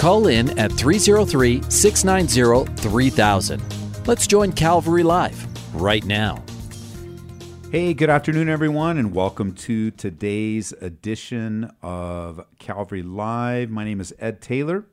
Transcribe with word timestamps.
Call 0.00 0.28
in 0.28 0.58
at 0.58 0.72
303 0.72 1.60
690 1.68 2.74
3000. 2.80 3.62
Let's 4.06 4.26
join 4.26 4.50
Calvary 4.50 5.02
Live 5.02 5.46
right 5.78 6.02
now. 6.06 6.42
Hey, 7.70 7.92
good 7.92 8.08
afternoon, 8.08 8.48
everyone, 8.48 8.96
and 8.96 9.14
welcome 9.14 9.52
to 9.56 9.90
today's 9.90 10.72
edition 10.80 11.70
of 11.82 12.46
Calvary 12.58 13.02
Live. 13.02 13.68
My 13.68 13.84
name 13.84 14.00
is 14.00 14.14
Ed 14.18 14.40
Taylor. 14.40 14.76
I'm 14.76 14.86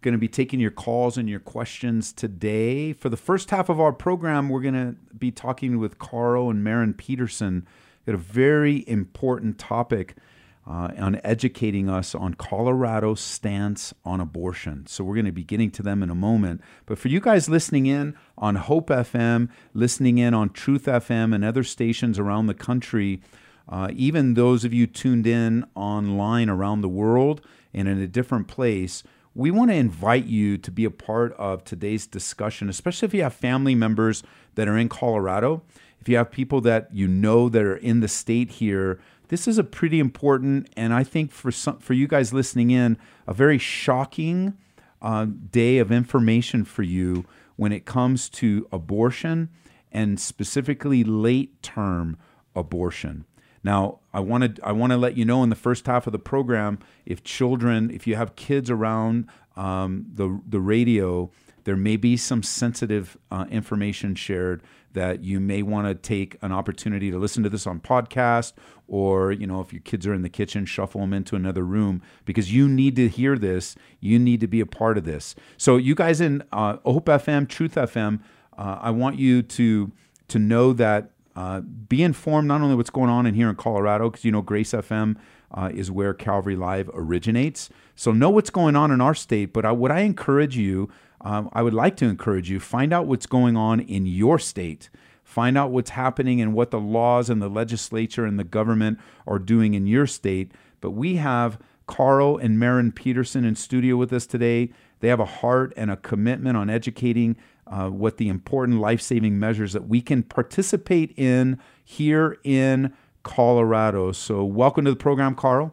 Going 0.00 0.14
to 0.14 0.18
be 0.18 0.26
taking 0.26 0.58
your 0.58 0.72
calls 0.72 1.16
and 1.16 1.30
your 1.30 1.38
questions 1.38 2.12
today. 2.12 2.92
For 2.92 3.08
the 3.08 3.16
first 3.16 3.50
half 3.50 3.68
of 3.68 3.78
our 3.78 3.92
program, 3.92 4.48
we're 4.48 4.60
going 4.60 4.74
to 4.74 4.96
be 5.16 5.30
talking 5.30 5.78
with 5.78 6.00
Carl 6.00 6.50
and 6.50 6.64
Maren 6.64 6.94
Peterson. 6.94 7.64
Got 8.06 8.16
a 8.16 8.18
very 8.18 8.82
important 8.88 9.60
topic 9.60 10.16
uh, 10.66 10.90
on 10.98 11.20
educating 11.24 11.88
us 11.88 12.14
on 12.14 12.34
Colorado's 12.34 13.20
stance 13.20 13.92
on 14.04 14.20
abortion. 14.20 14.86
So 14.86 15.02
we're 15.02 15.14
going 15.14 15.26
to 15.26 15.32
be 15.32 15.44
getting 15.44 15.70
to 15.72 15.82
them 15.82 16.02
in 16.02 16.10
a 16.10 16.14
moment. 16.14 16.60
But 16.86 16.98
for 16.98 17.08
you 17.08 17.20
guys 17.20 17.48
listening 17.48 17.86
in 17.86 18.14
on 18.38 18.56
Hope 18.56 18.88
FM, 18.88 19.48
listening 19.74 20.18
in 20.18 20.34
on 20.34 20.50
Truth 20.50 20.84
FM, 20.84 21.34
and 21.34 21.44
other 21.44 21.64
stations 21.64 22.18
around 22.18 22.46
the 22.46 22.54
country, 22.54 23.20
uh, 23.68 23.88
even 23.92 24.34
those 24.34 24.64
of 24.64 24.72
you 24.72 24.86
tuned 24.86 25.26
in 25.26 25.66
online 25.74 26.48
around 26.48 26.80
the 26.80 26.88
world 26.88 27.40
and 27.74 27.88
in 27.88 27.98
a 28.00 28.06
different 28.06 28.46
place, 28.46 29.02
we 29.34 29.50
want 29.50 29.70
to 29.70 29.76
invite 29.76 30.26
you 30.26 30.58
to 30.58 30.70
be 30.70 30.84
a 30.84 30.90
part 30.90 31.32
of 31.34 31.64
today's 31.64 32.06
discussion, 32.06 32.68
especially 32.68 33.06
if 33.06 33.14
you 33.14 33.22
have 33.22 33.34
family 33.34 33.74
members 33.74 34.22
that 34.54 34.68
are 34.68 34.76
in 34.76 34.88
Colorado. 34.88 35.62
If 36.00 36.08
you 36.08 36.16
have 36.16 36.30
people 36.30 36.60
that 36.62 36.88
you 36.92 37.08
know 37.08 37.48
that 37.48 37.62
are 37.62 37.76
in 37.76 38.00
the 38.00 38.08
state 38.08 38.50
here 38.50 39.00
this 39.28 39.48
is 39.48 39.58
a 39.58 39.64
pretty 39.64 39.98
important, 39.98 40.68
and 40.76 40.92
I 40.92 41.04
think 41.04 41.30
for 41.30 41.50
some, 41.50 41.78
for 41.78 41.94
you 41.94 42.06
guys 42.06 42.32
listening 42.32 42.70
in, 42.70 42.98
a 43.26 43.32
very 43.32 43.58
shocking 43.58 44.56
uh, 45.00 45.26
day 45.50 45.78
of 45.78 45.90
information 45.90 46.64
for 46.64 46.82
you 46.82 47.24
when 47.56 47.72
it 47.72 47.84
comes 47.84 48.28
to 48.28 48.68
abortion 48.72 49.48
and 49.90 50.18
specifically 50.18 51.04
late 51.04 51.62
term 51.62 52.16
abortion. 52.54 53.24
Now, 53.64 54.00
I 54.12 54.20
want 54.20 54.56
to 54.56 54.66
I 54.66 54.72
want 54.72 54.92
to 54.92 54.96
let 54.96 55.16
you 55.16 55.24
know 55.24 55.42
in 55.42 55.50
the 55.50 55.56
first 55.56 55.86
half 55.86 56.06
of 56.06 56.12
the 56.12 56.18
program, 56.18 56.78
if 57.06 57.22
children, 57.22 57.90
if 57.90 58.06
you 58.06 58.16
have 58.16 58.34
kids 58.36 58.70
around 58.70 59.28
um, 59.56 60.06
the 60.12 60.40
the 60.46 60.60
radio, 60.60 61.30
there 61.64 61.76
may 61.76 61.96
be 61.96 62.16
some 62.16 62.42
sensitive 62.42 63.16
uh, 63.30 63.46
information 63.50 64.14
shared 64.14 64.62
that 64.92 65.24
you 65.24 65.40
may 65.40 65.62
want 65.62 65.86
to 65.86 65.94
take 65.94 66.36
an 66.42 66.52
opportunity 66.52 67.10
to 67.10 67.18
listen 67.18 67.42
to 67.42 67.48
this 67.48 67.66
on 67.66 67.80
podcast 67.80 68.52
or 68.86 69.32
you 69.32 69.46
know 69.46 69.60
if 69.60 69.72
your 69.72 69.82
kids 69.82 70.06
are 70.06 70.14
in 70.14 70.22
the 70.22 70.28
kitchen 70.28 70.66
shuffle 70.66 71.00
them 71.00 71.12
into 71.12 71.36
another 71.36 71.64
room 71.64 72.02
because 72.24 72.52
you 72.52 72.68
need 72.68 72.96
to 72.96 73.08
hear 73.08 73.38
this 73.38 73.74
you 74.00 74.18
need 74.18 74.40
to 74.40 74.46
be 74.46 74.60
a 74.60 74.66
part 74.66 74.98
of 74.98 75.04
this. 75.04 75.34
So 75.56 75.76
you 75.76 75.94
guys 75.94 76.20
in 76.20 76.42
uh, 76.52 76.76
hope 76.84 77.06
fm 77.06 77.48
truth 77.48 77.74
fm 77.74 78.20
uh, 78.56 78.78
i 78.80 78.90
want 78.90 79.18
you 79.18 79.42
to 79.42 79.90
to 80.28 80.38
know 80.38 80.72
that 80.72 81.10
uh, 81.34 81.60
be 81.60 82.02
informed 82.02 82.46
not 82.48 82.60
only 82.60 82.74
what's 82.74 82.90
going 82.90 83.08
on 83.08 83.26
in 83.26 83.34
here 83.34 83.48
in 83.48 83.56
colorado 83.56 84.10
because 84.10 84.24
you 84.24 84.32
know 84.32 84.42
grace 84.42 84.72
fm 84.72 85.16
uh, 85.54 85.70
is 85.74 85.90
where 85.90 86.14
calvary 86.14 86.56
live 86.56 86.88
originates. 86.94 87.68
So 87.94 88.10
know 88.10 88.30
what's 88.30 88.48
going 88.48 88.76
on 88.76 88.90
in 88.90 89.00
our 89.00 89.14
state 89.14 89.52
but 89.52 89.64
I, 89.64 89.72
what 89.72 89.90
i 89.90 90.00
encourage 90.00 90.56
you 90.56 90.90
um, 91.22 91.48
I 91.52 91.62
would 91.62 91.74
like 91.74 91.96
to 91.98 92.06
encourage 92.06 92.50
you 92.50 92.60
find 92.60 92.92
out 92.92 93.06
what's 93.06 93.26
going 93.26 93.56
on 93.56 93.80
in 93.80 94.06
your 94.06 94.38
state. 94.38 94.90
Find 95.24 95.56
out 95.56 95.70
what's 95.70 95.90
happening 95.90 96.40
and 96.40 96.52
what 96.52 96.70
the 96.70 96.80
laws 96.80 97.30
and 97.30 97.40
the 97.40 97.48
legislature 97.48 98.26
and 98.26 98.38
the 98.38 98.44
government 98.44 98.98
are 99.26 99.38
doing 99.38 99.74
in 99.74 99.86
your 99.86 100.06
state. 100.06 100.52
But 100.80 100.90
we 100.90 101.16
have 101.16 101.58
Carl 101.86 102.36
and 102.36 102.58
Maren 102.58 102.92
Peterson 102.92 103.44
in 103.44 103.54
studio 103.54 103.96
with 103.96 104.12
us 104.12 104.26
today. 104.26 104.72
They 105.00 105.08
have 105.08 105.20
a 105.20 105.24
heart 105.24 105.72
and 105.76 105.90
a 105.90 105.96
commitment 105.96 106.56
on 106.56 106.68
educating 106.68 107.36
uh, 107.66 107.88
what 107.88 108.16
the 108.16 108.28
important 108.28 108.80
life 108.80 109.00
saving 109.00 109.38
measures 109.38 109.72
that 109.72 109.88
we 109.88 110.00
can 110.00 110.22
participate 110.22 111.14
in 111.16 111.58
here 111.84 112.38
in 112.44 112.92
Colorado. 113.22 114.12
So, 114.12 114.44
welcome 114.44 114.84
to 114.84 114.90
the 114.90 114.96
program, 114.96 115.34
Carl. 115.34 115.72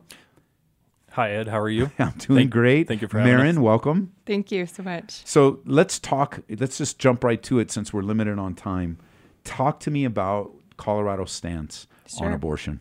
Hi, 1.19 1.31
Ed. 1.31 1.49
How 1.49 1.59
are 1.59 1.67
you? 1.67 1.91
I'm 1.99 2.11
doing 2.11 2.37
thank, 2.37 2.51
great. 2.51 2.87
Thank 2.87 3.01
you 3.01 3.09
for 3.09 3.19
having 3.19 3.35
Maren, 3.35 3.57
us. 3.57 3.61
welcome. 3.61 4.13
Thank 4.25 4.53
you 4.53 4.65
so 4.65 4.83
much. 4.83 5.21
So 5.25 5.59
let's 5.65 5.99
talk. 5.99 6.39
Let's 6.47 6.77
just 6.77 6.97
jump 6.97 7.25
right 7.25 7.43
to 7.43 7.59
it 7.59 7.71
since 7.71 7.91
we're 7.91 8.03
limited 8.03 8.39
on 8.39 8.55
time. 8.55 8.97
Talk 9.43 9.81
to 9.81 9.91
me 9.91 10.05
about 10.05 10.53
Colorado's 10.77 11.33
stance 11.33 11.87
sure. 12.07 12.27
on 12.27 12.31
abortion. 12.31 12.79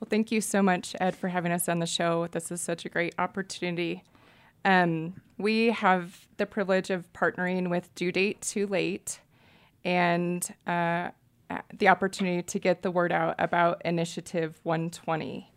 Well, 0.00 0.08
thank 0.08 0.32
you 0.32 0.40
so 0.40 0.62
much, 0.62 0.96
Ed, 1.02 1.14
for 1.14 1.28
having 1.28 1.52
us 1.52 1.68
on 1.68 1.80
the 1.80 1.86
show. 1.86 2.28
This 2.28 2.50
is 2.50 2.62
such 2.62 2.86
a 2.86 2.88
great 2.88 3.14
opportunity. 3.18 4.04
Um, 4.64 5.20
we 5.36 5.66
have 5.66 6.26
the 6.38 6.46
privilege 6.46 6.88
of 6.88 7.12
partnering 7.12 7.68
with 7.68 7.94
Due 7.94 8.10
Date 8.10 8.40
Too 8.40 8.66
Late 8.68 9.20
and 9.84 10.48
uh, 10.66 11.10
the 11.76 11.88
opportunity 11.88 12.40
to 12.40 12.58
get 12.58 12.80
the 12.80 12.90
word 12.90 13.12
out 13.12 13.34
about 13.38 13.82
Initiative 13.84 14.58
120. 14.62 15.52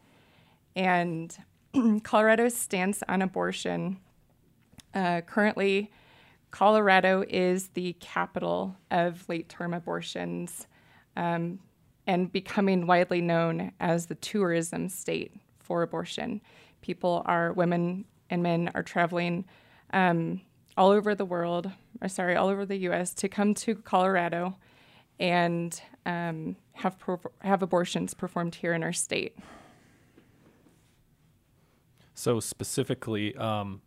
And 0.75 1.37
Colorado's 2.03 2.56
stance 2.56 3.01
on 3.07 3.22
abortion. 3.22 3.97
Uh, 4.94 5.22
currently, 5.22 5.91
Colorado 6.51 7.23
is 7.28 7.69
the 7.69 7.94
capital 8.00 8.75
of 8.91 9.28
late 9.28 9.50
term 9.50 9.73
abortions 9.73 10.67
um, 11.17 11.59
and 12.06 12.31
becoming 12.31 12.85
widely 12.85 13.22
known 13.22 13.72
as 13.79 14.06
the 14.06 14.16
tourism 14.16 14.88
state 14.88 15.33
for 15.59 15.81
abortion. 15.81 16.41
People 16.81 17.23
are, 17.25 17.53
women 17.53 18.06
and 18.29 18.44
men 18.44 18.69
are 18.75 18.83
traveling 18.83 19.45
um, 19.94 20.41
all 20.78 20.91
over 20.91 21.16
the 21.16 21.25
world, 21.25 21.72
or 22.01 22.07
sorry, 22.07 22.35
all 22.35 22.50
over 22.50 22.66
the 22.66 22.78
US 22.89 23.13
to 23.16 23.29
come 23.29 23.53
to 23.56 23.75
Colorado 23.75 24.56
and 25.19 25.81
um, 26.06 26.56
have, 26.73 26.97
have 27.41 27.63
abortions 27.63 28.13
performed 28.13 28.56
here 28.56 28.73
in 28.73 28.83
our 28.83 28.94
state. 28.94 29.38
So 32.13 32.40
specifically, 32.40 33.35
um, 33.35 33.81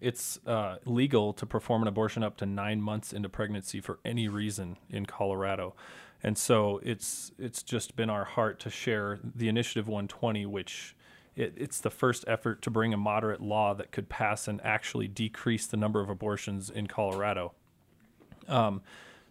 it's 0.00 0.38
uh, 0.46 0.76
legal 0.84 1.32
to 1.32 1.46
perform 1.46 1.82
an 1.82 1.88
abortion 1.88 2.22
up 2.22 2.36
to 2.38 2.46
nine 2.46 2.80
months 2.80 3.12
into 3.12 3.28
pregnancy 3.28 3.80
for 3.80 3.98
any 4.04 4.28
reason 4.28 4.76
in 4.90 5.06
Colorado, 5.06 5.74
and 6.22 6.36
so 6.36 6.80
it's 6.82 7.32
it's 7.38 7.62
just 7.62 7.96
been 7.96 8.10
our 8.10 8.24
heart 8.24 8.58
to 8.60 8.70
share 8.70 9.18
the 9.22 9.48
Initiative 9.48 9.88
120, 9.88 10.46
which 10.46 10.96
it, 11.36 11.54
it's 11.56 11.80
the 11.80 11.90
first 11.90 12.24
effort 12.26 12.62
to 12.62 12.70
bring 12.70 12.92
a 12.92 12.96
moderate 12.96 13.40
law 13.40 13.74
that 13.74 13.92
could 13.92 14.08
pass 14.08 14.48
and 14.48 14.60
actually 14.64 15.08
decrease 15.08 15.66
the 15.66 15.76
number 15.76 16.00
of 16.00 16.08
abortions 16.08 16.70
in 16.70 16.86
Colorado. 16.86 17.52
Um, 18.48 18.82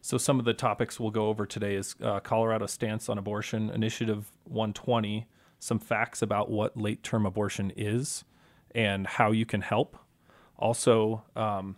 so 0.02 0.18
some 0.18 0.40
of 0.40 0.46
the 0.46 0.54
topics 0.54 1.00
we'll 1.00 1.12
go 1.12 1.28
over 1.28 1.46
today 1.46 1.76
is 1.76 1.96
uh, 2.02 2.20
Colorado 2.22 2.66
stance 2.66 3.10
on 3.10 3.18
abortion, 3.18 3.70
Initiative 3.70 4.32
120 4.46 5.28
some 5.60 5.80
facts 5.80 6.22
about 6.22 6.50
what 6.50 6.78
late 6.78 7.04
term 7.04 7.26
abortion 7.26 7.72
is 7.76 8.24
and 8.74 9.08
how 9.08 9.32
you 9.32 9.46
can 9.46 9.62
help. 9.62 9.98
Also, 10.58 11.24
um, 11.36 11.76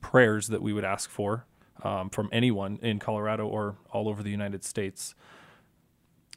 prayers 0.00 0.48
that 0.48 0.62
we 0.62 0.72
would 0.72 0.84
ask 0.84 1.10
for 1.10 1.46
um, 1.82 2.10
from 2.10 2.28
anyone 2.32 2.78
in 2.82 2.98
Colorado 2.98 3.46
or 3.46 3.76
all 3.92 4.08
over 4.08 4.22
the 4.22 4.30
United 4.30 4.64
States. 4.64 5.14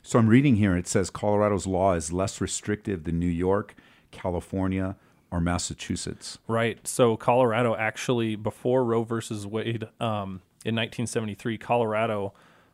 So 0.02 0.20
I'm 0.20 0.28
reading 0.28 0.58
here, 0.58 0.76
it 0.76 0.88
says 0.88 1.10
Colorado's 1.10 1.66
law 1.66 1.94
is 1.94 2.12
less 2.12 2.42
restrictive 2.42 3.06
than 3.06 3.20
New 3.20 3.26
York, 3.26 3.76
California, 4.12 4.98
or 5.32 5.40
Massachusetts. 5.40 6.38
Right. 6.48 6.86
So 6.86 7.16
Colorado 7.16 7.76
actually, 7.76 8.36
before 8.36 8.84
Roe 8.84 9.04
versus 9.04 9.48
Wade 9.48 9.86
um, 10.00 10.42
in 10.66 10.76
1973, 10.76 11.58
Colorado 11.58 12.34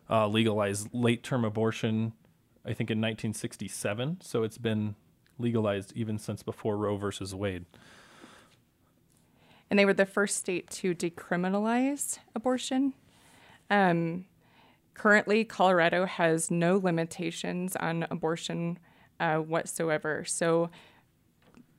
uh, 0.10 0.28
legalized 0.28 0.90
late 0.92 1.24
term 1.24 1.46
abortion 1.46 2.14
I 2.70 2.74
think 2.74 2.92
in 2.92 3.00
1967. 3.00 4.20
So 4.22 4.44
it's 4.44 4.60
been 4.60 4.96
legalized 5.40 5.92
even 5.96 6.20
since 6.20 6.44
before 6.44 6.78
Roe 6.78 6.98
versus 6.98 7.34
Wade. 7.34 7.66
And 9.70 9.80
they 9.80 9.86
were 9.86 9.94
the 9.94 10.06
first 10.06 10.38
state 10.38 10.70
to 10.72 10.94
decriminalize 10.94 12.20
abortion. 12.36 12.94
Um, 13.72 14.26
currently, 14.94 15.44
Colorado 15.46 16.06
has 16.06 16.52
no 16.52 16.78
limitations 16.78 17.76
on 17.76 18.06
abortion 18.12 18.78
uh, 19.20 19.38
whatsoever. 19.38 20.24
So, 20.26 20.70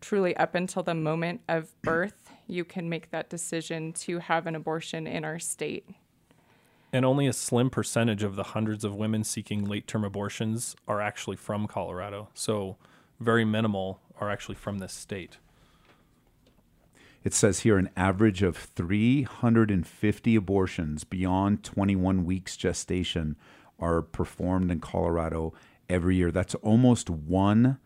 truly, 0.00 0.36
up 0.36 0.54
until 0.54 0.82
the 0.82 0.94
moment 0.94 1.42
of 1.48 1.80
birth, 1.82 2.32
you 2.46 2.64
can 2.64 2.88
make 2.88 3.10
that 3.10 3.30
decision 3.30 3.92
to 3.92 4.18
have 4.18 4.46
an 4.46 4.54
abortion 4.56 5.06
in 5.06 5.24
our 5.24 5.38
state. 5.38 5.88
And 6.92 7.04
only 7.04 7.26
a 7.26 7.32
slim 7.32 7.70
percentage 7.70 8.22
of 8.22 8.36
the 8.36 8.42
hundreds 8.42 8.84
of 8.84 8.94
women 8.94 9.22
seeking 9.22 9.64
late 9.64 9.86
term 9.86 10.04
abortions 10.04 10.74
are 10.88 11.00
actually 11.00 11.36
from 11.36 11.66
Colorado. 11.66 12.28
So, 12.34 12.76
very 13.20 13.44
minimal 13.44 14.00
are 14.18 14.30
actually 14.30 14.56
from 14.56 14.78
this 14.78 14.92
state. 14.92 15.38
It 17.22 17.34
says 17.34 17.60
here 17.60 17.76
an 17.76 17.90
average 17.96 18.42
of 18.42 18.56
350 18.56 20.36
abortions 20.36 21.04
beyond 21.04 21.62
21 21.62 22.24
weeks 22.24 22.56
gestation 22.56 23.36
are 23.78 24.00
performed 24.00 24.70
in 24.70 24.80
Colorado 24.80 25.52
every 25.88 26.16
year. 26.16 26.30
That's 26.30 26.54
almost 26.56 27.10
one 27.10 27.78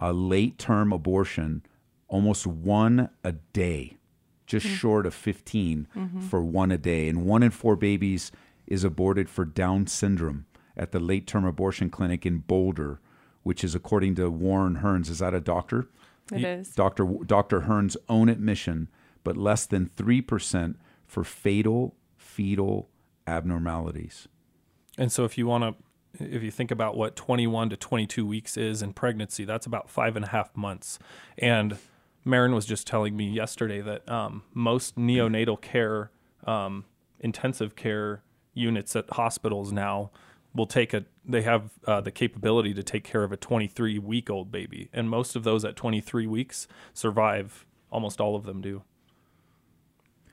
a 0.00 0.12
late 0.12 0.58
term 0.58 0.92
abortion, 0.92 1.62
almost 2.08 2.46
one 2.46 3.08
a 3.22 3.32
day, 3.32 3.96
just 4.46 4.66
mm-hmm. 4.66 4.76
short 4.76 5.06
of 5.06 5.14
15 5.14 5.88
mm-hmm. 5.94 6.20
for 6.20 6.42
one 6.42 6.70
a 6.70 6.78
day. 6.78 7.08
And 7.08 7.24
one 7.24 7.42
in 7.42 7.50
four 7.50 7.76
babies 7.76 8.30
is 8.66 8.84
aborted 8.84 9.28
for 9.28 9.44
Down 9.44 9.86
syndrome 9.86 10.46
at 10.76 10.92
the 10.92 11.00
late 11.00 11.26
term 11.26 11.44
abortion 11.44 11.90
clinic 11.90 12.26
in 12.26 12.38
Boulder, 12.38 13.00
which 13.42 13.64
is 13.64 13.74
according 13.74 14.14
to 14.16 14.30
Warren 14.30 14.76
Hern's. 14.76 15.08
Is 15.08 15.18
that 15.18 15.34
a 15.34 15.40
doctor? 15.40 15.88
It 16.32 16.38
he, 16.38 16.44
is. 16.46 16.74
Dr. 16.74 17.04
Dr. 17.26 17.62
Hern's 17.62 17.96
own 18.08 18.28
admission, 18.28 18.88
but 19.22 19.36
less 19.36 19.66
than 19.66 19.90
3% 19.96 20.76
for 21.06 21.24
fatal 21.24 21.94
fetal 22.16 22.88
abnormalities. 23.26 24.26
And 24.96 25.12
so, 25.12 25.24
if 25.24 25.36
you 25.36 25.46
want 25.46 25.64
to 25.64 25.74
if 26.20 26.42
you 26.42 26.50
think 26.50 26.70
about 26.70 26.96
what 26.96 27.16
21 27.16 27.70
to 27.70 27.76
22 27.76 28.26
weeks 28.26 28.56
is 28.56 28.82
in 28.82 28.92
pregnancy, 28.92 29.44
that's 29.44 29.66
about 29.66 29.90
five 29.90 30.16
and 30.16 30.24
a 30.24 30.28
half 30.28 30.56
months. 30.56 30.98
And 31.38 31.78
Marin 32.24 32.54
was 32.54 32.66
just 32.66 32.86
telling 32.86 33.16
me 33.16 33.28
yesterday 33.28 33.80
that 33.80 34.08
um, 34.08 34.42
most 34.54 34.96
neonatal 34.96 35.60
care, 35.60 36.10
um, 36.46 36.84
intensive 37.20 37.76
care 37.76 38.22
units 38.54 38.96
at 38.96 39.08
hospitals 39.10 39.72
now 39.72 40.10
will 40.54 40.66
take 40.66 40.94
a, 40.94 41.04
they 41.24 41.42
have 41.42 41.70
uh, 41.86 42.00
the 42.00 42.10
capability 42.10 42.72
to 42.72 42.82
take 42.82 43.04
care 43.04 43.24
of 43.24 43.32
a 43.32 43.36
23 43.36 43.98
week 43.98 44.30
old 44.30 44.50
baby. 44.50 44.88
And 44.92 45.10
most 45.10 45.36
of 45.36 45.44
those 45.44 45.64
at 45.64 45.76
23 45.76 46.26
weeks 46.26 46.68
survive. 46.92 47.66
Almost 47.90 48.20
all 48.20 48.36
of 48.36 48.44
them 48.44 48.60
do. 48.60 48.82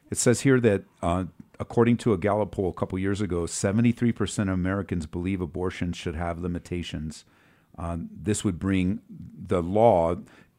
It 0.09 0.17
says 0.17 0.41
here 0.41 0.59
that 0.59 0.83
uh, 1.01 1.25
according 1.59 1.97
to 1.97 2.13
a 2.13 2.17
Gallup 2.17 2.51
poll 2.51 2.69
a 2.69 2.73
couple 2.73 2.97
years 2.97 3.21
ago, 3.21 3.43
73% 3.43 4.41
of 4.41 4.49
Americans 4.49 5.05
believe 5.05 5.41
abortion 5.41 5.93
should 5.93 6.15
have 6.15 6.39
limitations. 6.39 7.23
Uh, 7.77 7.97
this 8.11 8.43
would 8.43 8.59
bring 8.59 8.99
the 9.09 9.61
law, 9.61 10.15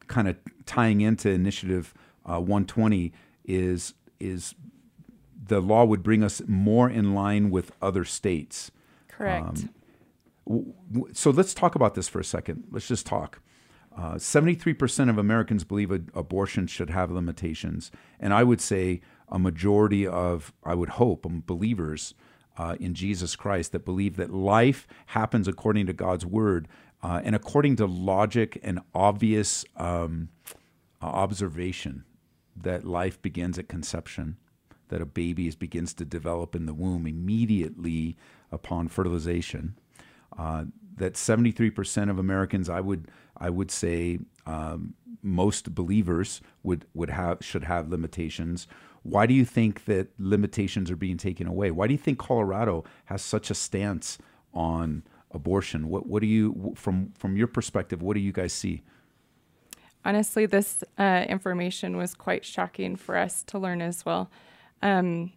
kind 0.07 0.27
of 0.27 0.37
tying 0.65 1.01
into 1.01 1.29
Initiative 1.29 1.93
uh, 2.25 2.39
120, 2.39 3.13
is 3.45 3.93
is 4.19 4.55
the 5.45 5.59
law 5.59 5.83
would 5.83 6.03
bring 6.03 6.23
us 6.23 6.41
more 6.47 6.89
in 6.89 7.13
line 7.13 7.49
with 7.49 7.71
other 7.81 8.05
states. 8.05 8.71
Correct. 9.07 9.65
Um, 10.47 10.73
so 11.13 11.31
let's 11.31 11.53
talk 11.53 11.75
about 11.75 11.95
this 11.95 12.07
for 12.07 12.19
a 12.19 12.23
second. 12.23 12.65
Let's 12.71 12.87
just 12.87 13.05
talk. 13.05 13.41
Uh, 13.95 14.15
73% 14.15 15.09
of 15.09 15.17
Americans 15.17 15.63
believe 15.63 15.91
a- 15.91 16.01
abortion 16.15 16.67
should 16.67 16.89
have 16.89 17.11
limitations. 17.11 17.91
And 18.19 18.33
I 18.33 18.43
would 18.43 18.59
say 18.59 19.01
a 19.29 19.37
majority 19.37 20.07
of, 20.07 20.53
I 20.63 20.73
would 20.73 20.89
hope, 20.89 21.25
um, 21.25 21.43
believers 21.45 22.13
uh, 22.57 22.75
in 22.79 22.93
Jesus 22.93 23.35
Christ 23.35 23.71
that 23.71 23.85
believe 23.85 24.15
that 24.17 24.33
life 24.33 24.87
happens 25.07 25.47
according 25.47 25.85
to 25.87 25.93
God's 25.93 26.25
word 26.25 26.67
uh, 27.03 27.21
and 27.23 27.35
according 27.35 27.75
to 27.75 27.85
logic 27.85 28.59
and 28.63 28.79
obvious 28.95 29.65
um, 29.77 30.29
observation 31.01 32.05
that 32.55 32.85
life 32.85 33.21
begins 33.21 33.59
at 33.59 33.67
conception, 33.67 34.37
that 34.87 35.01
a 35.01 35.05
baby 35.05 35.47
is, 35.47 35.55
begins 35.55 35.93
to 35.93 36.05
develop 36.05 36.55
in 36.55 36.65
the 36.65 36.73
womb 36.73 37.05
immediately 37.05 38.17
upon 38.51 38.87
fertilization. 38.87 39.77
Uh, 40.37 40.65
that 40.95 41.13
73% 41.13 42.09
of 42.09 42.17
Americans, 42.17 42.69
I 42.69 42.79
would, 42.79 43.09
I 43.37 43.49
would 43.49 43.69
say, 43.69 44.19
um, 44.45 44.93
most 45.21 45.75
believers 45.75 46.41
would, 46.63 46.85
would 46.93 47.09
have 47.09 47.39
should 47.41 47.63
have 47.63 47.89
limitations 47.89 48.67
why 49.03 49.25
do 49.25 49.33
you 49.33 49.45
think 49.45 49.85
that 49.85 50.07
limitations 50.17 50.89
are 50.89 50.95
being 50.95 51.17
taken 51.17 51.45
away? 51.45 51.71
Why 51.71 51.87
do 51.87 51.93
you 51.93 51.99
think 51.99 52.17
Colorado 52.17 52.85
has 53.05 53.21
such 53.21 53.51
a 53.51 53.53
stance 53.53 54.17
on 54.53 55.03
abortion? 55.33 55.89
What 55.89 56.05
what 56.07 56.21
do 56.21 56.27
you 56.27 56.73
from 56.75 57.13
from 57.17 57.37
your 57.37 57.47
perspective? 57.47 58.01
What 58.01 58.15
do 58.15 58.19
you 58.19 58.31
guys 58.31 58.53
see? 58.53 58.83
Honestly, 60.05 60.45
this 60.45 60.83
uh, 60.97 61.25
information 61.29 61.95
was 61.95 62.13
quite 62.13 62.43
shocking 62.43 62.95
for 62.95 63.15
us 63.15 63.41
to 63.43 63.57
learn 63.57 63.81
as 63.81 64.05
well. 64.05 64.29
Um, 64.81 65.31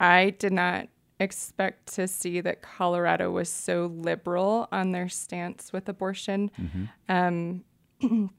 I 0.00 0.30
did 0.30 0.54
not 0.54 0.88
expect 1.20 1.94
to 1.94 2.08
see 2.08 2.40
that 2.40 2.62
Colorado 2.62 3.30
was 3.30 3.48
so 3.48 3.92
liberal 3.94 4.68
on 4.72 4.92
their 4.92 5.08
stance 5.08 5.72
with 5.72 5.88
abortion. 5.88 6.50
Mm-hmm. 6.58 7.64
Um, 8.10 8.30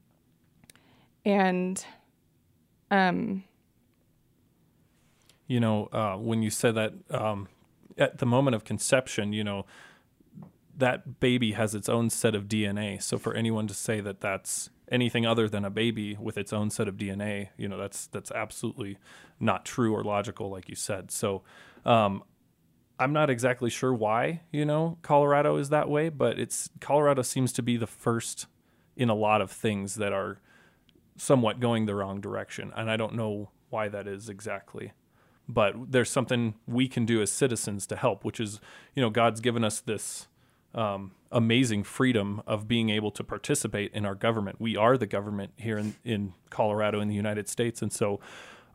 and 1.24 1.86
um, 2.90 3.44
you 5.46 5.60
know, 5.60 5.88
uh, 5.92 6.16
when 6.16 6.42
you 6.42 6.50
said 6.50 6.74
that 6.74 6.92
um, 7.10 7.48
at 7.98 8.18
the 8.18 8.26
moment 8.26 8.54
of 8.54 8.64
conception, 8.64 9.32
you 9.32 9.44
know, 9.44 9.66
that 10.76 11.20
baby 11.20 11.52
has 11.52 11.74
its 11.74 11.88
own 11.88 12.10
set 12.10 12.34
of 12.34 12.44
DNA. 12.48 13.02
So 13.02 13.18
for 13.18 13.34
anyone 13.34 13.66
to 13.66 13.74
say 13.74 14.00
that 14.00 14.20
that's 14.20 14.70
anything 14.90 15.24
other 15.26 15.48
than 15.48 15.64
a 15.64 15.70
baby 15.70 16.16
with 16.20 16.36
its 16.36 16.52
own 16.52 16.70
set 16.70 16.88
of 16.88 16.96
DNA, 16.96 17.48
you 17.56 17.68
know, 17.68 17.78
that's 17.78 18.06
that's 18.08 18.30
absolutely 18.30 18.98
not 19.40 19.64
true 19.64 19.94
or 19.94 20.02
logical, 20.02 20.50
like 20.50 20.68
you 20.68 20.74
said. 20.74 21.10
So 21.10 21.42
um, 21.84 22.22
I'm 22.98 23.12
not 23.12 23.30
exactly 23.30 23.70
sure 23.70 23.94
why, 23.94 24.42
you 24.52 24.64
know, 24.64 24.98
Colorado 25.02 25.56
is 25.56 25.68
that 25.70 25.88
way, 25.88 26.08
but 26.08 26.38
it's 26.38 26.70
Colorado 26.80 27.22
seems 27.22 27.52
to 27.54 27.62
be 27.62 27.76
the 27.76 27.86
first 27.86 28.46
in 28.96 29.08
a 29.08 29.14
lot 29.14 29.40
of 29.40 29.50
things 29.50 29.96
that 29.96 30.12
are 30.12 30.38
somewhat 31.16 31.60
going 31.60 31.86
the 31.86 31.94
wrong 31.94 32.20
direction, 32.20 32.72
and 32.76 32.90
I 32.90 32.96
don't 32.96 33.14
know 33.14 33.50
why 33.70 33.88
that 33.88 34.06
is 34.06 34.28
exactly 34.28 34.92
but 35.48 35.92
there's 35.92 36.10
something 36.10 36.54
we 36.66 36.88
can 36.88 37.04
do 37.04 37.20
as 37.20 37.30
citizens 37.30 37.86
to 37.86 37.96
help, 37.96 38.24
which 38.24 38.40
is, 38.40 38.60
you 38.94 39.02
know, 39.02 39.10
God's 39.10 39.40
given 39.40 39.64
us 39.64 39.80
this 39.80 40.26
um, 40.74 41.12
amazing 41.30 41.84
freedom 41.84 42.42
of 42.46 42.68
being 42.68 42.90
able 42.90 43.10
to 43.12 43.24
participate 43.24 43.92
in 43.92 44.04
our 44.06 44.14
government. 44.14 44.60
We 44.60 44.76
are 44.76 44.96
the 44.96 45.06
government 45.06 45.52
here 45.56 45.78
in, 45.78 45.94
in 46.04 46.34
Colorado 46.50 47.00
in 47.00 47.08
the 47.08 47.14
United 47.14 47.48
States. 47.48 47.82
And 47.82 47.92
so 47.92 48.20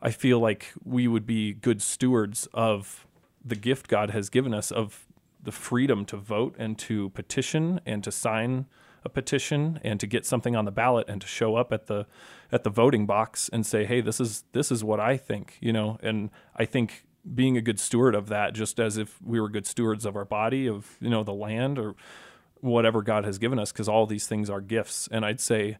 I 0.02 0.10
feel 0.10 0.40
like 0.40 0.72
we 0.84 1.08
would 1.08 1.26
be 1.26 1.52
good 1.52 1.82
stewards 1.82 2.48
of 2.52 3.06
the 3.44 3.56
gift 3.56 3.88
God 3.88 4.10
has 4.10 4.28
given 4.28 4.52
us 4.52 4.70
of 4.70 5.06
the 5.42 5.52
freedom 5.52 6.04
to 6.06 6.16
vote 6.16 6.54
and 6.58 6.78
to 6.78 7.10
petition 7.10 7.80
and 7.86 8.04
to 8.04 8.12
sign 8.12 8.66
a 9.04 9.08
petition 9.08 9.80
and 9.82 9.98
to 9.98 10.06
get 10.06 10.26
something 10.26 10.54
on 10.54 10.66
the 10.66 10.70
ballot 10.70 11.08
and 11.08 11.20
to 11.22 11.26
show 11.26 11.56
up 11.56 11.72
at 11.72 11.86
the 11.86 12.06
at 12.52 12.64
the 12.64 12.70
voting 12.70 13.06
box 13.06 13.48
and 13.50 13.64
say, 13.64 13.86
"Hey, 13.86 14.02
this 14.02 14.20
is 14.20 14.44
this 14.52 14.70
is 14.70 14.84
what 14.84 15.00
I 15.00 15.16
think," 15.16 15.56
you 15.60 15.72
know. 15.72 15.98
And 16.02 16.30
I 16.54 16.66
think 16.66 17.04
being 17.34 17.56
a 17.56 17.60
good 17.60 17.78
steward 17.78 18.14
of 18.14 18.28
that, 18.28 18.54
just 18.54 18.80
as 18.80 18.96
if 18.96 19.20
we 19.22 19.40
were 19.40 19.48
good 19.48 19.66
stewards 19.66 20.04
of 20.04 20.16
our 20.16 20.24
body, 20.24 20.66
of 20.66 20.96
you 21.00 21.10
know 21.10 21.22
the 21.22 21.34
land 21.34 21.78
or 21.78 21.94
whatever 22.60 23.02
God 23.02 23.24
has 23.24 23.38
given 23.38 23.58
us, 23.58 23.72
because 23.72 23.88
all 23.88 24.06
these 24.06 24.26
things 24.26 24.50
are 24.50 24.60
gifts. 24.60 25.08
And 25.10 25.24
I'd 25.24 25.40
say 25.40 25.78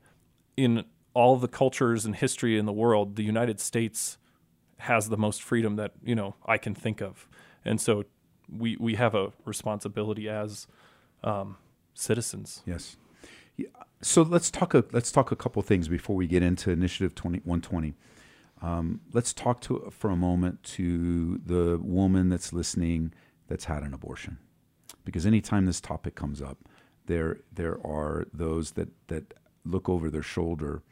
in 0.57 0.85
all 1.15 1.37
the 1.37 1.49
cultures 1.49 2.05
and 2.05 2.17
history 2.17 2.59
in 2.59 2.67
the 2.67 2.73
world, 2.73 3.17
the 3.17 3.25
United 3.25 3.61
States 3.61 4.19
has 4.79 5.09
the 5.09 5.17
most 5.17 5.43
freedom 5.43 5.77
that 5.77 5.93
you 6.03 6.15
know 6.15 6.37
I 6.47 6.59
can 6.59 6.75
think 6.75 7.01
of, 7.01 7.29
and 7.65 7.81
so 7.81 8.05
we 8.49 8.77
we 8.79 8.95
have 8.95 9.15
a 9.15 9.33
responsibility 9.45 10.29
as 10.29 10.67
um, 11.23 11.57
citizens. 11.95 12.63
Yes. 12.67 12.97
So 14.03 14.23
let's 14.23 14.51
talk 14.51 14.75
a 14.75 14.85
let's 14.93 15.13
talk 15.13 15.31
a 15.31 15.37
couple 15.37 15.61
things 15.63 15.89
before 15.89 16.17
we 16.17 16.27
get 16.27 16.43
into 16.43 16.71
Initiative 16.71 17.15
20, 17.15 17.39
120. 17.39 17.95
Um, 18.63 19.01
let's 19.13 19.33
talk 19.33 19.61
to 19.63 19.91
for 19.91 20.11
a 20.11 20.17
moment 20.17 20.63
to 20.77 21.41
the 21.45 21.79
woman 21.83 22.29
that's 22.29 22.53
listening 22.53 23.13
that's 23.49 23.65
had 23.65 23.83
an 23.83 23.95
abortion, 23.95 24.39
because 25.05 25.25
anytime 25.27 25.67
this 25.67 25.81
topic 25.81 26.15
comes 26.15 26.43
up, 26.43 26.59
there 27.07 27.39
there 27.53 27.79
are 27.87 28.27
those 28.33 28.73
that 28.73 28.89
that 29.09 29.35
look 29.65 29.89
over 29.89 30.11
their 30.11 30.23
shoulder, 30.23 30.83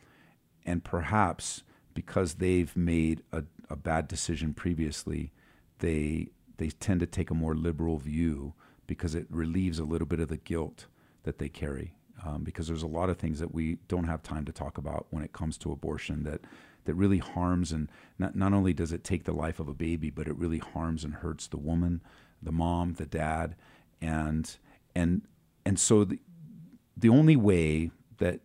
and 0.64 0.82
perhaps 0.82 1.62
because 1.94 2.34
they've 2.34 2.76
made 2.76 3.22
a, 3.32 3.44
a 3.68 3.76
bad 3.76 4.08
decision 4.08 4.54
previously, 4.54 5.32
they 5.80 6.28
they 6.56 6.70
tend 6.70 7.00
to 7.00 7.06
take 7.06 7.30
a 7.30 7.34
more 7.34 7.54
liberal 7.54 7.98
view 7.98 8.54
because 8.86 9.14
it 9.14 9.26
relieves 9.30 9.78
a 9.78 9.84
little 9.84 10.06
bit 10.06 10.20
of 10.20 10.28
the 10.28 10.36
guilt 10.38 10.86
that 11.24 11.38
they 11.38 11.48
carry. 11.48 11.94
Um, 12.26 12.42
because 12.42 12.66
there's 12.66 12.82
a 12.82 12.88
lot 12.88 13.10
of 13.10 13.16
things 13.16 13.38
that 13.38 13.54
we 13.54 13.76
don't 13.86 14.08
have 14.08 14.24
time 14.24 14.44
to 14.46 14.52
talk 14.52 14.76
about 14.76 15.06
when 15.10 15.22
it 15.22 15.32
comes 15.32 15.56
to 15.58 15.70
abortion 15.70 16.24
that 16.24 16.40
that 16.88 16.94
really 16.94 17.18
harms 17.18 17.70
and 17.70 17.88
not 18.18 18.34
not 18.34 18.52
only 18.52 18.72
does 18.72 18.92
it 18.92 19.04
take 19.04 19.24
the 19.24 19.32
life 19.32 19.60
of 19.60 19.68
a 19.68 19.74
baby, 19.74 20.10
but 20.10 20.26
it 20.26 20.36
really 20.36 20.58
harms 20.58 21.04
and 21.04 21.14
hurts 21.14 21.46
the 21.46 21.58
woman, 21.58 22.00
the 22.42 22.50
mom, 22.50 22.94
the 22.94 23.06
dad, 23.06 23.54
and 24.00 24.56
and 24.96 25.22
and 25.66 25.78
so 25.78 26.02
the 26.02 26.18
the 26.96 27.10
only 27.10 27.36
way 27.36 27.90
that 28.16 28.40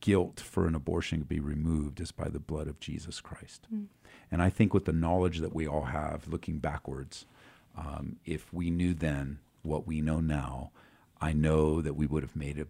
guilt 0.00 0.40
for 0.40 0.66
an 0.66 0.74
abortion 0.74 1.18
can 1.20 1.26
be 1.26 1.38
removed 1.38 2.00
is 2.00 2.10
by 2.10 2.28
the 2.28 2.40
blood 2.40 2.66
of 2.66 2.80
Jesus 2.80 3.20
Christ. 3.20 3.66
Mm. 3.72 3.86
And 4.30 4.42
I 4.42 4.50
think 4.50 4.74
with 4.74 4.86
the 4.86 4.92
knowledge 4.92 5.38
that 5.38 5.54
we 5.54 5.68
all 5.68 5.84
have, 5.84 6.26
looking 6.26 6.58
backwards, 6.58 7.26
um, 7.76 8.16
if 8.24 8.52
we 8.52 8.70
knew 8.70 8.94
then 8.94 9.38
what 9.62 9.86
we 9.86 10.00
know 10.00 10.20
now, 10.20 10.72
I 11.20 11.32
know 11.32 11.80
that 11.80 11.94
we 11.94 12.06
would 12.06 12.22
have 12.22 12.34
made 12.34 12.58
a. 12.58 12.66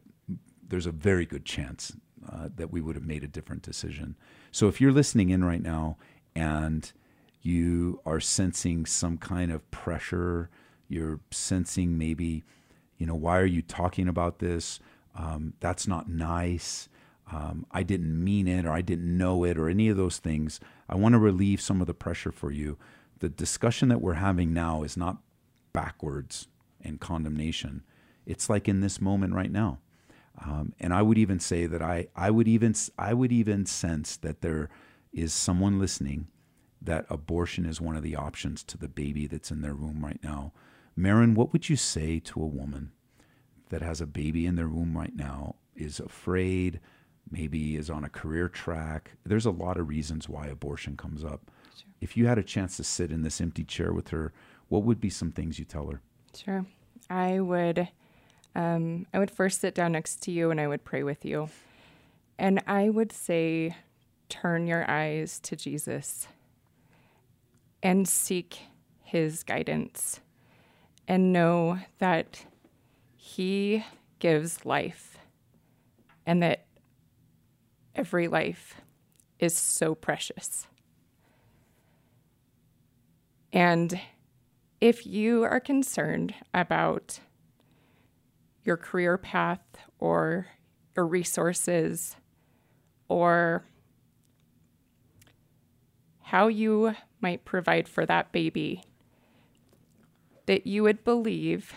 There's 0.72 0.86
a 0.86 0.90
very 0.90 1.26
good 1.26 1.44
chance 1.44 1.92
uh, 2.26 2.48
that 2.56 2.72
we 2.72 2.80
would 2.80 2.96
have 2.96 3.04
made 3.04 3.22
a 3.22 3.28
different 3.28 3.60
decision. 3.60 4.16
So 4.52 4.68
if 4.68 4.80
you're 4.80 4.90
listening 4.90 5.28
in 5.28 5.44
right 5.44 5.60
now 5.60 5.98
and 6.34 6.90
you 7.42 8.00
are 8.06 8.20
sensing 8.20 8.86
some 8.86 9.18
kind 9.18 9.52
of 9.52 9.70
pressure, 9.70 10.48
you're 10.88 11.20
sensing 11.30 11.98
maybe, 11.98 12.42
you 12.96 13.04
know, 13.04 13.14
why 13.14 13.38
are 13.38 13.44
you 13.44 13.60
talking 13.60 14.08
about 14.08 14.38
this? 14.38 14.80
Um, 15.14 15.52
that's 15.60 15.86
not 15.86 16.08
nice. 16.08 16.88
Um, 17.30 17.66
I 17.70 17.82
didn't 17.82 18.24
mean 18.24 18.48
it 18.48 18.64
or 18.64 18.72
I 18.72 18.80
didn't 18.80 19.18
know 19.18 19.44
it 19.44 19.58
or 19.58 19.68
any 19.68 19.90
of 19.90 19.98
those 19.98 20.16
things. 20.16 20.58
I 20.88 20.96
want 20.96 21.12
to 21.12 21.18
relieve 21.18 21.60
some 21.60 21.82
of 21.82 21.86
the 21.86 21.92
pressure 21.92 22.32
for 22.32 22.50
you. 22.50 22.78
The 23.18 23.28
discussion 23.28 23.90
that 23.90 24.00
we're 24.00 24.14
having 24.14 24.54
now 24.54 24.84
is 24.84 24.96
not 24.96 25.18
backwards 25.74 26.48
and 26.80 26.98
condemnation. 26.98 27.82
It's 28.24 28.48
like 28.48 28.70
in 28.70 28.80
this 28.80 29.02
moment 29.02 29.34
right 29.34 29.52
now. 29.52 29.78
Um, 30.38 30.72
and 30.80 30.94
I 30.94 31.02
would 31.02 31.18
even 31.18 31.38
say 31.38 31.66
that 31.66 31.82
I, 31.82 32.08
I 32.16 32.30
would 32.30 32.48
even 32.48 32.74
I 32.98 33.14
would 33.14 33.32
even 33.32 33.66
sense 33.66 34.16
that 34.18 34.40
there 34.40 34.70
is 35.12 35.32
someone 35.32 35.78
listening 35.78 36.28
that 36.80 37.06
abortion 37.08 37.64
is 37.64 37.80
one 37.80 37.96
of 37.96 38.02
the 38.02 38.16
options 38.16 38.62
to 38.64 38.78
the 38.78 38.88
baby 38.88 39.26
that's 39.26 39.50
in 39.50 39.60
their 39.60 39.74
womb 39.74 40.04
right 40.04 40.20
now. 40.22 40.52
Marin, 40.96 41.34
what 41.34 41.52
would 41.52 41.68
you 41.68 41.76
say 41.76 42.18
to 42.18 42.42
a 42.42 42.46
woman 42.46 42.92
that 43.68 43.82
has 43.82 44.00
a 44.00 44.06
baby 44.06 44.46
in 44.46 44.56
their 44.56 44.68
womb 44.68 44.96
right 44.96 45.14
now, 45.14 45.56
is 45.76 46.00
afraid, 46.00 46.80
maybe 47.30 47.76
is 47.76 47.88
on 47.88 48.04
a 48.04 48.10
career 48.10 48.48
track? 48.48 49.12
There's 49.24 49.46
a 49.46 49.50
lot 49.50 49.78
of 49.78 49.88
reasons 49.88 50.28
why 50.28 50.46
abortion 50.46 50.96
comes 50.96 51.24
up. 51.24 51.50
Sure. 51.76 51.88
If 52.00 52.16
you 52.16 52.26
had 52.26 52.38
a 52.38 52.42
chance 52.42 52.76
to 52.78 52.84
sit 52.84 53.12
in 53.12 53.22
this 53.22 53.40
empty 53.40 53.64
chair 53.64 53.92
with 53.92 54.08
her, 54.08 54.32
what 54.68 54.82
would 54.82 55.00
be 55.00 55.10
some 55.10 55.30
things 55.30 55.58
you 55.58 55.64
tell 55.64 55.86
her? 55.88 56.00
Sure. 56.34 56.66
I 57.08 57.40
would 57.40 57.88
um, 58.54 59.06
I 59.12 59.18
would 59.18 59.30
first 59.30 59.60
sit 59.60 59.74
down 59.74 59.92
next 59.92 60.22
to 60.22 60.30
you 60.30 60.50
and 60.50 60.60
I 60.60 60.68
would 60.68 60.84
pray 60.84 61.02
with 61.02 61.24
you. 61.24 61.48
And 62.38 62.62
I 62.66 62.90
would 62.90 63.12
say, 63.12 63.76
turn 64.28 64.66
your 64.66 64.90
eyes 64.90 65.38
to 65.40 65.56
Jesus 65.56 66.26
and 67.82 68.08
seek 68.08 68.60
his 69.02 69.42
guidance 69.42 70.20
and 71.06 71.32
know 71.32 71.78
that 71.98 72.46
he 73.14 73.84
gives 74.18 74.64
life 74.64 75.18
and 76.24 76.42
that 76.42 76.64
every 77.94 78.28
life 78.28 78.80
is 79.38 79.56
so 79.56 79.94
precious. 79.94 80.66
And 83.52 84.00
if 84.80 85.06
you 85.06 85.42
are 85.42 85.60
concerned 85.60 86.34
about 86.54 87.20
your 88.64 88.76
career 88.76 89.16
path 89.18 89.60
or 89.98 90.46
your 90.96 91.06
resources 91.06 92.16
or 93.08 93.64
how 96.20 96.48
you 96.48 96.94
might 97.20 97.44
provide 97.44 97.88
for 97.88 98.06
that 98.06 98.32
baby, 98.32 98.82
that 100.46 100.66
you 100.66 100.82
would 100.82 101.04
believe 101.04 101.74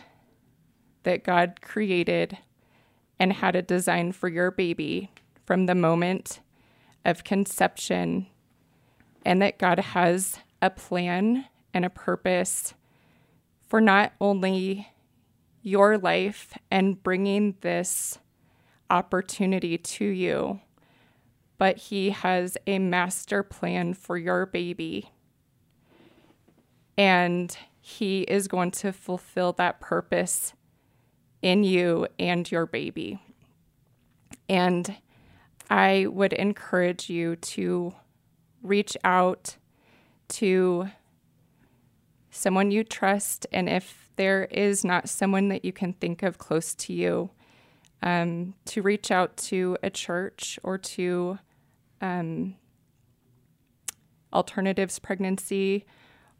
that 1.03 1.23
God 1.23 1.59
created 1.61 2.37
and 3.19 3.33
had 3.33 3.55
a 3.55 3.61
design 3.61 4.11
for 4.11 4.27
your 4.27 4.51
baby 4.51 5.11
from 5.45 5.65
the 5.65 5.75
moment 5.75 6.39
of 7.03 7.23
conception, 7.23 8.27
and 9.23 9.41
that 9.41 9.59
God 9.59 9.79
has 9.79 10.39
a 10.61 10.69
plan 10.69 11.45
and 11.73 11.85
a 11.85 11.89
purpose 11.89 12.73
for 13.67 13.79
not 13.79 14.13
only 14.19 14.87
your 15.65 15.97
life 15.97 16.55
and 16.69 17.01
bringing 17.01 17.55
this 17.61 18.19
opportunity 18.91 19.79
to 19.79 20.05
you, 20.05 20.59
but 21.57 21.75
He 21.77 22.11
has 22.11 22.55
a 22.67 22.77
master 22.77 23.41
plan 23.41 23.95
for 23.95 24.15
your 24.15 24.45
baby. 24.45 25.09
And 26.95 27.57
He 27.81 28.21
is 28.21 28.47
going 28.47 28.71
to 28.71 28.93
fulfill 28.93 29.53
that 29.53 29.81
purpose 29.81 30.53
in 31.41 31.63
you 31.63 32.07
and 32.19 32.49
your 32.51 32.67
baby. 32.67 33.19
And 34.47 34.95
I 35.67 36.05
would 36.07 36.33
encourage 36.33 37.09
you 37.09 37.37
to 37.37 37.95
reach 38.61 38.95
out 39.03 39.57
to 40.27 40.89
someone 42.35 42.71
you 42.71 42.83
trust. 42.83 43.47
And 43.51 43.69
if 43.69 44.09
there 44.15 44.45
is 44.45 44.83
not 44.83 45.09
someone 45.09 45.49
that 45.49 45.65
you 45.65 45.73
can 45.73 45.93
think 45.93 46.23
of 46.23 46.37
close 46.37 46.75
to 46.75 46.93
you, 46.93 47.29
um, 48.03 48.53
to 48.65 48.81
reach 48.81 49.09
out 49.09 49.35
to 49.37 49.77
a 49.81 49.89
church 49.89 50.59
or 50.63 50.77
to 50.77 51.39
um, 52.01 52.55
alternatives 54.31 54.99
pregnancy 54.99 55.85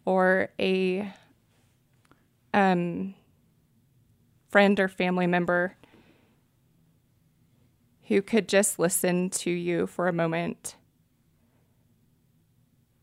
or 0.05 0.49
a 0.59 1.11
um, 2.53 3.15
friend 4.49 4.79
or 4.79 4.87
family 4.87 5.27
member 5.27 5.75
who 8.03 8.21
could 8.21 8.47
just 8.47 8.77
listen 8.77 9.29
to 9.29 9.49
you 9.49 9.87
for 9.87 10.07
a 10.07 10.13
moment 10.13 10.75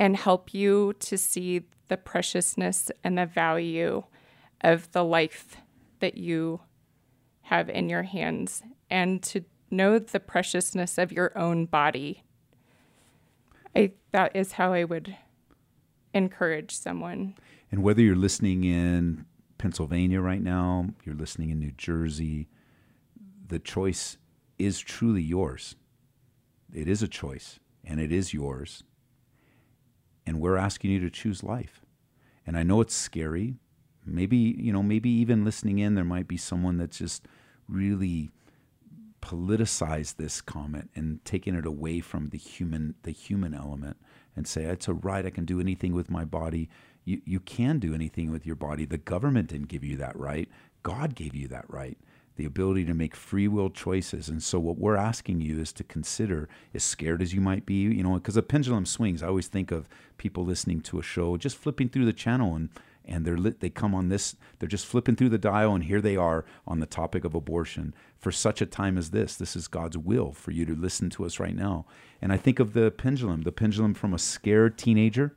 and 0.03 0.17
help 0.17 0.53
you 0.53 0.93
to 0.95 1.17
see 1.17 1.63
the 1.87 1.97
preciousness 1.97 2.91
and 3.05 3.17
the 3.17 3.25
value 3.25 4.03
of 4.61 4.91
the 4.91 5.05
life 5.05 5.59
that 6.01 6.17
you 6.17 6.61
have 7.43 7.71
in 7.71 7.89
your 7.89 8.03
hands 8.03 8.65
and 8.91 9.23
to 9.23 9.45
know 9.71 10.01
the 10.01 10.19
preciousness 10.19 10.99
of 10.99 11.13
your 11.13 11.31
own 11.39 11.67
body. 11.67 12.25
I, 13.77 13.93
that 14.11 14.35
is 14.35 14.51
how 14.51 14.73
I 14.73 14.83
would 14.83 15.17
encourage 16.13 16.75
someone. 16.75 17.37
And 17.71 17.85
whether 17.85 18.03
you're 18.03 18.17
listening 18.17 18.65
in 18.65 19.25
Pennsylvania 19.57 20.21
right 20.21 20.43
now, 20.43 20.89
you're 21.05 21.15
listening 21.15 21.51
in 21.51 21.61
New 21.61 21.71
Jersey, 21.71 22.49
the 23.47 23.61
choice 23.61 24.19
is 24.59 24.81
truly 24.81 25.23
yours. 25.23 25.77
It 26.75 26.89
is 26.89 27.05
a 27.05 27.09
choice, 27.09 27.61
and 27.85 28.01
it 28.01 28.11
is 28.11 28.35
yours. 28.35 28.83
And 30.27 30.41
we're 30.41 30.57
asking 30.57 30.91
you 30.91 31.01
to 31.01 31.11
choose 31.11 31.43
life. 31.43 31.81
And 32.47 32.57
I 32.57 32.63
know 32.63 32.81
it's 32.81 32.95
scary. 32.95 33.57
Maybe, 34.05 34.37
you 34.37 34.73
know, 34.73 34.83
maybe 34.83 35.11
even 35.11 35.45
listening 35.45 35.79
in, 35.79 35.95
there 35.95 36.05
might 36.05 36.29
be 36.29 36.37
someone 36.37 36.79
that's 36.79 36.99
just 36.99 37.27
really 37.69 38.31
politicized 39.21 40.17
this 40.17 40.41
comment 40.41 40.91
and 40.97 41.25
taken 41.25 41.55
it 41.55 41.65
away 41.65 42.01
from 42.01 42.31
the 42.31 42.39
human 42.39 42.97
the 43.05 43.13
human 43.13 43.55
element 43.55 43.97
and 44.35 44.49
say 44.49 44.65
it's 44.65 44.89
a 44.89 44.93
right 44.93 45.25
I 45.25 45.31
can 45.31 45.45
do 45.45 45.61
anything 45.61 45.95
with 45.95 46.11
my 46.11 46.25
body. 46.25 46.69
You 47.05 47.23
you 47.25 47.39
can 47.39 47.79
do 47.79 47.95
anything 47.95 48.33
with 48.33 48.45
your 48.45 48.57
body. 48.57 48.85
The 48.85 48.99
government 48.99 49.49
didn't 49.51 49.69
give 49.69 49.85
you 49.85 49.97
that 49.99 50.19
right. 50.19 50.49
God 50.83 51.15
gave 51.15 51.37
you 51.37 51.47
that 51.49 51.65
right 51.69 51.97
the 52.37 52.45
ability 52.45 52.85
to 52.87 52.95
make 52.95 53.15
free 53.15 53.49
will 53.49 53.71
choices. 53.71 54.29
And 54.29 54.43
so, 54.43 54.59
what 54.59 54.79
we're 54.79 54.97
asking 54.97 55.41
you 55.41 55.61
is 55.61 55.73
to 55.75 55.85
consider, 55.85 56.49
as 56.75 56.83
scared 56.83 57.23
as 57.23 57.35
you 57.35 57.41
might 57.41 57.67
be, 57.67 57.83
you 57.83 58.03
know, 58.03 58.15
because 58.15 58.37
a 58.37 58.43
pendulum 58.43 58.87
swings. 58.87 59.23
I 59.23 59.29
always 59.29 59.49
think 59.49 59.71
of 59.71 59.89
people 60.19 60.45
listening 60.45 60.81
to 60.83 60.99
a 60.99 61.03
show, 61.03 61.37
just 61.37 61.57
flipping 61.57 61.89
through 61.89 62.07
the 62.07 62.13
channel 62.13 62.55
and 62.55 62.71
and 63.05 63.25
they're 63.25 63.37
lit, 63.37 63.61
they 63.61 63.69
come 63.69 63.95
on 63.95 64.09
this 64.09 64.37
they're 64.59 64.69
just 64.69 64.87
flipping 64.87 65.17
through 65.17 65.29
the 65.29 65.39
dial 65.39 65.75
and 65.75 65.85
here 65.85 66.01
they 66.01 66.17
are 66.17 66.45
on 66.67 66.81
the 66.81 66.87
topic 66.87 67.25
of 67.25 67.35
abortion 67.35 67.95
for 68.17 68.31
such 68.31 68.61
a 68.61 68.67
time 68.67 68.97
as 68.97 69.11
this 69.11 69.35
this 69.37 69.57
is 69.57 69.67
god's 69.67 69.99
will 69.99 70.33
for 70.33 70.53
you 70.53 70.65
to 70.65 70.75
listen 70.75 71.11
to 71.11 71.25
us 71.25 71.41
right 71.41 71.57
now 71.57 71.85
and 72.21 72.33
i 72.33 72.37
think 72.37 72.61
of 72.61 72.73
the 72.75 72.91
pendulum 72.91 73.43
the 73.43 73.53
pendulum 73.53 73.95
from 73.95 74.15
a 74.15 74.19
scared 74.19 74.79
teenager 74.79 75.35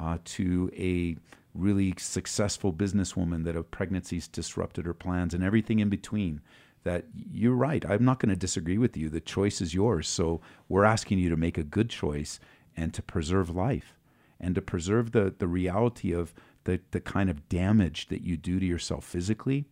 uh, 0.00 0.18
to 0.24 0.70
a 0.76 1.16
really 1.54 1.94
successful 1.98 2.72
businesswoman 2.72 3.44
that 3.44 3.56
a 3.56 3.62
pregnancy's 3.62 4.28
disrupted 4.28 4.86
her 4.86 4.94
plans 4.94 5.34
and 5.34 5.44
everything 5.44 5.78
in 5.78 5.88
between 5.88 6.40
that 6.84 7.04
you're 7.14 7.54
right. 7.54 7.84
I'm 7.88 8.04
not 8.04 8.18
going 8.18 8.30
to 8.30 8.36
disagree 8.36 8.78
with 8.78 8.96
you. 8.96 9.08
The 9.08 9.20
choice 9.20 9.60
is 9.60 9.74
yours. 9.74 10.08
So 10.08 10.40
we're 10.68 10.84
asking 10.84 11.18
you 11.18 11.30
to 11.30 11.36
make 11.36 11.58
a 11.58 11.62
good 11.62 11.90
choice 11.90 12.40
and 12.76 12.92
to 12.94 13.02
preserve 13.02 13.50
life 13.50 13.94
and 14.40 14.54
to 14.54 14.62
preserve 14.62 15.12
the, 15.12 15.34
the 15.38 15.46
reality 15.46 16.12
of 16.12 16.34
the, 16.64 16.80
the 16.90 17.00
kind 17.00 17.30
of 17.30 17.48
damage 17.48 18.08
that 18.08 18.22
you 18.22 18.36
do 18.36 18.58
to 18.58 18.66
yourself 18.66 19.04
physically 19.04 19.66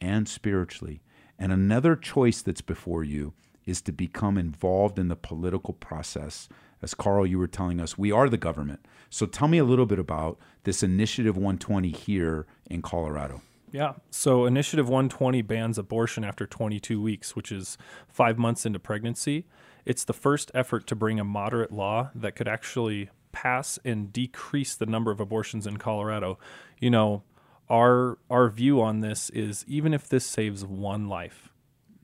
and 0.00 0.28
spiritually. 0.28 1.02
And 1.38 1.52
another 1.52 1.96
choice 1.96 2.40
that's 2.42 2.60
before 2.62 3.04
you 3.04 3.34
is 3.66 3.82
to 3.82 3.92
become 3.92 4.38
involved 4.38 4.98
in 4.98 5.08
the 5.08 5.16
political 5.16 5.74
process 5.74 6.48
as 6.84 6.92
Carl, 6.92 7.26
you 7.26 7.38
were 7.38 7.48
telling 7.48 7.80
us, 7.80 7.96
we 7.96 8.12
are 8.12 8.28
the 8.28 8.36
government. 8.36 8.86
So 9.08 9.24
tell 9.24 9.48
me 9.48 9.56
a 9.56 9.64
little 9.64 9.86
bit 9.86 9.98
about 9.98 10.38
this 10.64 10.82
Initiative 10.82 11.34
120 11.34 11.88
here 11.88 12.46
in 12.66 12.82
Colorado. 12.82 13.40
Yeah. 13.72 13.94
So 14.10 14.44
Initiative 14.44 14.86
120 14.86 15.40
bans 15.42 15.78
abortion 15.78 16.24
after 16.24 16.46
22 16.46 17.00
weeks, 17.00 17.34
which 17.34 17.50
is 17.50 17.78
five 18.06 18.38
months 18.38 18.66
into 18.66 18.78
pregnancy. 18.78 19.46
It's 19.86 20.04
the 20.04 20.12
first 20.12 20.50
effort 20.54 20.86
to 20.88 20.94
bring 20.94 21.18
a 21.18 21.24
moderate 21.24 21.72
law 21.72 22.10
that 22.14 22.36
could 22.36 22.48
actually 22.48 23.08
pass 23.32 23.78
and 23.82 24.12
decrease 24.12 24.76
the 24.76 24.86
number 24.86 25.10
of 25.10 25.20
abortions 25.20 25.66
in 25.66 25.78
Colorado. 25.78 26.38
You 26.78 26.90
know, 26.90 27.22
our 27.70 28.18
our 28.28 28.50
view 28.50 28.82
on 28.82 29.00
this 29.00 29.30
is 29.30 29.64
even 29.66 29.94
if 29.94 30.06
this 30.06 30.26
saves 30.26 30.66
one 30.66 31.08
life, 31.08 31.48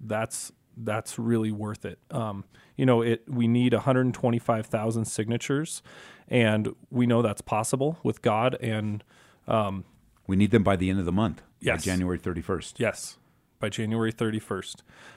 that's 0.00 0.52
that's 0.76 1.18
really 1.18 1.52
worth 1.52 1.84
it. 1.84 1.98
Um, 2.10 2.44
you 2.76 2.86
know, 2.86 3.02
it 3.02 3.24
we 3.28 3.46
need 3.48 3.72
125,000 3.74 5.04
signatures, 5.04 5.82
and 6.28 6.74
we 6.90 7.06
know 7.06 7.22
that's 7.22 7.40
possible 7.42 7.98
with 8.02 8.22
God. 8.22 8.56
And 8.60 9.04
um, 9.46 9.84
We 10.26 10.36
need 10.36 10.50
them 10.50 10.62
by 10.62 10.76
the 10.76 10.90
end 10.90 10.98
of 10.98 11.06
the 11.06 11.12
month. 11.12 11.42
Yes. 11.60 11.84
By 11.84 11.92
January 11.92 12.18
31st. 12.18 12.74
yes, 12.78 13.18
by 13.58 13.68
January 13.68 14.12
31st. 14.12 14.76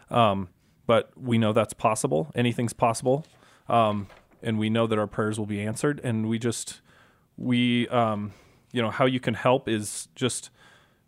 Um, 0.10 0.50
but 0.86 1.12
we 1.16 1.38
know 1.38 1.54
that's 1.54 1.74
possible. 1.74 2.32
Anything's 2.36 2.74
possible, 2.74 3.26
um, 3.70 4.08
and 4.42 4.60
we 4.60 4.70
know 4.70 4.86
that 4.88 5.00
our 5.00 5.08
prayers 5.08 5.40
will 5.40 5.46
be 5.46 5.62
answered. 5.62 6.02
And 6.04 6.28
we 6.28 6.38
just 6.40 6.82
we 7.38 7.88
um, 7.88 8.34
you 8.74 8.82
know 8.82 8.90
how 8.90 9.06
you 9.06 9.22
can 9.22 9.36
help 9.36 9.70
is 9.70 10.10
just 10.16 10.50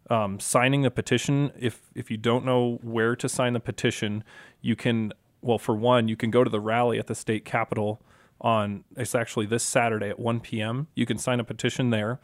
um, 0.10 0.40
signing 0.40 0.84
the 0.84 0.92
petition. 0.92 1.52
If 1.58 1.82
if 1.96 2.12
you 2.12 2.18
don't 2.18 2.46
know 2.46 2.80
where 2.82 3.16
to 3.16 3.28
sign 3.30 3.54
the 3.54 3.60
petition, 3.60 4.24
you 4.62 4.76
can. 4.76 5.14
Well, 5.42 5.60
for 5.60 5.76
one, 5.76 6.08
you 6.08 6.16
can 6.16 6.32
go 6.32 6.44
to 6.44 6.50
the 6.50 6.60
rally 6.60 6.98
at 6.98 7.08
the 7.08 7.16
state 7.16 7.46
capitol 7.46 8.02
on. 8.42 8.84
It's 8.98 9.16
actually 9.16 9.46
this 9.46 9.64
Saturday 9.64 10.10
at 10.10 10.20
1 10.20 10.40
p.m. 10.40 10.88
You 10.96 11.06
can 11.06 11.18
sign 11.18 11.40
a 11.40 11.44
petition 11.44 11.92
there, 11.92 12.20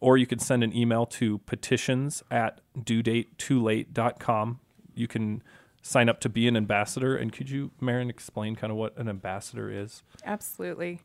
or 0.00 0.16
you 0.16 0.26
can 0.26 0.38
send 0.38 0.62
an 0.62 0.76
email 0.76 1.06
to 1.06 1.38
petitions 1.38 2.22
at 2.30 2.60
duedatetoolate.com. 2.78 4.60
You 4.94 5.08
can 5.08 5.42
sign 5.86 6.08
up 6.08 6.20
to 6.20 6.28
be 6.28 6.48
an 6.48 6.56
ambassador. 6.56 7.16
And 7.16 7.32
could 7.32 7.48
you, 7.48 7.70
Marin, 7.80 8.10
explain 8.10 8.56
kind 8.56 8.70
of 8.70 8.76
what 8.76 8.96
an 8.98 9.08
ambassador 9.08 9.70
is? 9.70 10.02
Absolutely. 10.24 11.00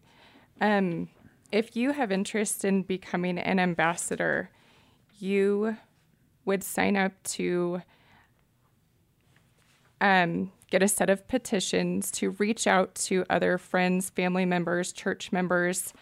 Um, 0.60 1.10
if 1.52 1.76
you 1.76 1.92
have 1.92 2.12
interest 2.12 2.66
in 2.66 2.84
becoming 2.84 3.38
an 3.38 3.60
ambassador, 3.60 4.50
you 5.20 5.78
would 6.46 6.64
sign 6.64 6.96
up 6.96 7.12
to 7.24 7.82
um, 10.00 10.52
get 10.70 10.82
a 10.82 10.88
set 10.88 11.10
of 11.10 11.28
petitions 11.28 12.10
to 12.12 12.32
reach 12.32 12.66
out 12.66 12.96
to 12.96 13.26
other 13.30 13.58
friends, 13.58 14.10
family 14.10 14.46
members, 14.46 14.92
church 14.92 15.32
members 15.32 15.94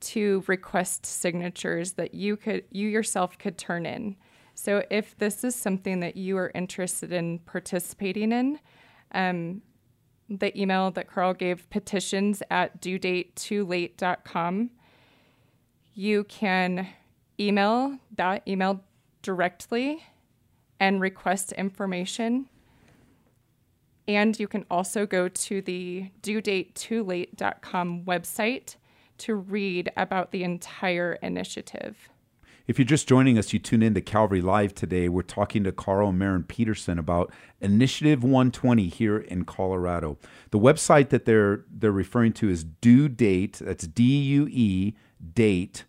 to 0.00 0.42
request 0.46 1.04
signatures 1.04 1.92
that 1.92 2.14
you 2.14 2.36
could 2.36 2.64
you 2.70 2.88
yourself 2.88 3.36
could 3.38 3.58
turn 3.58 3.84
in. 3.84 4.16
So 4.54 4.84
if 4.90 5.16
this 5.18 5.44
is 5.44 5.54
something 5.54 6.00
that 6.00 6.16
you 6.16 6.36
are 6.38 6.50
interested 6.54 7.12
in 7.12 7.38
participating 7.40 8.32
in, 8.32 8.60
um, 9.12 9.62
the 10.30 10.58
email 10.58 10.90
that 10.92 11.08
Carl 11.08 11.34
gave, 11.34 11.68
petitions 11.70 12.42
at 12.50 12.80
duedatetoolate.com. 12.80 14.70
You 15.94 16.24
can 16.24 16.86
email 17.38 17.98
that 18.16 18.46
email 18.46 18.84
directly 19.22 20.04
and 20.78 21.00
request 21.00 21.52
information. 21.52 22.48
And 24.08 24.38
you 24.40 24.48
can 24.48 24.64
also 24.70 25.06
go 25.06 25.28
to 25.28 25.62
the 25.62 26.10
duedatetoolate.com 26.22 28.04
website 28.04 28.76
to 29.18 29.34
read 29.34 29.92
about 29.96 30.32
the 30.32 30.42
entire 30.42 31.12
initiative. 31.22 32.08
If 32.66 32.78
you're 32.78 32.86
just 32.86 33.08
joining 33.08 33.36
us, 33.36 33.52
you 33.52 33.58
tune 33.58 33.82
in 33.82 33.94
to 33.94 34.00
Calvary 34.00 34.40
Live 34.40 34.74
today. 34.74 35.08
We're 35.08 35.22
talking 35.22 35.64
to 35.64 35.72
Carl 35.72 36.12
Marin 36.12 36.44
Peterson 36.44 36.98
about 36.98 37.32
Initiative 37.60 38.22
120 38.22 38.86
here 38.86 39.18
in 39.18 39.44
Colorado. 39.44 40.18
The 40.50 40.58
website 40.58 41.08
that 41.08 41.24
they're 41.24 41.64
they're 41.68 41.90
referring 41.90 42.32
to 42.34 42.48
is 42.48 42.62
due 42.62 43.08
date. 43.08 43.60
That's 43.60 43.86
D 43.86 44.04
U 44.04 44.48
E 44.50 44.94
date 45.34 45.84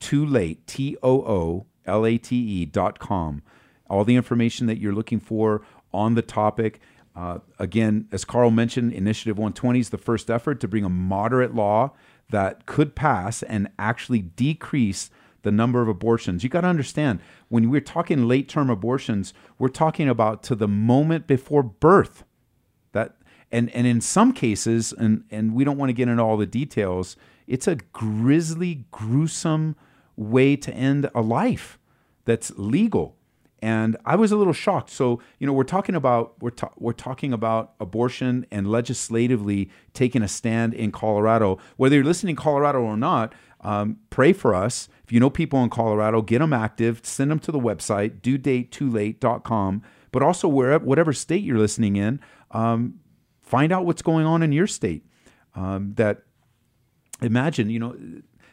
too 0.00 0.26
late 0.26 0.66
T 0.66 0.96
O 1.02 1.22
O 1.22 1.66
L 1.86 2.06
A 2.06 2.18
T 2.18 2.36
E 2.36 2.64
dot 2.64 2.98
com. 2.98 3.42
All 3.88 4.04
the 4.04 4.16
information 4.16 4.66
that 4.66 4.78
you're 4.78 4.94
looking 4.94 5.20
for 5.20 5.62
on 5.92 6.14
the 6.14 6.22
topic. 6.22 6.80
Uh, 7.14 7.38
again, 7.58 8.08
as 8.10 8.24
Carl 8.24 8.50
mentioned, 8.50 8.92
Initiative 8.92 9.38
120 9.38 9.78
is 9.78 9.90
the 9.90 9.98
first 9.98 10.30
effort 10.30 10.60
to 10.60 10.68
bring 10.68 10.84
a 10.84 10.88
moderate 10.88 11.54
law 11.54 11.92
that 12.30 12.66
could 12.66 12.96
pass 12.96 13.42
and 13.42 13.68
actually 13.78 14.20
decrease 14.20 15.10
the 15.42 15.52
number 15.52 15.80
of 15.80 15.88
abortions. 15.88 16.42
You 16.42 16.50
got 16.50 16.62
to 16.62 16.66
understand 16.66 17.20
when 17.48 17.70
we're 17.70 17.80
talking 17.80 18.26
late 18.26 18.48
term 18.48 18.68
abortions, 18.70 19.32
we're 19.58 19.68
talking 19.68 20.08
about 20.08 20.42
to 20.44 20.54
the 20.54 20.66
moment 20.66 21.26
before 21.26 21.62
birth. 21.62 22.24
That 22.92 23.16
and 23.52 23.70
and 23.70 23.86
in 23.86 24.00
some 24.00 24.32
cases, 24.32 24.92
and 24.92 25.24
and 25.30 25.54
we 25.54 25.62
don't 25.62 25.78
want 25.78 25.90
to 25.90 25.94
get 25.94 26.08
into 26.08 26.22
all 26.22 26.36
the 26.36 26.46
details. 26.46 27.16
It's 27.46 27.68
a 27.68 27.76
grisly, 27.76 28.86
gruesome 28.90 29.76
way 30.16 30.56
to 30.56 30.72
end 30.72 31.10
a 31.14 31.20
life 31.20 31.78
that's 32.24 32.52
legal. 32.56 33.16
And 33.60 33.96
I 34.04 34.16
was 34.16 34.30
a 34.30 34.36
little 34.36 34.52
shocked. 34.52 34.90
So 34.90 35.20
you 35.38 35.46
know, 35.46 35.52
we're 35.52 35.64
talking 35.64 35.94
about 35.94 36.34
we're 36.40 36.50
ta- 36.50 36.72
we're 36.76 36.92
talking 36.92 37.32
about 37.32 37.72
abortion 37.80 38.46
and 38.50 38.70
legislatively 38.70 39.70
taking 39.94 40.22
a 40.22 40.28
stand 40.28 40.74
in 40.74 40.92
Colorado. 40.92 41.58
Whether 41.76 41.96
you're 41.96 42.04
listening 42.04 42.32
in 42.32 42.36
Colorado 42.36 42.80
or 42.80 42.96
not, 42.96 43.32
um, 43.62 43.96
pray 44.10 44.34
for 44.34 44.54
us. 44.54 44.88
If 45.02 45.12
you 45.12 45.18
know 45.18 45.30
people 45.30 45.62
in 45.62 45.70
Colorado, 45.70 46.20
get 46.20 46.40
them 46.40 46.52
active. 46.52 47.00
Send 47.04 47.30
them 47.30 47.38
to 47.40 47.52
the 47.52 47.58
website 47.58 48.20
duedatetoolate.com. 48.20 49.82
But 50.12 50.22
also 50.22 50.46
wherever 50.46 50.84
whatever 50.84 51.14
state 51.14 51.42
you're 51.42 51.58
listening 51.58 51.96
in, 51.96 52.20
um, 52.50 53.00
find 53.40 53.72
out 53.72 53.86
what's 53.86 54.02
going 54.02 54.26
on 54.26 54.42
in 54.42 54.52
your 54.52 54.66
state. 54.66 55.06
Um, 55.54 55.94
that 55.96 56.22
imagine 57.22 57.70
you 57.70 57.78
know 57.78 57.96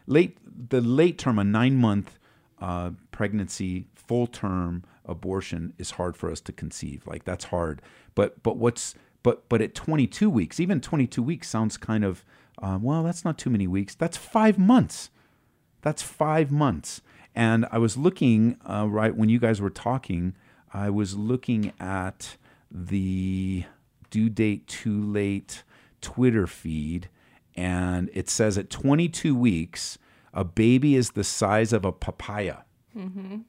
late 0.08 0.38
the 0.70 0.82
late 0.82 1.18
term 1.18 1.40
a 1.40 1.44
nine 1.44 1.76
month 1.76 2.20
uh, 2.60 2.92
pregnancy 3.12 3.88
full 3.96 4.28
term 4.28 4.84
abortion 5.06 5.74
is 5.78 5.92
hard 5.92 6.16
for 6.16 6.32
us 6.32 6.40
to 6.42 6.52
conceive. 6.52 7.06
Like 7.08 7.24
that's 7.24 7.46
hard. 7.46 7.82
But 8.16 8.42
but 8.44 8.58
what's 8.58 8.96
but 9.24 9.48
but 9.50 9.62
at 9.62 9.76
22 9.76 10.30
weeks 10.30 10.60
even 10.60 10.82
22 10.82 11.22
weeks 11.22 11.50
sounds 11.50 11.78
kind 11.78 12.04
of 12.04 12.24
uh, 12.62 12.78
well 12.82 13.04
that's 13.04 13.26
not 13.26 13.38
too 13.38 13.50
many 13.50 13.68
weeks. 13.68 13.96
That's 13.96 14.18
five 14.18 14.58
months. 14.58 15.10
That's 15.82 16.02
five 16.02 16.52
months. 16.52 17.02
And 17.34 17.66
i 17.72 17.78
was 17.78 17.96
looking 17.98 18.58
uh, 18.70 18.88
right 18.90 19.16
when 19.16 19.30
you 19.30 19.40
guys 19.40 19.62
were 19.62 19.70
talking 19.70 20.36
i 20.74 20.90
was 20.90 21.16
looking 21.16 21.72
at 21.80 22.36
the 22.70 23.64
due 24.10 24.30
date 24.30 24.68
too 24.68 25.02
late 25.02 25.64
twitter 26.02 26.46
feed 26.46 27.08
and 27.56 28.10
it 28.14 28.30
says 28.30 28.58
at 28.58 28.70
22 28.70 29.34
weeks 29.34 29.98
a 30.34 30.44
baby 30.44 30.96
is 30.96 31.12
the 31.12 31.24
size 31.24 31.74
of 31.74 31.86
a 31.86 31.92
papaya 31.92 32.58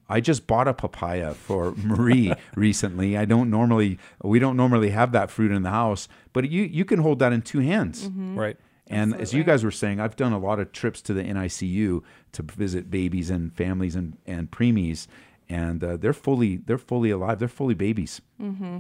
I 0.09 0.21
just 0.21 0.47
bought 0.47 0.69
a 0.69 0.75
papaya 0.75 1.35
for 1.35 1.73
Marie 1.77 2.33
recently. 2.55 3.17
I 3.17 3.25
don't 3.25 3.51
normally, 3.51 3.99
we 4.23 4.39
don't 4.39 4.57
normally 4.57 4.91
have 4.91 5.13
that 5.13 5.31
fruit 5.31 5.51
in 5.51 5.63
the 5.63 5.71
house, 5.71 6.09
but 6.33 6.51
you 6.51 6.63
you 6.63 6.85
can 6.85 7.01
hold 7.01 7.19
that 7.19 7.33
in 7.33 7.43
two 7.43 7.59
hands. 7.59 8.09
Right. 8.37 8.57
And 8.89 9.15
as 9.15 9.33
you 9.33 9.43
guys 9.43 9.65
were 9.65 9.71
saying, 9.71 10.01
I've 10.01 10.17
done 10.17 10.33
a 10.33 10.39
lot 10.39 10.61
of 10.61 10.71
trips 10.73 11.01
to 11.03 11.15
the 11.15 11.23
NICU 11.23 12.03
to 12.33 12.43
visit 12.43 12.91
babies 12.91 13.31
and 13.31 13.53
families 13.55 13.97
and 13.97 14.17
and 14.27 14.51
preemies, 14.51 15.07
and 15.49 15.83
uh, 15.83 15.97
they're 15.97 16.13
fully 16.13 16.59
they're 16.59 16.79
fully 16.79 17.11
alive. 17.11 17.39
They're 17.39 17.49
fully 17.49 17.75
babies. 17.75 18.21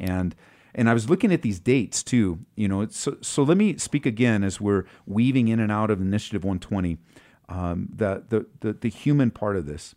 And 0.03 0.35
and 0.75 0.89
I 0.89 0.95
was 0.95 1.09
looking 1.11 1.33
at 1.33 1.43
these 1.43 1.59
dates 1.61 2.03
too. 2.03 2.39
You 2.57 2.69
know, 2.69 2.87
so 2.89 3.17
so 3.21 3.43
let 3.43 3.57
me 3.57 3.79
speak 3.79 4.07
again 4.07 4.45
as 4.45 4.61
we're 4.61 4.85
weaving 5.07 5.49
in 5.49 5.61
and 5.61 5.73
out 5.73 5.91
of 5.91 6.01
Initiative 6.01 6.45
120. 6.45 6.99
Um, 7.53 7.91
the, 7.95 8.23
the 8.31 8.47
the 8.61 8.73
the 8.73 8.89
human 8.89 9.31
part 9.31 9.57
of 9.57 9.67
this. 9.67 9.95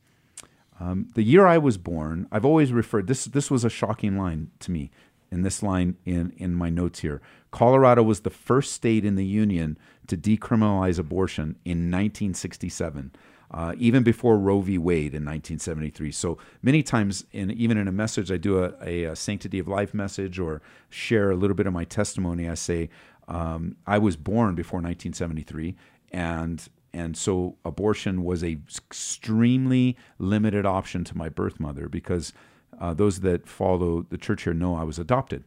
Um, 0.77 1.07
the 1.15 1.23
year 1.23 1.47
I 1.47 1.57
was 1.57 1.77
born, 1.77 2.27
I've 2.29 2.43
always 2.43 2.73
referred 2.73 3.07
this. 3.07 3.23
This 3.23 3.49
was 3.49 3.63
a 3.63 3.69
shocking 3.69 4.17
line 4.17 4.51
to 4.59 4.71
me. 4.71 4.91
In 5.31 5.41
this 5.41 5.63
line 5.63 5.95
in 6.05 6.33
in 6.35 6.53
my 6.53 6.69
notes 6.69 6.99
here, 6.99 7.21
Colorado 7.51 8.03
was 8.03 8.21
the 8.21 8.29
first 8.29 8.73
state 8.73 9.05
in 9.05 9.15
the 9.15 9.25
union 9.25 9.77
to 10.07 10.17
decriminalize 10.17 10.99
abortion 10.99 11.55
in 11.63 11.89
1967, 11.89 13.13
uh, 13.51 13.73
even 13.77 14.03
before 14.03 14.37
Roe 14.37 14.59
v. 14.59 14.77
Wade 14.77 15.15
in 15.15 15.23
1973. 15.23 16.11
So 16.11 16.37
many 16.61 16.83
times, 16.83 17.25
in 17.31 17.51
even 17.51 17.77
in 17.77 17.87
a 17.87 17.93
message, 17.93 18.31
I 18.31 18.37
do 18.37 18.65
a, 18.65 18.73
a, 18.83 19.03
a 19.05 19.15
sanctity 19.15 19.59
of 19.59 19.67
life 19.69 19.93
message 19.93 20.39
or 20.39 20.61
share 20.89 21.31
a 21.31 21.37
little 21.37 21.55
bit 21.55 21.67
of 21.67 21.73
my 21.73 21.85
testimony. 21.85 22.49
I 22.49 22.55
say 22.55 22.89
um, 23.29 23.77
I 23.87 23.97
was 23.97 24.17
born 24.17 24.55
before 24.55 24.79
1973, 24.79 25.75
and 26.11 26.67
and 26.95 27.17
so 27.17 27.57
abortion 27.65 28.23
was 28.23 28.41
a 28.41 28.57
extremely 28.87 29.97
limited 30.17 30.65
option 30.65 31.03
to 31.03 31.17
my 31.17 31.27
birth 31.27 31.59
mother 31.59 31.89
because 31.89 32.31
uh, 32.79 32.93
those 32.93 33.19
that 33.19 33.47
follow 33.47 34.05
the 34.09 34.17
church 34.17 34.43
here 34.43 34.53
know 34.53 34.75
I 34.75 34.83
was 34.83 34.97
adopted, 34.97 35.43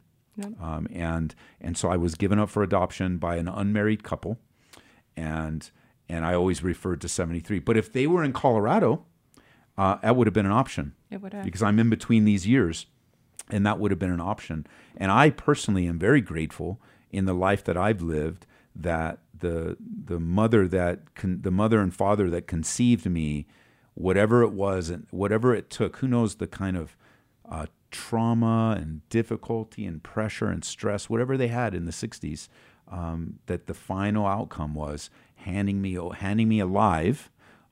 um, 0.61 0.87
and 0.93 1.35
and 1.61 1.77
so 1.77 1.89
I 1.89 1.97
was 1.97 2.15
given 2.15 2.39
up 2.39 2.51
for 2.51 2.63
adoption 2.63 3.17
by 3.17 3.37
an 3.37 3.49
unmarried 3.49 4.03
couple, 4.05 4.39
and 5.17 5.71
and 6.09 6.25
I 6.25 6.35
always 6.35 6.63
referred 6.63 7.01
to 7.01 7.09
seventy 7.09 7.41
three. 7.41 7.61
But 7.61 7.79
if 7.79 7.93
they 7.93 8.07
were 8.07 8.23
in 8.23 8.33
Colorado, 8.33 9.07
uh, 9.79 9.97
that 10.03 10.17
would 10.17 10.27
have 10.27 10.35
been 10.35 10.47
an 10.47 10.53
option. 10.53 10.95
It 11.11 11.23
would 11.23 11.33
have. 11.33 11.45
Because 11.45 11.63
I'm 11.63 11.79
in 11.79 11.89
between 11.89 12.27
these 12.27 12.47
years, 12.47 12.87
and 13.49 13.65
that 13.65 13.79
would 13.79 13.91
have 13.91 13.99
been 13.99 14.13
an 14.13 14.21
option. 14.21 14.67
And 14.99 15.11
I 15.11 15.31
personally 15.31 15.87
am 15.87 15.99
very 15.99 16.21
grateful 16.21 16.79
in 17.11 17.25
the 17.25 17.33
life 17.33 17.65
that 17.65 17.77
I've 17.79 18.03
lived 18.03 18.47
that 18.77 19.19
the 19.41 19.77
the 19.81 20.21
mother 20.21 20.67
that 20.69 21.15
con, 21.15 21.41
the 21.43 21.51
mother 21.51 21.81
and 21.81 21.95
father 21.95 22.31
that 22.31 22.47
conceived 22.47 23.07
me, 23.07 23.47
whatever 23.95 24.43
it 24.43 24.53
was 24.53 24.91
and 24.91 25.07
whatever 25.11 25.55
it 25.55 25.71
took, 25.71 25.97
who 25.97 26.09
knows 26.09 26.37
the 26.37 26.47
kind 26.47 26.77
of 26.77 26.97
uh, 27.49 27.67
trauma 27.91 28.77
and 28.79 29.09
difficulty 29.09 29.87
and 29.87 30.03
pressure 30.03 30.49
and 30.49 30.65
stress, 30.65 31.09
whatever 31.09 31.37
they 31.37 31.49
had 31.49 31.75
in 31.75 31.85
the 31.85 31.93
'60s, 31.93 32.49
um, 32.91 33.39
that 33.47 33.67
the 33.67 33.75
final 33.75 34.27
outcome 34.27 34.75
was 34.75 35.11
handing 35.37 35.81
me 35.81 35.99
handing 36.17 36.49
me 36.49 36.61
alive 36.61 37.31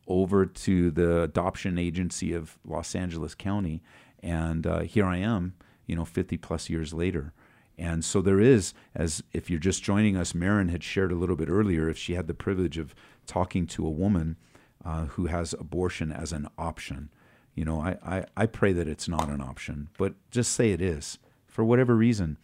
over 0.09 0.46
to 0.46 0.90
the 0.90 1.22
adoption 1.22 1.79
agency 1.79 2.33
of 2.33 2.59
Los 2.64 2.94
Angeles 2.94 3.35
County, 3.35 3.83
and 4.22 4.66
uh, 4.66 4.81
here 4.81 5.05
I 5.05 5.18
am, 5.18 5.55
you 5.87 5.96
know, 5.96 6.05
50 6.05 6.37
plus 6.37 6.70
years 6.70 6.92
later. 6.92 7.33
And 7.79 8.05
so 8.05 8.23
there 8.23 8.41
is, 8.41 8.73
as 8.95 9.23
if 9.33 9.51
you're 9.51 9.59
just 9.59 9.83
joining 9.83 10.17
us, 10.17 10.35
Marin 10.35 10.69
had 10.69 10.83
shared 10.83 11.12
a 11.12 11.17
little 11.17 11.37
bit 11.37 11.49
earlier, 11.49 11.89
if 11.89 11.99
she 11.99 12.15
had 12.15 12.27
the 12.27 12.35
privilege 12.35 12.79
of 12.79 12.95
talking 13.27 13.67
to 13.67 13.87
a 13.87 13.91
woman 13.91 14.37
uh, 14.85 15.07
who 15.07 15.27
has 15.27 15.53
abortion 15.53 16.11
as 16.11 16.33
an 16.33 16.49
option. 16.57 17.11
You 17.55 17.65
know, 17.65 17.81
I, 17.81 17.97
I, 18.05 18.25
I, 18.37 18.47
pray 18.47 18.73
that 18.73 18.89
it's 18.89 19.09
not 19.09 19.29
an 19.29 19.41
option, 19.41 19.89
but 19.99 20.15
just 20.31 20.53
say 20.53 20.73
it 20.73 20.81
is 20.81 21.19
for 21.47 21.65
whatever 21.65 21.97
reason. 21.97 22.39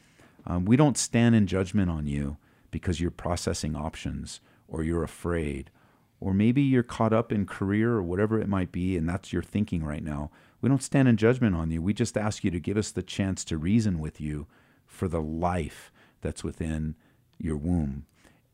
Um, 0.46 0.64
we 0.64 0.76
don't 0.76 0.98
stand 0.98 1.34
in 1.34 1.46
judgment 1.46 1.90
on 1.90 2.06
you 2.06 2.38
because 2.70 3.00
you're 3.00 3.10
processing 3.10 3.76
options 3.76 4.40
or 4.66 4.82
you're 4.82 5.04
afraid 5.04 5.70
or 6.22 6.32
maybe 6.32 6.62
you're 6.62 6.84
caught 6.84 7.12
up 7.12 7.32
in 7.32 7.44
career 7.44 7.94
or 7.94 8.02
whatever 8.02 8.38
it 8.40 8.48
might 8.48 8.70
be, 8.70 8.96
and 8.96 9.08
that's 9.08 9.32
your 9.32 9.42
thinking 9.42 9.82
right 9.82 10.04
now. 10.04 10.30
We 10.60 10.68
don't 10.68 10.82
stand 10.82 11.08
in 11.08 11.16
judgment 11.16 11.56
on 11.56 11.72
you. 11.72 11.82
We 11.82 11.92
just 11.92 12.16
ask 12.16 12.44
you 12.44 12.50
to 12.52 12.60
give 12.60 12.76
us 12.76 12.92
the 12.92 13.02
chance 13.02 13.44
to 13.46 13.58
reason 13.58 13.98
with 13.98 14.20
you 14.20 14.46
for 14.92 15.08
the 15.08 15.20
life 15.20 15.90
that's 16.20 16.44
within 16.44 16.94
your 17.38 17.56
womb. 17.56 18.06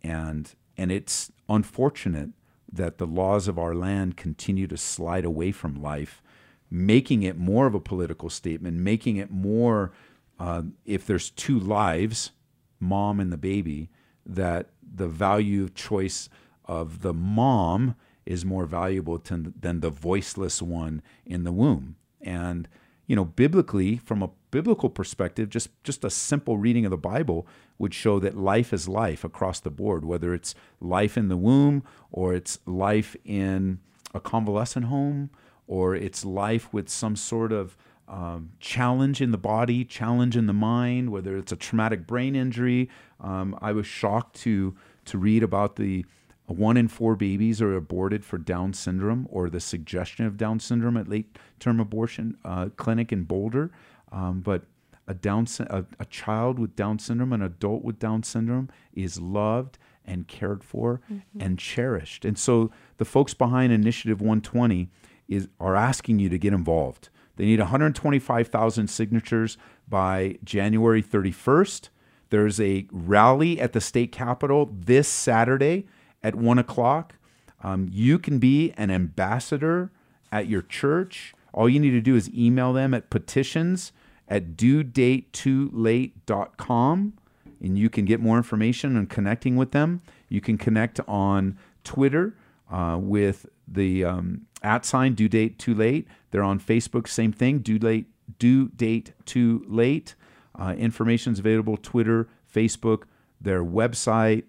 And 0.02 0.54
and 0.76 0.92
it's 0.92 1.32
unfortunate 1.48 2.30
that 2.72 2.98
the 2.98 3.06
laws 3.06 3.48
of 3.48 3.58
our 3.58 3.74
land 3.74 4.16
continue 4.16 4.66
to 4.68 4.76
slide 4.76 5.24
away 5.24 5.50
from 5.50 5.82
life, 5.82 6.22
making 6.70 7.22
it 7.22 7.36
more 7.36 7.66
of 7.66 7.74
a 7.74 7.80
political 7.80 8.30
statement, 8.30 8.76
making 8.76 9.16
it 9.16 9.30
more 9.30 9.92
uh, 10.38 10.62
if 10.84 11.06
there's 11.06 11.30
two 11.30 11.58
lives, 11.58 12.30
mom 12.78 13.18
and 13.18 13.32
the 13.32 13.38
baby, 13.38 13.90
that 14.24 14.68
the 14.82 15.08
value 15.08 15.64
of 15.64 15.74
choice 15.74 16.28
of 16.64 17.02
the 17.02 17.14
mom 17.14 17.96
is 18.24 18.44
more 18.44 18.66
valuable 18.66 19.18
to, 19.18 19.52
than 19.58 19.80
the 19.80 19.90
voiceless 19.90 20.62
one 20.62 21.02
in 21.26 21.44
the 21.44 21.52
womb. 21.52 21.96
And 22.20 22.68
you 23.08 23.16
know, 23.16 23.24
biblically, 23.24 23.96
from 23.96 24.22
a 24.22 24.30
biblical 24.50 24.90
perspective, 24.90 25.48
just 25.48 25.70
just 25.84 26.04
a 26.04 26.10
simple 26.10 26.58
reading 26.58 26.84
of 26.84 26.90
the 26.90 26.96
Bible 26.96 27.46
would 27.78 27.94
show 27.94 28.18
that 28.20 28.36
life 28.36 28.72
is 28.72 28.88
life 28.88 29.24
across 29.24 29.60
the 29.60 29.70
board, 29.70 30.04
whether 30.04 30.34
it's 30.34 30.54
life 30.80 31.16
in 31.16 31.28
the 31.28 31.36
womb 31.36 31.82
or 32.10 32.34
it's 32.34 32.58
life 32.66 33.16
in 33.24 33.80
a 34.14 34.20
convalescent 34.20 34.86
home 34.86 35.30
or 35.66 35.94
it's 35.94 36.24
life 36.24 36.72
with 36.72 36.88
some 36.88 37.14
sort 37.14 37.52
of 37.52 37.76
um, 38.08 38.50
challenge 38.58 39.20
in 39.20 39.30
the 39.32 39.38
body, 39.38 39.84
challenge 39.84 40.36
in 40.36 40.46
the 40.46 40.52
mind, 40.52 41.10
whether 41.10 41.36
it's 41.36 41.52
a 41.52 41.56
traumatic 41.56 42.06
brain 42.06 42.34
injury. 42.34 42.88
Um, 43.20 43.56
I 43.60 43.72
was 43.72 43.86
shocked 43.86 44.36
to 44.40 44.74
to 45.04 45.18
read 45.18 45.42
about 45.42 45.76
the 45.76 46.04
one 46.46 46.78
in 46.78 46.88
four 46.88 47.14
babies 47.14 47.60
are 47.60 47.76
aborted 47.76 48.24
for 48.24 48.38
Down 48.38 48.72
syndrome 48.72 49.28
or 49.30 49.50
the 49.50 49.60
suggestion 49.60 50.24
of 50.24 50.38
Down 50.38 50.58
syndrome 50.60 50.96
at 50.96 51.08
late 51.08 51.38
term 51.60 51.78
abortion 51.78 52.38
uh, 52.44 52.70
clinic 52.76 53.12
in 53.12 53.24
Boulder. 53.24 53.70
Um, 54.12 54.40
but 54.40 54.62
a 55.06 55.14
Down 55.14 55.46
a, 55.60 55.84
a, 55.98 56.04
child 56.04 56.58
with 56.58 56.76
Down 56.76 56.98
syndrome, 56.98 57.32
an 57.32 57.42
adult 57.42 57.82
with 57.82 57.98
Down 57.98 58.22
syndrome, 58.22 58.68
is 58.92 59.20
loved 59.20 59.78
and 60.04 60.28
cared 60.28 60.62
for 60.62 61.00
mm-hmm. 61.10 61.40
and 61.40 61.58
cherished. 61.58 62.24
And 62.24 62.38
so 62.38 62.70
the 62.98 63.04
folks 63.04 63.34
behind 63.34 63.72
Initiative 63.72 64.20
120 64.20 64.90
is 65.28 65.48
are 65.58 65.76
asking 65.76 66.18
you 66.18 66.28
to 66.28 66.38
get 66.38 66.52
involved. 66.52 67.08
They 67.36 67.44
need 67.44 67.60
125,000 67.60 68.88
signatures 68.88 69.56
by 69.88 70.38
January 70.44 71.02
31st. 71.02 71.88
There's 72.30 72.60
a 72.60 72.86
rally 72.90 73.60
at 73.60 73.72
the 73.72 73.80
state 73.80 74.12
capitol 74.12 74.70
this 74.72 75.08
Saturday 75.08 75.86
at 76.22 76.34
one 76.34 76.58
o'clock. 76.58 77.14
Um, 77.62 77.88
you 77.90 78.18
can 78.18 78.38
be 78.38 78.72
an 78.76 78.90
ambassador 78.90 79.90
at 80.30 80.48
your 80.48 80.62
church. 80.62 81.34
All 81.54 81.68
you 81.68 81.80
need 81.80 81.92
to 81.92 82.00
do 82.00 82.14
is 82.14 82.30
email 82.34 82.72
them 82.72 82.92
at 82.92 83.08
petitions 83.08 83.92
at 84.28 84.56
duedatetoolate.com 84.56 87.12
and 87.60 87.78
you 87.78 87.90
can 87.90 88.04
get 88.04 88.20
more 88.20 88.36
information 88.36 88.96
and 88.96 89.10
connecting 89.10 89.56
with 89.56 89.72
them. 89.72 90.00
You 90.28 90.40
can 90.40 90.56
connect 90.58 91.00
on 91.08 91.58
Twitter 91.84 92.36
uh, 92.70 92.98
with 93.00 93.46
the 93.66 94.04
um, 94.04 94.42
at 94.62 94.84
sign 94.84 95.14
due 95.14 95.28
date 95.28 95.58
too 95.58 95.74
late. 95.74 96.06
They're 96.30 96.42
on 96.42 96.60
Facebook, 96.60 97.08
same 97.08 97.32
thing, 97.32 97.60
due 97.60 97.78
late, 97.78 98.06
due 98.38 98.68
date 98.68 99.12
too 99.24 99.64
late. 99.66 100.14
Uh, 100.58 100.74
information's 100.76 101.38
available 101.38 101.76
Twitter, 101.76 102.28
Facebook, 102.52 103.04
their 103.40 103.64
website, 103.64 104.44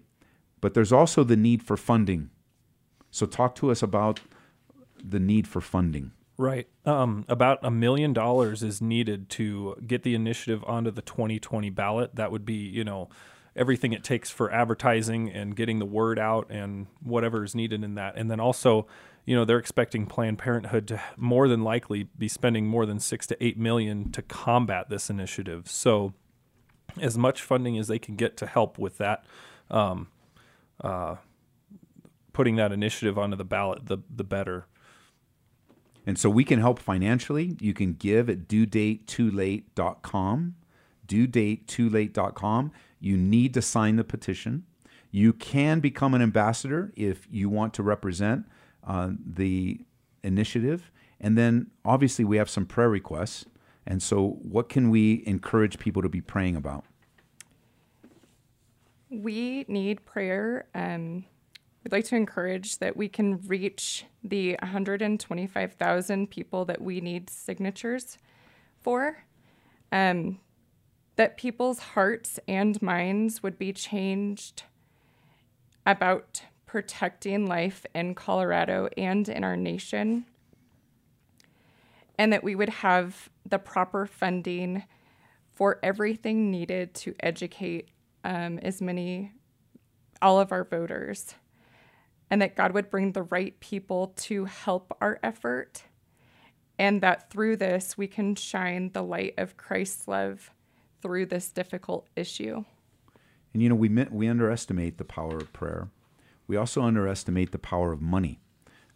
but 0.60 0.74
there's 0.74 0.92
also 0.92 1.24
the 1.24 1.36
need 1.36 1.62
for 1.62 1.76
funding. 1.76 2.30
So, 3.10 3.26
talk 3.26 3.54
to 3.56 3.70
us 3.70 3.82
about 3.82 4.20
the 5.02 5.20
need 5.20 5.48
for 5.48 5.60
funding. 5.60 6.12
Right. 6.40 6.68
Um, 6.86 7.26
about 7.28 7.58
a 7.62 7.70
million 7.70 8.14
dollars 8.14 8.62
is 8.62 8.80
needed 8.80 9.28
to 9.30 9.76
get 9.86 10.04
the 10.04 10.14
initiative 10.14 10.64
onto 10.66 10.90
the 10.90 11.02
2020 11.02 11.68
ballot. 11.68 12.14
That 12.14 12.32
would 12.32 12.46
be, 12.46 12.54
you 12.54 12.82
know, 12.82 13.10
everything 13.54 13.92
it 13.92 14.02
takes 14.02 14.30
for 14.30 14.50
advertising 14.50 15.30
and 15.30 15.54
getting 15.54 15.80
the 15.80 15.84
word 15.84 16.18
out 16.18 16.46
and 16.48 16.86
whatever 17.02 17.44
is 17.44 17.54
needed 17.54 17.84
in 17.84 17.94
that. 17.96 18.16
And 18.16 18.30
then 18.30 18.40
also, 18.40 18.86
you 19.26 19.36
know, 19.36 19.44
they're 19.44 19.58
expecting 19.58 20.06
Planned 20.06 20.38
Parenthood 20.38 20.88
to 20.88 21.02
more 21.18 21.46
than 21.46 21.62
likely 21.62 22.04
be 22.16 22.26
spending 22.26 22.66
more 22.66 22.86
than 22.86 23.00
six 23.00 23.26
to 23.26 23.44
eight 23.44 23.58
million 23.58 24.10
to 24.12 24.22
combat 24.22 24.88
this 24.88 25.10
initiative. 25.10 25.68
So, 25.68 26.14
as 26.98 27.18
much 27.18 27.42
funding 27.42 27.76
as 27.76 27.86
they 27.86 27.98
can 27.98 28.16
get 28.16 28.38
to 28.38 28.46
help 28.46 28.78
with 28.78 28.96
that. 28.96 29.26
Um, 29.70 30.08
uh, 30.82 31.16
putting 32.32 32.56
that 32.56 32.72
initiative 32.72 33.18
onto 33.18 33.36
the 33.36 33.44
ballot, 33.44 33.84
the 33.84 33.98
the 34.08 34.24
better. 34.24 34.64
And 36.06 36.18
so 36.18 36.30
we 36.30 36.44
can 36.44 36.60
help 36.60 36.78
financially. 36.78 37.56
You 37.60 37.74
can 37.74 37.94
give 37.94 38.30
at 38.30 38.46
duedatetoolate.com. 38.48 40.54
Duedatetoolate.com. 41.06 42.72
You 43.00 43.16
need 43.16 43.54
to 43.54 43.62
sign 43.62 43.96
the 43.96 44.04
petition. 44.04 44.64
You 45.10 45.32
can 45.32 45.80
become 45.80 46.14
an 46.14 46.22
ambassador 46.22 46.92
if 46.96 47.26
you 47.30 47.48
want 47.48 47.74
to 47.74 47.82
represent 47.82 48.46
uh, 48.86 49.10
the 49.24 49.80
initiative. 50.22 50.92
And 51.20 51.36
then 51.36 51.72
obviously 51.84 52.24
we 52.24 52.36
have 52.36 52.48
some 52.48 52.66
prayer 52.66 52.88
requests. 52.88 53.46
And 53.86 54.00
so, 54.02 54.38
what 54.42 54.68
can 54.68 54.90
we 54.90 55.24
encourage 55.26 55.78
people 55.78 56.02
to 56.02 56.08
be 56.08 56.20
praying 56.20 56.54
about? 56.54 56.84
we 59.10 59.64
need 59.68 60.04
prayer. 60.06 60.66
Um, 60.74 61.24
we'd 61.82 61.92
like 61.92 62.04
to 62.06 62.16
encourage 62.16 62.78
that 62.78 62.96
we 62.96 63.08
can 63.08 63.40
reach 63.46 64.04
the 64.22 64.56
125,000 64.60 66.30
people 66.30 66.64
that 66.66 66.80
we 66.80 67.00
need 67.00 67.30
signatures 67.30 68.18
for. 68.80 69.24
Um, 69.92 70.38
that 71.16 71.36
people's 71.36 71.80
hearts 71.80 72.40
and 72.48 72.80
minds 72.80 73.42
would 73.42 73.58
be 73.58 73.72
changed 73.72 74.62
about 75.84 76.42
protecting 76.64 77.46
life 77.46 77.84
in 77.94 78.14
Colorado 78.14 78.88
and 78.96 79.28
in 79.28 79.44
our 79.44 79.56
nation, 79.56 80.24
and 82.16 82.32
that 82.32 82.44
we 82.44 82.54
would 82.54 82.68
have 82.68 83.28
the 83.44 83.58
proper 83.58 84.06
funding 84.06 84.84
for 85.52 85.78
everything 85.82 86.50
needed 86.50 86.94
to 86.94 87.14
educate 87.20 87.88
um, 88.24 88.58
as 88.60 88.80
many, 88.80 89.32
all 90.22 90.40
of 90.40 90.52
our 90.52 90.64
voters, 90.64 91.34
and 92.30 92.40
that 92.40 92.56
God 92.56 92.72
would 92.72 92.90
bring 92.90 93.12
the 93.12 93.24
right 93.24 93.58
people 93.60 94.14
to 94.16 94.44
help 94.44 94.96
our 95.00 95.18
effort, 95.22 95.82
and 96.78 97.00
that 97.00 97.30
through 97.30 97.56
this 97.56 97.98
we 97.98 98.06
can 98.06 98.34
shine 98.34 98.90
the 98.92 99.02
light 99.02 99.34
of 99.36 99.56
Christ's 99.56 100.06
love 100.06 100.50
through 101.02 101.26
this 101.26 101.50
difficult 101.50 102.06
issue. 102.16 102.64
And 103.52 103.62
you 103.62 103.68
know, 103.68 103.74
we 103.74 103.88
we 103.88 104.28
underestimate 104.28 104.98
the 104.98 105.04
power 105.04 105.36
of 105.36 105.52
prayer. 105.52 105.88
We 106.46 106.56
also 106.56 106.82
underestimate 106.82 107.52
the 107.52 107.58
power 107.58 107.92
of 107.92 108.00
money. 108.00 108.40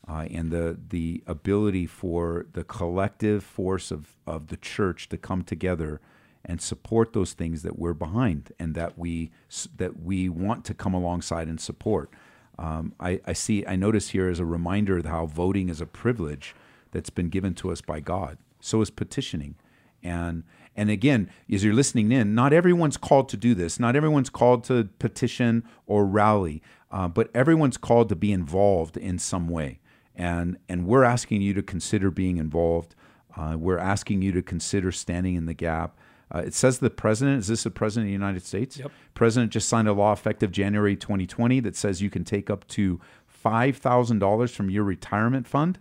Uh, 0.06 0.26
and 0.30 0.50
the 0.50 0.78
the 0.88 1.22
ability 1.26 1.86
for 1.86 2.46
the 2.52 2.62
collective 2.62 3.42
force 3.42 3.90
of, 3.90 4.16
of 4.26 4.48
the 4.48 4.56
church 4.56 5.08
to 5.08 5.16
come 5.16 5.42
together 5.42 5.98
and 6.44 6.60
support 6.60 7.14
those 7.14 7.32
things 7.32 7.62
that 7.62 7.78
we're 7.78 7.94
behind 7.94 8.52
and 8.58 8.74
that 8.74 8.98
we 8.98 9.30
that 9.76 10.02
we 10.02 10.28
want 10.28 10.64
to 10.66 10.74
come 10.74 10.92
alongside 10.92 11.48
and 11.48 11.60
support. 11.60 12.10
Um, 12.58 12.94
I, 13.00 13.20
I, 13.26 13.32
see. 13.32 13.66
I 13.66 13.76
notice 13.76 14.10
here 14.10 14.28
as 14.28 14.38
a 14.38 14.44
reminder 14.44 15.00
how 15.06 15.26
voting 15.26 15.68
is 15.68 15.80
a 15.80 15.86
privilege 15.86 16.54
that's 16.92 17.10
been 17.10 17.28
given 17.28 17.54
to 17.54 17.72
us 17.72 17.80
by 17.80 18.00
God. 18.00 18.38
So 18.60 18.80
is 18.80 18.90
petitioning. 18.90 19.56
And 20.02 20.44
and 20.76 20.90
again, 20.90 21.30
as 21.52 21.62
you're 21.62 21.74
listening 21.74 22.10
in, 22.10 22.34
not 22.34 22.52
everyone's 22.52 22.96
called 22.96 23.28
to 23.30 23.36
do 23.36 23.54
this. 23.54 23.78
Not 23.78 23.94
everyone's 23.94 24.30
called 24.30 24.64
to 24.64 24.88
petition 24.98 25.64
or 25.86 26.04
rally, 26.04 26.62
uh, 26.90 27.08
but 27.08 27.30
everyone's 27.34 27.76
called 27.76 28.08
to 28.08 28.16
be 28.16 28.32
involved 28.32 28.96
in 28.96 29.18
some 29.18 29.48
way. 29.48 29.80
And 30.14 30.58
and 30.68 30.86
we're 30.86 31.04
asking 31.04 31.42
you 31.42 31.54
to 31.54 31.62
consider 31.62 32.10
being 32.10 32.36
involved. 32.36 32.94
Uh, 33.36 33.56
we're 33.58 33.78
asking 33.78 34.22
you 34.22 34.32
to 34.32 34.42
consider 34.42 34.92
standing 34.92 35.34
in 35.34 35.46
the 35.46 35.54
gap. 35.54 35.96
Uh, 36.34 36.38
it 36.38 36.52
says 36.54 36.78
the 36.80 36.90
president, 36.90 37.38
is 37.38 37.46
this 37.46 37.62
the 37.62 37.70
president 37.70 38.06
of 38.06 38.08
the 38.08 38.12
United 38.12 38.44
States? 38.44 38.76
Yep. 38.78 38.90
President 39.14 39.52
just 39.52 39.68
signed 39.68 39.86
a 39.86 39.92
law 39.92 40.12
effective 40.12 40.50
January 40.50 40.96
2020 40.96 41.60
that 41.60 41.76
says 41.76 42.02
you 42.02 42.10
can 42.10 42.24
take 42.24 42.50
up 42.50 42.66
to 42.68 43.00
$5,000 43.44 44.50
from 44.50 44.70
your 44.70 44.84
retirement 44.84 45.46
fund, 45.46 45.78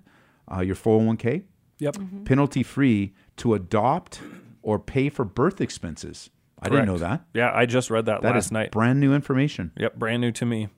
uh, 0.52 0.62
your 0.62 0.76
401k, 0.76 1.44
Yep. 1.80 1.98
penalty 2.26 2.62
free 2.64 3.14
to 3.38 3.54
adopt 3.56 4.22
or 4.62 4.78
pay 4.80 5.10
for 5.10 5.26
birth 5.26 5.60
expenses. 5.60 6.30
I 6.62 6.70
didn't 6.70 6.86
know 6.86 6.98
that. 7.00 7.26
Yeah, 7.34 7.52
I 7.54 7.66
just 7.66 7.90
read 7.90 8.06
that, 8.06 8.22
That 8.22 8.36
last 8.36 8.46
is 8.46 8.52
night. 8.52 8.72
brand 8.72 9.00
new 9.02 9.14
information. 9.14 9.72
Yep, 9.78 9.96
brand 9.98 10.22
new 10.22 10.32
to 10.32 10.46
me. 10.46 10.70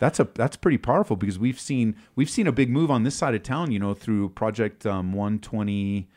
That's 0.00 0.20
a 0.20 0.28
that's 0.34 0.56
pretty 0.56 0.78
powerful 0.78 1.16
because 1.16 1.38
we've 1.38 1.58
seen 1.58 1.96
we've 2.14 2.28
seen 2.30 2.46
a 2.46 2.52
big 2.52 2.68
move 2.68 2.90
on 2.90 3.04
this 3.04 3.14
side 3.14 3.34
of 3.34 3.42
town. 3.42 3.70
You 3.72 3.78
know, 3.78 3.94
through 3.94 4.28
Project 4.30 4.84
um, 4.86 5.12
120. 5.12 6.08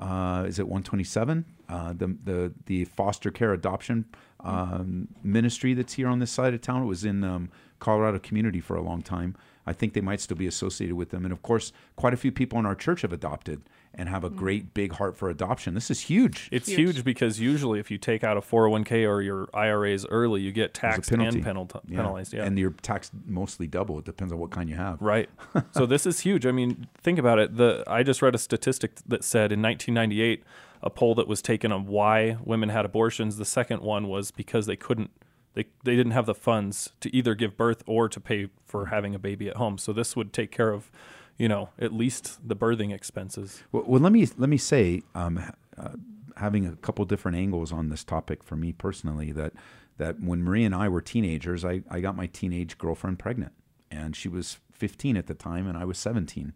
Uh, 0.00 0.44
is 0.48 0.58
it 0.58 0.66
127? 0.66 1.44
Uh, 1.68 1.92
the 1.92 2.16
the 2.24 2.52
the 2.66 2.84
foster 2.84 3.30
care 3.30 3.52
adoption 3.52 4.04
um, 4.40 5.08
ministry 5.22 5.74
that's 5.74 5.94
here 5.94 6.08
on 6.08 6.18
this 6.18 6.30
side 6.30 6.54
of 6.54 6.60
town. 6.60 6.82
It 6.82 6.86
was 6.86 7.04
in 7.04 7.24
um, 7.24 7.50
Colorado 7.78 8.18
community 8.18 8.60
for 8.60 8.76
a 8.76 8.82
long 8.82 9.02
time. 9.02 9.34
I 9.66 9.72
think 9.72 9.94
they 9.94 10.02
might 10.02 10.20
still 10.20 10.36
be 10.36 10.46
associated 10.46 10.94
with 10.94 11.08
them. 11.08 11.24
And 11.24 11.32
of 11.32 11.40
course, 11.40 11.72
quite 11.96 12.12
a 12.12 12.18
few 12.18 12.30
people 12.30 12.58
in 12.58 12.66
our 12.66 12.74
church 12.74 13.00
have 13.00 13.14
adopted 13.14 13.62
and 13.94 14.10
have 14.10 14.24
a 14.24 14.28
great 14.28 14.74
big 14.74 14.92
heart 14.94 15.16
for 15.16 15.30
adoption. 15.30 15.72
This 15.72 15.90
is 15.90 16.00
huge. 16.02 16.48
It's 16.52 16.68
Huge. 16.68 16.78
huge. 16.96 17.04
because 17.04 17.40
usually 17.40 17.78
if 17.80 17.90
you 17.90 17.96
take 17.96 18.22
out 18.24 18.36
a 18.36 18.40
401k 18.42 19.08
or 19.08 19.22
your 19.22 19.48
IRAs 19.54 20.04
early, 20.10 20.42
you 20.42 20.52
get 20.52 20.74
There's 20.74 20.94
taxed 20.96 21.10
penalty. 21.10 21.38
and 21.38 21.46
penalti- 21.46 21.80
Yeah. 21.88 21.98
penalized. 21.98 22.34
Yeah. 22.34 22.44
And 22.44 22.58
you're 22.58 22.74
taxed 22.82 23.12
mostly 23.24 23.66
double. 23.66 23.98
It 24.00 24.04
depends 24.04 24.32
on 24.34 24.38
what 24.38 24.50
kind 24.50 24.68
you 24.68 24.76
have. 24.76 25.00
Right. 25.00 25.30
so 25.70 25.86
this 25.86 26.04
is 26.04 26.20
huge. 26.20 26.44
I 26.44 26.52
mean, 26.52 26.86
think 27.02 27.18
about 27.18 27.38
it. 27.38 27.56
The 27.56 27.84
I 27.86 28.02
just 28.02 28.20
read 28.20 28.34
a 28.34 28.38
statistic 28.38 28.96
that 29.06 29.24
said 29.24 29.50
in 29.52 29.62
1998, 29.62 30.44
a 30.84 30.90
poll 30.90 31.14
that 31.16 31.26
was 31.26 31.42
taken 31.42 31.72
on 31.72 31.86
why 31.86 32.36
women 32.44 32.68
had 32.68 32.84
abortions. 32.84 33.38
The 33.38 33.44
second 33.46 33.82
one 33.82 34.06
was 34.06 34.30
because 34.30 34.66
they 34.66 34.76
couldn't. 34.76 35.10
They, 35.54 35.66
they 35.84 35.96
didn't 35.96 36.12
have 36.12 36.26
the 36.26 36.34
funds 36.34 36.92
to 37.00 37.14
either 37.14 37.34
give 37.34 37.56
birth 37.56 37.82
or 37.86 38.08
to 38.08 38.20
pay 38.20 38.48
for 38.66 38.86
having 38.86 39.14
a 39.14 39.20
baby 39.20 39.48
at 39.48 39.56
home. 39.56 39.78
So 39.78 39.92
this 39.92 40.16
would 40.16 40.32
take 40.32 40.50
care 40.50 40.70
of, 40.70 40.90
you 41.38 41.48
know, 41.48 41.70
at 41.78 41.92
least 41.92 42.46
the 42.46 42.56
birthing 42.56 42.92
expenses. 42.92 43.62
Well, 43.72 43.84
well 43.86 44.00
let 44.00 44.12
me 44.12 44.28
let 44.36 44.50
me 44.50 44.58
say, 44.58 45.02
um, 45.14 45.38
uh, 45.78 45.90
having 46.36 46.66
a 46.66 46.76
couple 46.76 47.04
different 47.04 47.38
angles 47.38 47.72
on 47.72 47.88
this 47.88 48.04
topic 48.04 48.42
for 48.42 48.56
me 48.56 48.72
personally, 48.72 49.32
that 49.32 49.52
that 49.96 50.20
when 50.20 50.42
Marie 50.42 50.64
and 50.64 50.74
I 50.74 50.88
were 50.88 51.00
teenagers, 51.00 51.64
I, 51.64 51.82
I 51.88 52.00
got 52.00 52.16
my 52.16 52.26
teenage 52.26 52.76
girlfriend 52.76 53.18
pregnant, 53.18 53.52
and 53.90 54.16
she 54.16 54.28
was 54.28 54.58
15 54.72 55.16
at 55.16 55.28
the 55.28 55.34
time, 55.34 55.68
and 55.68 55.78
I 55.78 55.84
was 55.84 55.98
17, 55.98 56.52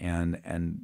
and 0.00 0.40
and 0.44 0.80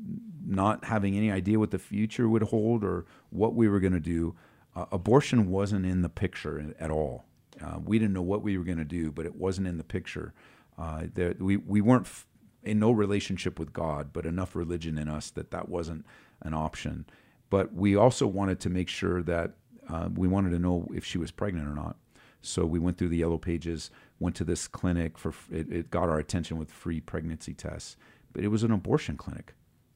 not 0.47 0.85
having 0.85 1.17
any 1.17 1.31
idea 1.31 1.59
what 1.59 1.73
the 1.73 1.79
future 1.79 2.29
would 2.29 2.43
hold 2.45 2.85
or 2.85 3.05
what 3.31 3.55
we 3.55 3.69
were 3.69 3.81
going 3.81 3.93
to 3.93 4.01
do, 4.01 4.37
uh, 4.77 4.87
abortion 4.93 5.51
wasn't 5.51 5.85
in 5.85 6.03
the 6.03 6.09
picture 6.09 6.75
at 6.79 6.91
all. 6.91 7.25
Uh, 7.61 7.79
we 7.85 7.99
didn't 7.99 8.13
know 8.13 8.23
what 8.23 8.43
we 8.43 8.57
were 8.57 8.65
going 8.65 8.79
to 8.79 8.85
do, 8.85 9.11
but 9.11 9.27
it 9.27 9.35
wasn't 9.35 9.67
in 9.67 9.79
the 9.79 9.85
picture. 9.85 10.35
Uh, 10.79 11.05
there, 11.15 11.35
we 11.39 11.57
we 11.57 11.81
weren't 11.81 12.07
f- 12.07 12.27
in 12.63 12.79
no 12.79 12.91
relationship 12.91 13.59
with 13.59 13.73
God, 13.73 14.13
but 14.13 14.27
enough 14.27 14.55
religion 14.55 14.99
in 14.99 15.09
us 15.09 15.31
that 15.31 15.51
that 15.51 15.69
wasn't 15.69 16.05
an 16.43 16.55
option. 16.55 17.07
But 17.49 17.73
we 17.73 17.97
also 17.97 18.27
wanted 18.27 18.61
to 18.61 18.71
make 18.71 18.89
sure 18.89 19.23
that 19.23 19.53
uh, 19.89 20.09
we 20.15 20.29
wanted 20.29 20.51
to 20.51 20.59
know 20.59 20.89
if 20.95 21.05
she 21.05 21.19
was 21.19 21.31
pregnant 21.31 21.67
or 21.67 21.75
not. 21.75 21.97
So 22.43 22.65
we 22.65 22.79
went 22.79 22.99
through 22.99 23.09
the 23.09 23.17
yellow 23.17 23.39
pages, 23.39 23.91
went 24.21 24.37
to 24.37 24.45
this 24.45 24.69
clinic 24.69 25.19
for 25.19 25.33
it, 25.51 25.73
it 25.73 25.91
got 25.91 26.09
our 26.09 26.19
attention 26.19 26.59
with 26.59 26.71
free 26.71 27.01
pregnancy 27.01 27.55
tests, 27.55 27.97
but 28.37 28.45
it 28.45 28.49
was 28.49 28.63
an 28.63 28.71
abortion 28.71 29.17
clinic, 29.17 29.55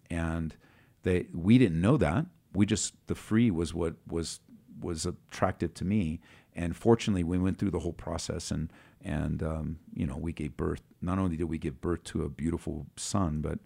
and 0.09 0.57
they 1.03 1.27
we 1.35 1.59
didn't 1.59 1.79
know 1.79 1.99
that. 1.99 2.25
We 2.55 2.65
just 2.65 2.95
the 3.07 3.15
free 3.15 3.51
was 3.51 3.75
what 3.75 3.97
was 4.07 4.41
was 4.81 5.05
attractive 5.05 5.75
to 5.75 5.85
me, 5.85 6.21
and 6.55 6.75
fortunately 6.75 7.23
we 7.23 7.37
went 7.37 7.59
through 7.59 7.73
the 7.73 7.81
whole 7.81 7.93
process 7.93 8.51
and 8.51 8.73
and 9.03 9.43
um, 9.43 9.79
you 9.93 10.07
know 10.07 10.17
we 10.17 10.33
gave 10.33 10.57
birth. 10.57 10.81
Not 11.03 11.19
only 11.19 11.37
did 11.37 11.51
we 11.51 11.59
give 11.59 11.83
birth 11.83 12.03
to 12.05 12.23
a 12.23 12.31
beautiful 12.31 12.87
son, 12.97 13.43
but 13.43 13.59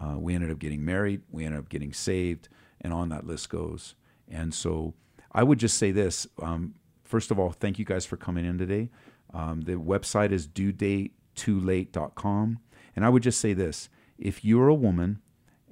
uh, 0.00 0.16
we 0.18 0.34
ended 0.34 0.50
up 0.50 0.58
getting 0.58 0.86
married. 0.86 1.20
We 1.30 1.44
ended 1.44 1.60
up 1.60 1.68
getting 1.68 1.92
saved, 1.92 2.48
and 2.80 2.94
on 2.94 3.10
that 3.10 3.26
list 3.26 3.50
goes. 3.50 3.94
And 4.26 4.54
so 4.54 4.94
I 5.32 5.42
would 5.42 5.58
just 5.58 5.76
say 5.76 5.90
this. 5.90 6.26
Um, 6.40 6.76
first 7.04 7.30
of 7.30 7.38
all, 7.38 7.52
thank 7.52 7.78
you 7.78 7.84
guys 7.84 8.06
for 8.06 8.16
coming 8.16 8.46
in 8.46 8.56
today. 8.56 8.88
Um, 9.34 9.60
the 9.60 9.74
website 9.74 10.32
is 10.32 10.48
duedatetoolate.com. 10.48 12.60
And 12.96 13.04
I 13.04 13.08
would 13.08 13.22
just 13.22 13.40
say 13.40 13.52
this 13.52 13.88
if 14.18 14.44
you're 14.44 14.68
a 14.68 14.74
woman 14.74 15.20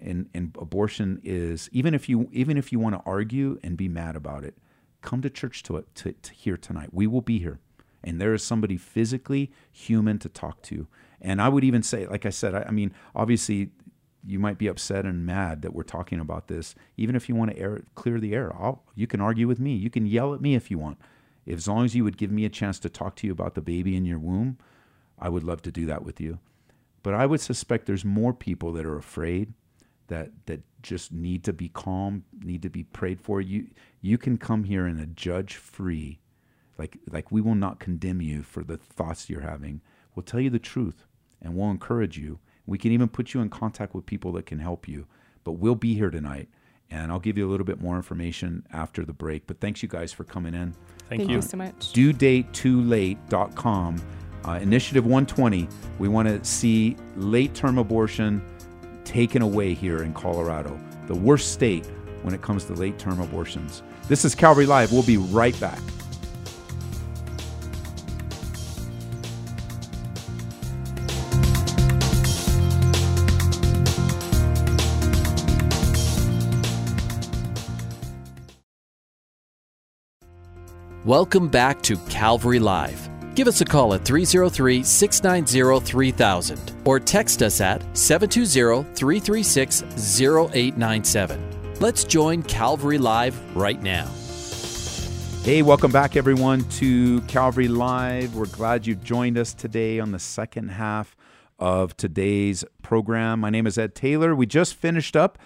and, 0.01 0.29
and 0.35 0.57
abortion 0.59 1.21
is, 1.23 1.69
even 1.73 1.95
if 1.95 2.09
you, 2.09 2.29
even 2.33 2.57
if 2.57 2.73
you 2.73 2.79
want 2.79 2.95
to 2.95 3.03
argue 3.05 3.59
and 3.63 3.77
be 3.77 3.89
mad 3.89 4.17
about 4.17 4.45
it, 4.45 4.57
come 5.01 5.23
to 5.23 5.31
church 5.31 5.63
to, 5.65 5.85
to, 5.95 6.13
to 6.13 6.33
here 6.33 6.57
tonight. 6.57 6.91
We 6.93 7.07
will 7.07 7.21
be 7.21 7.39
here. 7.39 7.59
And 8.05 8.21
there 8.21 8.35
is 8.35 8.43
somebody 8.43 8.77
physically 8.77 9.53
human 9.71 10.19
to 10.21 10.29
talk 10.29 10.63
to. 10.63 10.89
And 11.21 11.41
I 11.41 11.49
would 11.49 11.63
even 11.63 11.83
say, 11.83 12.07
like 12.07 12.27
I 12.27 12.31
said, 12.31 12.55
I, 12.55 12.65
I 12.69 12.71
mean, 12.73 12.93
obviously 13.15 13.71
you 14.25 14.39
might 14.39 14.59
be 14.59 14.67
upset 14.67 15.05
and 15.05 15.27
mad 15.27 15.63
that 15.63 15.75
we're 15.75 15.83
talking 15.83 16.21
about 16.21 16.49
this. 16.49 16.75
Even 16.97 17.15
if 17.15 17.29
you 17.29 17.35
want 17.35 17.53
to 17.53 17.59
air, 17.59 17.83
clear 17.95 18.19
the 18.19 18.35
air, 18.35 18.53
I'll, 18.55 18.85
you 18.95 19.07
can 19.07 19.21
argue 19.21 19.47
with 19.47 19.61
me. 19.61 19.75
You 19.75 19.91
can 19.91 20.07
yell 20.07 20.35
at 20.35 20.41
me 20.41 20.55
if 20.55 20.71
you 20.71 20.79
want. 20.79 20.99
As 21.47 21.67
long 21.67 21.85
as 21.85 21.95
you 21.95 22.05
would 22.05 22.17
give 22.17 22.31
me 22.31 22.45
a 22.45 22.49
chance 22.49 22.79
to 22.81 22.89
talk 22.89 23.17
to 23.17 23.27
you 23.27 23.33
about 23.33 23.55
the 23.55 23.61
baby 23.61 23.97
in 23.97 24.05
your 24.05 24.19
womb, 24.19 24.59
I 25.19 25.29
would 25.29 25.43
love 25.43 25.63
to 25.63 25.73
do 25.73 25.87
that 25.87 26.05
with 26.05 26.21
you. 26.21 26.39
But 27.03 27.15
I 27.15 27.27
would 27.27 27.41
suspect 27.41 27.87
there's 27.87 28.05
more 28.05 28.33
people 28.33 28.73
that 28.73 28.87
are 28.87 28.97
afraid 28.97 29.53
that 30.09 30.31
that 30.47 30.61
just 30.83 31.13
need 31.13 31.45
to 31.45 31.53
be 31.53 31.69
calm, 31.69 32.25
need 32.43 32.63
to 32.63 32.71
be 32.71 32.85
prayed 32.85 33.21
for. 33.21 33.41
You 33.41 33.69
you 34.01 34.19
can 34.19 34.37
come 34.37 34.65
here 34.65 34.87
in 34.87 34.99
a 34.99 35.07
judge 35.07 35.57
free, 35.57 36.21
like 36.79 36.99
like 37.11 37.33
we 37.33 37.41
will 37.41 37.55
not 37.55 37.81
condemn 37.81 38.21
you 38.21 38.43
for 38.43 38.63
the 38.63 38.77
thoughts 38.77 39.29
you're 39.29 39.41
having. 39.41 39.81
We'll 40.15 40.25
tell 40.25 40.41
you 40.41 40.51
the 40.51 40.59
truth 40.59 41.07
and 41.41 41.57
we'll 41.57 41.71
encourage 41.71 42.17
you. 42.19 42.39
We 42.67 42.79
can 42.79 42.93
even 42.93 43.09
put 43.09 43.35
you 43.35 43.41
in 43.41 43.51
contact 43.51 43.95
with 43.95 44.07
people 44.07 44.33
that 44.33 44.47
can 44.47 44.61
help 44.61 44.87
you. 44.87 45.07
But 45.45 45.53
we'll 45.53 45.75
be 45.75 45.95
here 45.95 46.11
tonight, 46.11 46.49
and 46.89 47.11
I'll 47.11 47.19
give 47.19 47.37
you 47.37 47.49
a 47.49 47.51
little 47.51 47.67
bit 47.67 47.81
more 47.81 47.97
information 47.97 48.65
after 48.73 49.05
the 49.05 49.13
break. 49.13 49.49
But 49.49 49.61
thanks 49.61 49.83
you 49.83 49.89
guys 49.89 50.13
for 50.13 50.23
coming 50.23 50.55
in. 50.55 50.73
Thank, 51.09 51.23
Thank 51.23 51.31
you. 51.31 51.37
you 51.37 51.43
so 51.43 51.57
much. 51.57 51.93
Due 51.93 52.13
date 52.13 52.53
too 52.53 52.81
late.com. 52.83 54.01
Uh, 54.45 54.59
Initiative 54.61 55.05
120. 55.05 55.69
We 55.99 56.09
want 56.09 56.29
to 56.29 56.45
see 56.45 56.97
late 57.17 57.55
term 57.55 57.79
abortion 57.79 58.43
taken 59.05 59.43
away 59.43 59.75
here 59.75 60.03
in 60.03 60.13
Colorado, 60.15 60.79
the 61.07 61.15
worst 61.15 61.53
state 61.53 61.87
when 62.23 62.35
it 62.35 62.43
comes 62.43 62.65
to 62.65 62.75
late 62.75 62.99
term 62.99 63.21
abortions. 63.21 63.83
This 64.09 64.25
is 64.25 64.35
Calvary 64.35 64.67
Live. 64.67 64.93
We'll 64.93 65.03
be 65.03 65.17
right 65.17 65.59
back. 65.61 65.81
Welcome 81.05 81.49
back 81.49 81.83
to 81.83 81.97
Calvary 82.09 82.61
Live. 82.61 83.12
Give 83.35 83.49
us 83.49 83.63
a 83.63 83.65
call 83.65 83.95
at 83.95 84.05
303 84.05 84.83
690 84.83 85.87
3000 85.87 86.73
or 86.85 87.01
text 87.01 87.43
us 87.43 87.63
at 87.63 87.81
720 87.97 88.95
336 88.95 89.83
0897. 89.83 91.75
Let's 91.81 92.05
join 92.05 92.43
Calvary 92.43 92.99
Live 92.99 93.57
right 93.57 93.83
now. 93.83 94.07
Hey, 95.45 95.63
welcome 95.63 95.91
back, 95.91 96.15
everyone, 96.15 96.63
to 96.73 97.23
Calvary 97.23 97.69
Live. 97.69 98.35
We're 98.35 98.47
glad 98.47 98.87
you've 98.87 99.03
joined 99.03 99.39
us 99.39 99.55
today 99.55 99.99
on 99.99 100.13
the 100.13 100.19
second 100.19 100.69
half 100.69 101.17
of 101.59 101.97
today's 101.97 102.65
program. 102.83 103.41
My 103.41 103.49
name 103.49 103.67
is 103.67 103.79
Ed 103.79 103.95
Taylor. 103.95 104.37
We 104.37 104.45
just 104.45 104.75
finished 104.75 105.17
up 105.17 105.39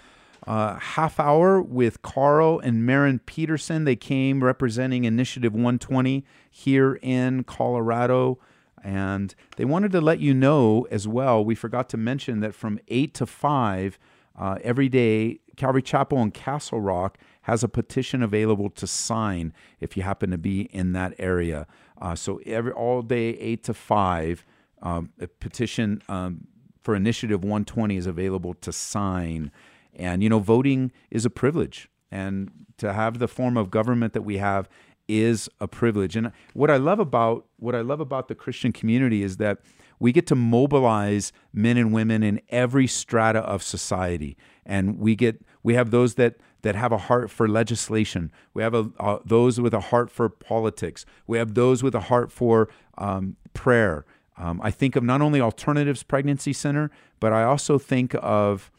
a 0.47 0.79
half 0.79 1.19
hour 1.19 1.61
with 1.61 2.01
Carl 2.01 2.59
and 2.59 2.85
Marin 2.85 3.19
Peterson. 3.19 3.83
They 3.83 3.95
came 3.95 4.43
representing 4.43 5.03
Initiative 5.03 5.53
120 5.53 6.25
here 6.49 6.97
in 7.01 7.43
Colorado. 7.43 8.39
And 8.83 9.35
they 9.57 9.65
wanted 9.65 9.91
to 9.91 10.01
let 10.01 10.19
you 10.19 10.33
know 10.33 10.87
as 10.89 11.07
well. 11.07 11.43
We 11.43 11.53
forgot 11.53 11.89
to 11.89 11.97
mention 11.97 12.39
that 12.39 12.55
from 12.55 12.79
8 12.87 13.13
to 13.15 13.25
5 13.25 13.99
uh, 14.37 14.57
every 14.63 14.87
day, 14.87 15.39
Calvary 15.57 15.81
Chapel 15.81 16.19
in 16.19 16.31
Castle 16.31 16.79
Rock 16.79 17.17
has 17.41 17.63
a 17.63 17.67
petition 17.67 18.21
available 18.21 18.69
to 18.69 18.85
sign 18.87 19.51
if 19.79 19.97
you 19.97 20.03
happen 20.03 20.29
to 20.31 20.37
be 20.37 20.61
in 20.61 20.93
that 20.93 21.13
area. 21.17 21.65
Uh, 21.99 22.15
so 22.15 22.39
every 22.45 22.71
all 22.71 23.01
day, 23.01 23.29
8 23.39 23.63
to 23.63 23.73
5, 23.73 24.45
um, 24.83 25.09
a 25.19 25.27
petition 25.27 26.01
um, 26.07 26.47
for 26.83 26.95
Initiative 26.95 27.43
120 27.43 27.97
is 27.97 28.05
available 28.05 28.53
to 28.53 28.71
sign. 28.71 29.51
And, 29.97 30.23
you 30.23 30.29
know, 30.29 30.39
voting 30.39 30.91
is 31.11 31.25
a 31.25 31.29
privilege. 31.29 31.89
And 32.11 32.51
to 32.77 32.93
have 32.93 33.19
the 33.19 33.27
form 33.27 33.57
of 33.57 33.69
government 33.69 34.13
that 34.13 34.21
we 34.21 34.37
have 34.37 34.69
is 35.07 35.49
a 35.59 35.67
privilege. 35.67 36.15
And 36.15 36.31
what 36.53 36.69
I 36.69 36.77
love 36.77 36.99
about 36.99 37.45
what 37.57 37.75
I 37.75 37.81
love 37.81 37.99
about 37.99 38.27
the 38.27 38.35
Christian 38.35 38.71
community 38.71 39.23
is 39.23 39.37
that 39.37 39.59
we 39.99 40.11
get 40.11 40.27
to 40.27 40.35
mobilize 40.35 41.33
men 41.53 41.77
and 41.77 41.91
women 41.91 42.23
in 42.23 42.39
every 42.49 42.87
strata 42.87 43.39
of 43.39 43.63
society. 43.63 44.37
And 44.65 44.99
we 44.99 45.15
get 45.15 45.41
we 45.63 45.73
have 45.73 45.91
those 45.91 46.15
that 46.15 46.35
that 46.61 46.75
have 46.75 46.91
a 46.91 46.97
heart 46.97 47.31
for 47.31 47.47
legislation. 47.47 48.31
We 48.53 48.63
have 48.63 48.73
a, 48.73 48.89
uh, 48.99 49.19
those 49.25 49.59
with 49.59 49.73
a 49.73 49.79
heart 49.79 50.11
for 50.11 50.27
politics. 50.27 51.05
We 51.25 51.37
have 51.37 51.53
those 51.53 51.83
with 51.83 51.95
a 51.95 52.01
heart 52.01 52.31
for 52.31 52.69
um, 52.97 53.37
prayer. 53.53 54.05
Um, 54.37 54.59
I 54.63 54.71
think 54.71 54.95
of 54.95 55.03
not 55.03 55.21
only 55.21 55.41
Alternatives 55.41 56.03
Pregnancy 56.03 56.53
Center, 56.53 56.91
but 57.19 57.33
I 57.33 57.43
also 57.43 57.79
think 57.79 58.15
of 58.21 58.69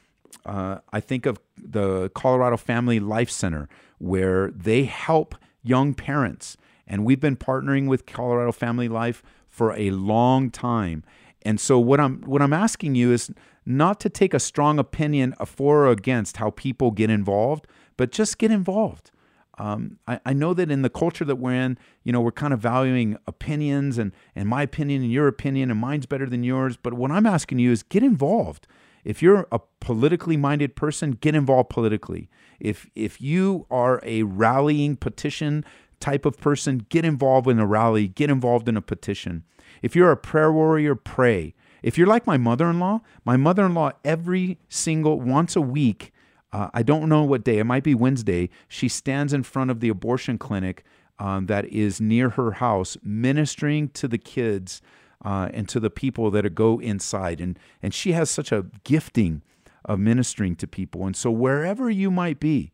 uh, 0.45 0.79
I 0.93 1.01
think 1.01 1.27
of 1.27 1.39
the 1.57 2.11
Colorado 2.11 2.57
Family 2.57 3.01
Life 3.01 3.31
Center, 3.31 3.69
where 3.99 4.51
they 4.51 4.85
help 4.85 5.35
young 5.63 5.95
parents. 5.95 6.57
And 6.87 7.05
we've 7.05 7.21
been 7.21 7.37
partnering 7.37 7.87
with 7.87 8.07
Colorado 8.07 8.53
Family 8.53 8.89
Life 8.89 9.23
for 9.49 9.75
a 9.75 9.91
long 9.91 10.51
time. 10.51 11.05
And 11.43 11.61
so 11.61 11.79
what 11.79 12.01
I'm 12.01 12.23
what 12.23 12.43
I'm 12.43 12.53
asking 12.53 12.95
you 12.95 13.13
is 13.13 13.31
not 13.65 14.01
to 14.01 14.09
take 14.09 14.33
a 14.35 14.41
strong 14.41 14.79
opinion 14.79 15.35
for 15.45 15.85
or 15.85 15.91
against 15.91 16.39
how 16.39 16.51
people 16.51 16.91
get 16.91 17.11
involved, 17.11 17.67
but 17.97 18.11
just 18.11 18.39
get 18.39 18.51
involved. 18.51 19.11
Um, 19.59 19.99
I, 20.07 20.21
I, 20.25 20.33
know 20.35 20.55
that 20.55 20.71
in 20.71 20.83
the 20.83 20.89
culture 20.89 21.25
that 21.25 21.37
we're 21.37 21.55
in, 21.55 21.79
you 22.05 22.13
know, 22.13 22.21
we're 22.21 22.31
kind 22.31 22.55
of 22.55 22.61
valuing 22.61 23.17
opinions 23.27 23.99
and, 23.99 24.13
and 24.37 24.49
my 24.49 24.63
opinion 24.63 25.03
and 25.03 25.11
your 25.11 25.27
opinion 25.27 25.69
and 25.69 25.81
mine's 25.81 26.07
better 26.07 26.27
than 26.27 26.45
yours. 26.45 26.77
But 26.77 26.95
what 26.95 27.11
I'm 27.11 27.27
asking 27.27 27.59
you 27.59 27.73
is 27.73 27.83
get 27.83 28.05
involved. 28.05 28.69
If 29.09 29.23
you're 29.23 29.49
a 29.51 29.59
politically 29.81 30.37
minded 30.37 30.77
person, 30.77 31.13
get 31.13 31.35
involved 31.35 31.71
politically. 31.71 32.29
If 32.61 32.91
if 32.95 33.23
you 33.23 33.65
are 33.71 34.03
a 34.03 34.25
rallying 34.25 34.97
petition 34.97 35.65
type 35.99 36.27
of 36.27 36.37
person, 36.37 36.85
get 36.91 37.07
involved 37.07 37.49
in 37.49 37.59
a 37.59 37.65
rally, 37.65 38.07
get 38.07 38.29
involved 38.29 38.69
in 38.69 38.77
a 38.77 38.83
petition. 38.83 39.45
If 39.81 39.97
you're 39.97 40.13
a 40.13 40.17
prayer 40.19 40.53
warrior, 40.53 40.95
pray. 40.95 41.55
If 41.83 41.97
you're 41.97 42.07
like 42.07 42.27
my 42.27 42.37
mother-in-law, 42.37 43.01
my 43.25 43.39
mother-in-law 43.39 43.93
every 44.05 44.59
single 44.69 45.19
once 45.19 45.57
a 45.57 45.63
week, 45.63 46.13
uh, 46.53 46.69
I 46.75 46.83
don't 46.83 47.09
know 47.09 47.23
what 47.23 47.45
day, 47.45 47.57
it 47.57 47.65
might 47.65 47.85
be 47.85 47.95
Wednesday, 47.95 48.51
she 48.69 48.91
stands 48.91 49.33
in 49.33 49.43
front 49.43 49.71
of 49.71 49.81
the 49.81 49.89
abortion 49.89 50.37
clinic 50.37 50.85
um, 51.19 51.47
that 51.47 51.65
is 51.65 51.99
near 51.99 52.29
her 52.31 52.53
house, 52.53 52.99
ministering 53.03 53.89
to 53.91 54.07
the 54.07 54.19
kids 54.19 54.83
uh, 55.25 55.49
and 55.53 55.69
to 55.69 55.81
the 55.81 55.91
people 55.91 56.31
that 56.31 56.55
go 56.55 56.81
inside. 56.81 57.41
And, 57.41 57.59
and 57.83 57.93
she 57.93 58.13
has 58.13 58.31
such 58.31 58.53
a 58.53 58.67
gifting 58.85 59.43
of 59.85 59.99
ministering 59.99 60.55
to 60.57 60.67
people. 60.67 61.07
And 61.07 61.17
so, 61.17 61.31
wherever 61.31 61.91
you 61.91 62.11
might 62.11 62.41
be, 62.41 62.73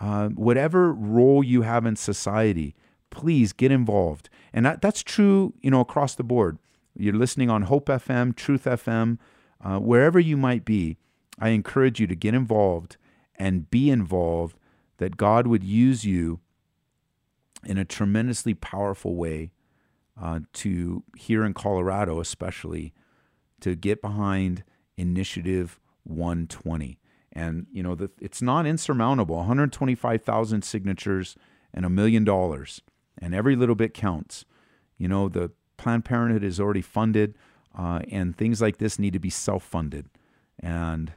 uh, 0.00 0.28
whatever 0.30 0.92
role 0.92 1.44
you 1.44 1.62
have 1.62 1.86
in 1.86 1.96
society, 1.96 2.74
please 3.10 3.52
get 3.52 3.70
involved. 3.70 4.28
And 4.52 4.64
that, 4.66 4.82
that's 4.82 5.02
true, 5.02 5.54
you 5.60 5.70
know, 5.70 5.80
across 5.80 6.14
the 6.14 6.24
board. 6.24 6.58
You're 6.96 7.14
listening 7.14 7.50
on 7.50 7.62
Hope 7.62 7.86
FM, 7.86 8.34
Truth 8.34 8.64
FM, 8.64 9.18
uh, 9.62 9.78
wherever 9.78 10.18
you 10.18 10.36
might 10.36 10.64
be. 10.64 10.96
I 11.38 11.50
encourage 11.50 12.00
you 12.00 12.06
to 12.06 12.16
get 12.16 12.34
involved 12.34 12.96
and 13.34 13.70
be 13.70 13.90
involved. 13.90 14.56
That 14.98 15.18
God 15.18 15.46
would 15.46 15.62
use 15.62 16.06
you 16.06 16.40
in 17.62 17.76
a 17.76 17.84
tremendously 17.84 18.54
powerful 18.54 19.14
way 19.14 19.50
uh, 20.20 20.40
to 20.54 21.02
here 21.16 21.44
in 21.44 21.54
Colorado, 21.54 22.20
especially, 22.20 22.92
to 23.60 23.74
get 23.74 24.00
behind 24.00 24.64
Initiative 24.96 25.78
120. 26.04 26.98
And 27.32 27.66
you 27.70 27.82
know, 27.82 27.94
the, 27.94 28.10
it's 28.20 28.40
not 28.40 28.66
insurmountable. 28.66 29.36
125,000 29.36 30.62
signatures 30.62 31.36
and 31.74 31.84
a 31.84 31.90
million 31.90 32.24
dollars, 32.24 32.80
and 33.18 33.34
every 33.34 33.56
little 33.56 33.74
bit 33.74 33.92
counts. 33.92 34.44
You 34.96 35.08
know, 35.08 35.28
the 35.28 35.50
Planned 35.76 36.06
Parenthood 36.06 36.42
is 36.42 36.58
already 36.58 36.80
funded, 36.80 37.36
uh, 37.76 38.00
and 38.10 38.34
things 38.34 38.62
like 38.62 38.78
this 38.78 38.98
need 38.98 39.12
to 39.12 39.18
be 39.18 39.28
self-funded. 39.28 40.08
And 40.58 41.12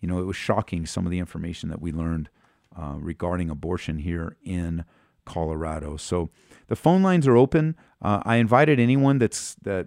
you 0.00 0.08
know, 0.08 0.20
it 0.20 0.24
was 0.24 0.36
shocking 0.36 0.86
some 0.86 1.04
of 1.04 1.10
the 1.10 1.18
information 1.18 1.68
that 1.68 1.80
we 1.82 1.92
learned 1.92 2.30
uh, 2.76 2.94
regarding 2.98 3.50
abortion 3.50 3.98
here 3.98 4.36
in 4.44 4.84
Colorado. 5.30 5.96
So 5.96 6.28
the 6.66 6.74
phone 6.74 7.02
lines 7.02 7.28
are 7.28 7.36
open. 7.36 7.76
Uh, 8.02 8.20
I 8.24 8.36
invited 8.36 8.80
anyone 8.80 9.18
that's 9.18 9.54
that 9.62 9.86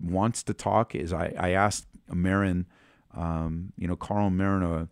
wants 0.00 0.44
to 0.44 0.54
talk. 0.54 0.94
Is 0.94 1.12
I, 1.12 1.34
I 1.36 1.50
asked 1.50 1.86
Marin, 2.12 2.66
um, 3.12 3.72
you 3.76 3.88
know, 3.88 3.96
Carl 3.96 4.30
Marin, 4.30 4.62
a, 4.62 4.88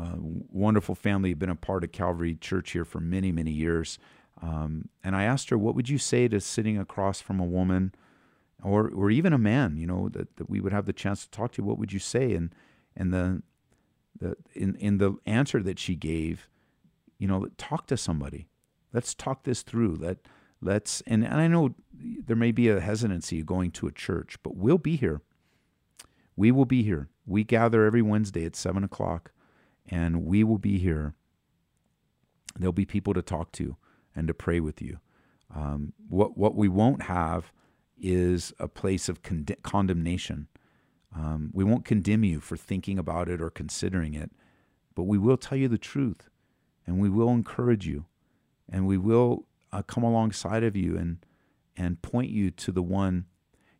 a, 0.00 0.16
wonderful 0.18 0.94
family, 0.94 1.30
had 1.30 1.38
been 1.38 1.50
a 1.50 1.54
part 1.54 1.84
of 1.84 1.92
Calvary 1.92 2.34
Church 2.34 2.70
here 2.70 2.86
for 2.86 3.00
many 3.00 3.30
many 3.30 3.50
years. 3.50 3.98
Um, 4.40 4.88
and 5.04 5.14
I 5.14 5.24
asked 5.24 5.50
her, 5.50 5.58
what 5.58 5.74
would 5.74 5.88
you 5.88 5.98
say 5.98 6.26
to 6.28 6.40
sitting 6.40 6.78
across 6.78 7.20
from 7.20 7.38
a 7.38 7.44
woman, 7.44 7.94
or 8.62 8.88
or 8.88 9.10
even 9.10 9.34
a 9.34 9.38
man, 9.38 9.76
you 9.76 9.86
know, 9.86 10.08
that, 10.08 10.36
that 10.36 10.48
we 10.48 10.60
would 10.60 10.72
have 10.72 10.86
the 10.86 10.94
chance 10.94 11.24
to 11.24 11.30
talk 11.30 11.52
to? 11.52 11.62
What 11.62 11.78
would 11.78 11.92
you 11.92 11.98
say? 11.98 12.32
And 12.32 12.54
and 12.96 13.12
the 13.12 13.42
the 14.18 14.36
in 14.54 14.76
in 14.76 14.96
the 14.96 15.16
answer 15.26 15.62
that 15.62 15.78
she 15.78 15.94
gave, 15.94 16.48
you 17.18 17.28
know, 17.28 17.48
talk 17.58 17.86
to 17.88 17.98
somebody. 17.98 18.46
Let's 18.92 19.14
talk 19.14 19.44
this 19.44 19.62
through. 19.62 19.96
Let 19.96 20.18
let's 20.60 21.02
and, 21.06 21.24
and 21.24 21.40
I 21.40 21.48
know 21.48 21.74
there 21.92 22.36
may 22.36 22.52
be 22.52 22.68
a 22.68 22.80
hesitancy 22.80 23.42
going 23.42 23.70
to 23.72 23.86
a 23.86 23.92
church, 23.92 24.36
but 24.42 24.56
we'll 24.56 24.78
be 24.78 24.96
here. 24.96 25.20
We 26.36 26.50
will 26.50 26.64
be 26.64 26.82
here. 26.82 27.08
We 27.26 27.44
gather 27.44 27.84
every 27.84 28.02
Wednesday 28.02 28.44
at 28.44 28.56
seven 28.56 28.84
o'clock, 28.84 29.32
and 29.86 30.24
we 30.24 30.44
will 30.44 30.58
be 30.58 30.78
here. 30.78 31.14
There'll 32.58 32.72
be 32.72 32.84
people 32.84 33.14
to 33.14 33.22
talk 33.22 33.52
to 33.52 33.76
and 34.14 34.28
to 34.28 34.34
pray 34.34 34.60
with 34.60 34.82
you. 34.82 34.98
Um, 35.54 35.92
what 36.08 36.36
what 36.36 36.54
we 36.54 36.68
won't 36.68 37.02
have 37.02 37.52
is 37.98 38.52
a 38.58 38.68
place 38.68 39.08
of 39.08 39.22
con- 39.22 39.46
condemnation. 39.62 40.48
Um, 41.14 41.50
we 41.52 41.62
won't 41.62 41.84
condemn 41.84 42.24
you 42.24 42.40
for 42.40 42.56
thinking 42.56 42.98
about 42.98 43.28
it 43.28 43.40
or 43.40 43.50
considering 43.50 44.14
it, 44.14 44.30
but 44.94 45.02
we 45.04 45.18
will 45.18 45.36
tell 45.36 45.58
you 45.58 45.68
the 45.68 45.78
truth, 45.78 46.30
and 46.86 46.98
we 46.98 47.10
will 47.10 47.28
encourage 47.28 47.86
you 47.86 48.06
and 48.72 48.86
we 48.86 48.96
will 48.98 49.44
uh, 49.70 49.82
come 49.82 50.02
alongside 50.02 50.64
of 50.64 50.74
you 50.74 50.96
and 50.96 51.18
and 51.76 52.02
point 52.02 52.30
you 52.30 52.50
to 52.50 52.72
the 52.72 52.82
one. 52.82 53.26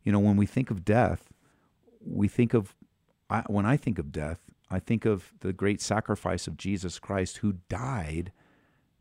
You 0.03 0.11
know, 0.11 0.19
when 0.19 0.37
we 0.37 0.45
think 0.45 0.71
of 0.71 0.85
death, 0.85 1.29
we 2.05 2.27
think 2.27 2.53
of 2.53 2.75
I, 3.29 3.41
when 3.47 3.65
I 3.65 3.75
think 3.75 3.97
of 3.99 4.11
death, 4.11 4.39
I 4.69 4.79
think 4.79 5.05
of 5.05 5.33
the 5.39 5.51
great 5.51 5.81
sacrifice 5.81 6.47
of 6.47 6.57
Jesus 6.57 6.99
Christ 6.99 7.37
who 7.37 7.57
died 7.67 8.31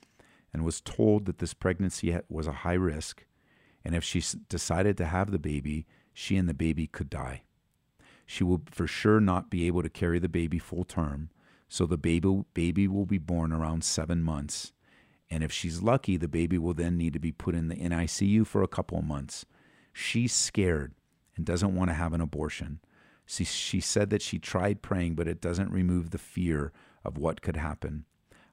and 0.51 0.65
was 0.65 0.81
told 0.81 1.25
that 1.25 1.37
this 1.37 1.53
pregnancy 1.53 2.17
was 2.29 2.47
a 2.47 2.51
high 2.51 2.73
risk 2.73 3.25
and 3.85 3.93
if 3.93 4.03
she 4.03 4.23
decided 4.49 4.97
to 4.97 5.05
have 5.05 5.31
the 5.31 5.39
baby 5.39 5.85
she 6.13 6.35
and 6.35 6.49
the 6.49 6.53
baby 6.53 6.87
could 6.87 7.11
die 7.11 7.43
she 8.27 8.43
will 8.43 8.61
for 8.69 8.85
sure 8.85 9.19
not 9.19 9.49
be 9.49 9.65
able 9.65 9.81
to 9.81 9.89
carry 9.89 10.19
the 10.19 10.29
baby 10.29 10.59
full 10.59 10.83
term. 10.83 11.31
So 11.69 11.85
the 11.85 11.97
baby 11.97 12.43
baby 12.53 12.87
will 12.87 13.05
be 13.05 13.17
born 13.17 13.51
around 13.51 13.83
seven 13.83 14.21
months. 14.21 14.73
And 15.29 15.43
if 15.43 15.51
she's 15.51 15.81
lucky, 15.81 16.17
the 16.17 16.27
baby 16.27 16.57
will 16.57 16.73
then 16.73 16.97
need 16.97 17.13
to 17.13 17.19
be 17.19 17.31
put 17.31 17.55
in 17.55 17.69
the 17.69 17.75
NICU 17.75 18.45
for 18.45 18.61
a 18.61 18.67
couple 18.67 18.99
of 18.99 19.05
months. 19.05 19.45
She's 19.91 20.33
scared 20.33 20.93
and 21.35 21.45
doesn't 21.45 21.75
want 21.75 21.89
to 21.89 21.95
have 21.95 22.13
an 22.13 22.21
abortion. 22.21 22.79
She, 23.25 23.43
she 23.43 23.81
said 23.81 24.09
that 24.09 24.21
she 24.21 24.39
tried 24.39 24.81
praying, 24.81 25.15
but 25.15 25.27
it 25.27 25.41
doesn't 25.41 25.71
remove 25.71 26.11
the 26.11 26.17
fear 26.17 26.71
of 27.03 27.17
what 27.17 27.41
could 27.41 27.57
happen. 27.57 28.05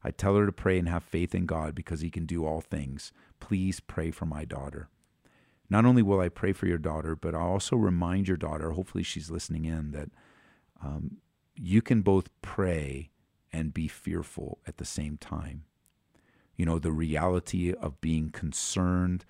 I 0.03 0.11
tell 0.11 0.37
her 0.37 0.47
to 0.47 0.53
pray 0.53 0.79
and 0.79 0.89
have 0.89 1.03
faith 1.03 1.35
in 1.35 1.47
God 1.47 1.75
because 1.75 2.01
He 2.01 2.11
can 2.11 2.27
do 2.27 2.45
all 2.45 2.61
things. 2.61 3.13
Please 3.41 3.81
pray 3.81 4.11
for 4.11 4.27
my 4.27 4.45
daughter. 4.45 4.89
Not 5.71 5.85
only 5.85 6.03
will 6.03 6.21
I 6.21 6.29
pray 6.29 6.53
for 6.53 6.67
your 6.67 6.79
daughter, 6.79 7.17
but 7.17 7.35
I'll 7.35 7.53
also 7.53 7.77
remind 7.77 8.29
your 8.29 8.37
daughter, 8.37 8.71
hopefully 8.71 9.05
she's 9.05 9.31
listening 9.31 9.65
in, 9.65 9.93
that 9.93 10.11
um, 10.83 11.19
you 11.57 11.81
can 11.81 12.03
both 12.03 12.29
pray 12.43 13.11
and 13.53 13.73
be 13.73 13.89
fearful 13.89 14.59
at 14.67 14.77
the 14.77 14.85
same 14.85 15.17
time. 15.17 15.65
You 16.57 16.67
know, 16.67 16.79
the 16.79 16.93
reality 16.93 17.73
of 17.73 18.01
being 18.01 18.31
concerned 18.31 19.25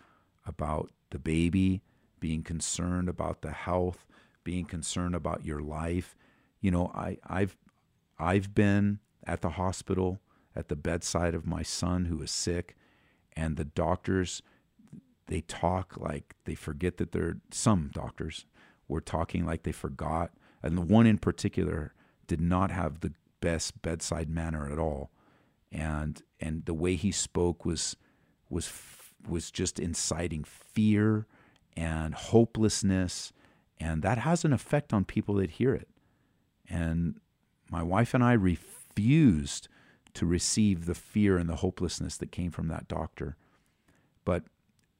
about 0.46 0.90
the 1.10 1.18
baby, 1.18 1.82
being 2.20 2.42
concerned 2.42 3.08
about 3.08 3.42
the 3.42 3.52
health, 3.52 4.06
being 4.42 4.64
concerned 4.64 5.14
about 5.14 5.44
your 5.44 5.60
life. 5.60 6.16
You 6.60 6.70
know, 6.70 6.90
I, 6.94 7.18
I've 7.26 7.56
I've 8.18 8.54
been 8.54 9.00
at 9.26 9.40
the 9.40 9.50
hospital 9.50 10.20
at 10.54 10.68
the 10.68 10.76
bedside 10.76 11.34
of 11.34 11.46
my 11.46 11.62
son 11.62 12.06
who 12.06 12.20
is 12.22 12.30
sick, 12.30 12.76
and 13.34 13.56
the 13.56 13.64
doctors 13.64 14.42
they 15.26 15.40
talk 15.42 15.96
like 15.96 16.34
they 16.44 16.54
forget 16.54 16.96
that 16.98 17.12
they're 17.12 17.38
some 17.50 17.90
doctors 17.92 18.46
were 18.88 19.00
talking 19.00 19.46
like 19.46 19.62
they 19.62 19.72
forgot, 19.72 20.32
and 20.62 20.76
the 20.76 20.82
one 20.82 21.06
in 21.06 21.18
particular 21.18 21.94
did 22.26 22.40
not 22.40 22.70
have 22.70 23.00
the 23.00 23.12
best 23.40 23.80
bedside 23.82 24.28
manner 24.28 24.70
at 24.70 24.78
all, 24.78 25.10
and 25.72 26.22
and 26.40 26.64
the 26.66 26.74
way 26.74 26.94
he 26.94 27.10
spoke 27.10 27.64
was 27.64 27.96
was 28.48 28.70
was 29.26 29.50
just 29.50 29.78
inciting 29.78 30.44
fear 30.44 31.26
and 31.76 32.14
hopelessness, 32.14 33.32
and 33.80 34.02
that 34.02 34.18
has 34.18 34.44
an 34.44 34.52
effect 34.52 34.92
on 34.92 35.04
people 35.04 35.36
that 35.36 35.52
hear 35.52 35.74
it. 35.74 35.88
And 36.68 37.20
my 37.70 37.82
wife 37.82 38.14
and 38.14 38.22
I 38.22 38.32
refused 38.34 39.68
to 40.14 40.26
receive 40.26 40.86
the 40.86 40.94
fear 40.94 41.36
and 41.36 41.48
the 41.48 41.56
hopelessness 41.56 42.16
that 42.18 42.30
came 42.30 42.50
from 42.50 42.68
that 42.68 42.86
doctor. 42.86 43.36
But 44.24 44.44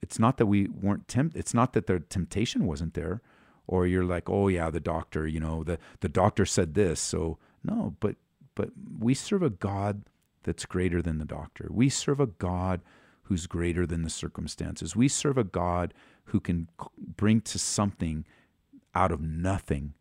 it's 0.05 0.19
not 0.19 0.37
that 0.37 0.45
we 0.45 0.69
weren't 0.69 1.09
tempted. 1.09 1.39
It's 1.39 1.55
not 1.55 1.73
that 1.73 1.87
the 1.87 1.99
temptation 1.99 2.67
wasn't 2.67 2.93
there, 2.93 3.23
or 3.67 3.87
you're 3.87 4.05
like, 4.05 4.29
oh 4.29 4.49
yeah, 4.49 4.69
the 4.69 4.79
doctor, 4.79 5.27
you 5.27 5.41
know, 5.41 5.65
the 5.65 5.79
the 6.01 6.11
doctor 6.11 6.45
said 6.45 6.75
this. 6.75 7.01
So 7.01 7.39
no, 7.63 7.97
but 8.01 8.17
but 8.55 8.69
we 8.99 9.15
serve 9.15 9.43
a 9.43 9.49
God 9.49 10.03
that's 10.43 10.67
greater 10.67 11.01
than 11.01 11.17
the 11.17 11.25
doctor. 11.25 11.69
We 11.71 11.89
serve 11.89 12.21
a 12.21 12.27
God 12.27 12.83
who's 13.23 13.47
greater 13.47 13.87
than 13.87 14.03
the 14.03 14.11
circumstances. 14.11 14.95
We 14.95 15.09
serve 15.09 15.39
a 15.39 15.51
God 15.65 15.95
who 16.25 16.39
can 16.39 16.69
bring 16.99 17.41
to 17.41 17.59
something 17.59 18.27
out 18.95 19.11
of 19.11 19.23
nothing. 19.23 19.95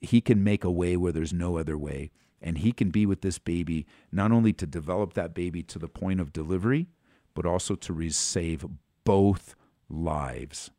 He 0.00 0.20
can 0.20 0.44
make 0.44 0.62
a 0.62 0.70
way 0.70 0.96
where 0.96 1.10
there's 1.10 1.32
no 1.32 1.58
other 1.58 1.76
way. 1.76 2.12
And 2.40 2.58
he 2.58 2.70
can 2.70 2.90
be 2.90 3.06
with 3.06 3.22
this 3.22 3.40
baby, 3.40 3.86
not 4.12 4.30
only 4.30 4.52
to 4.52 4.66
develop 4.68 5.14
that 5.14 5.34
baby 5.34 5.64
to 5.64 5.80
the 5.80 5.88
point 5.88 6.20
of 6.20 6.32
delivery, 6.32 6.86
but 7.34 7.46
also 7.46 7.74
to 7.74 8.10
save 8.10 8.64
both 9.04 9.54
lives. 9.88 10.70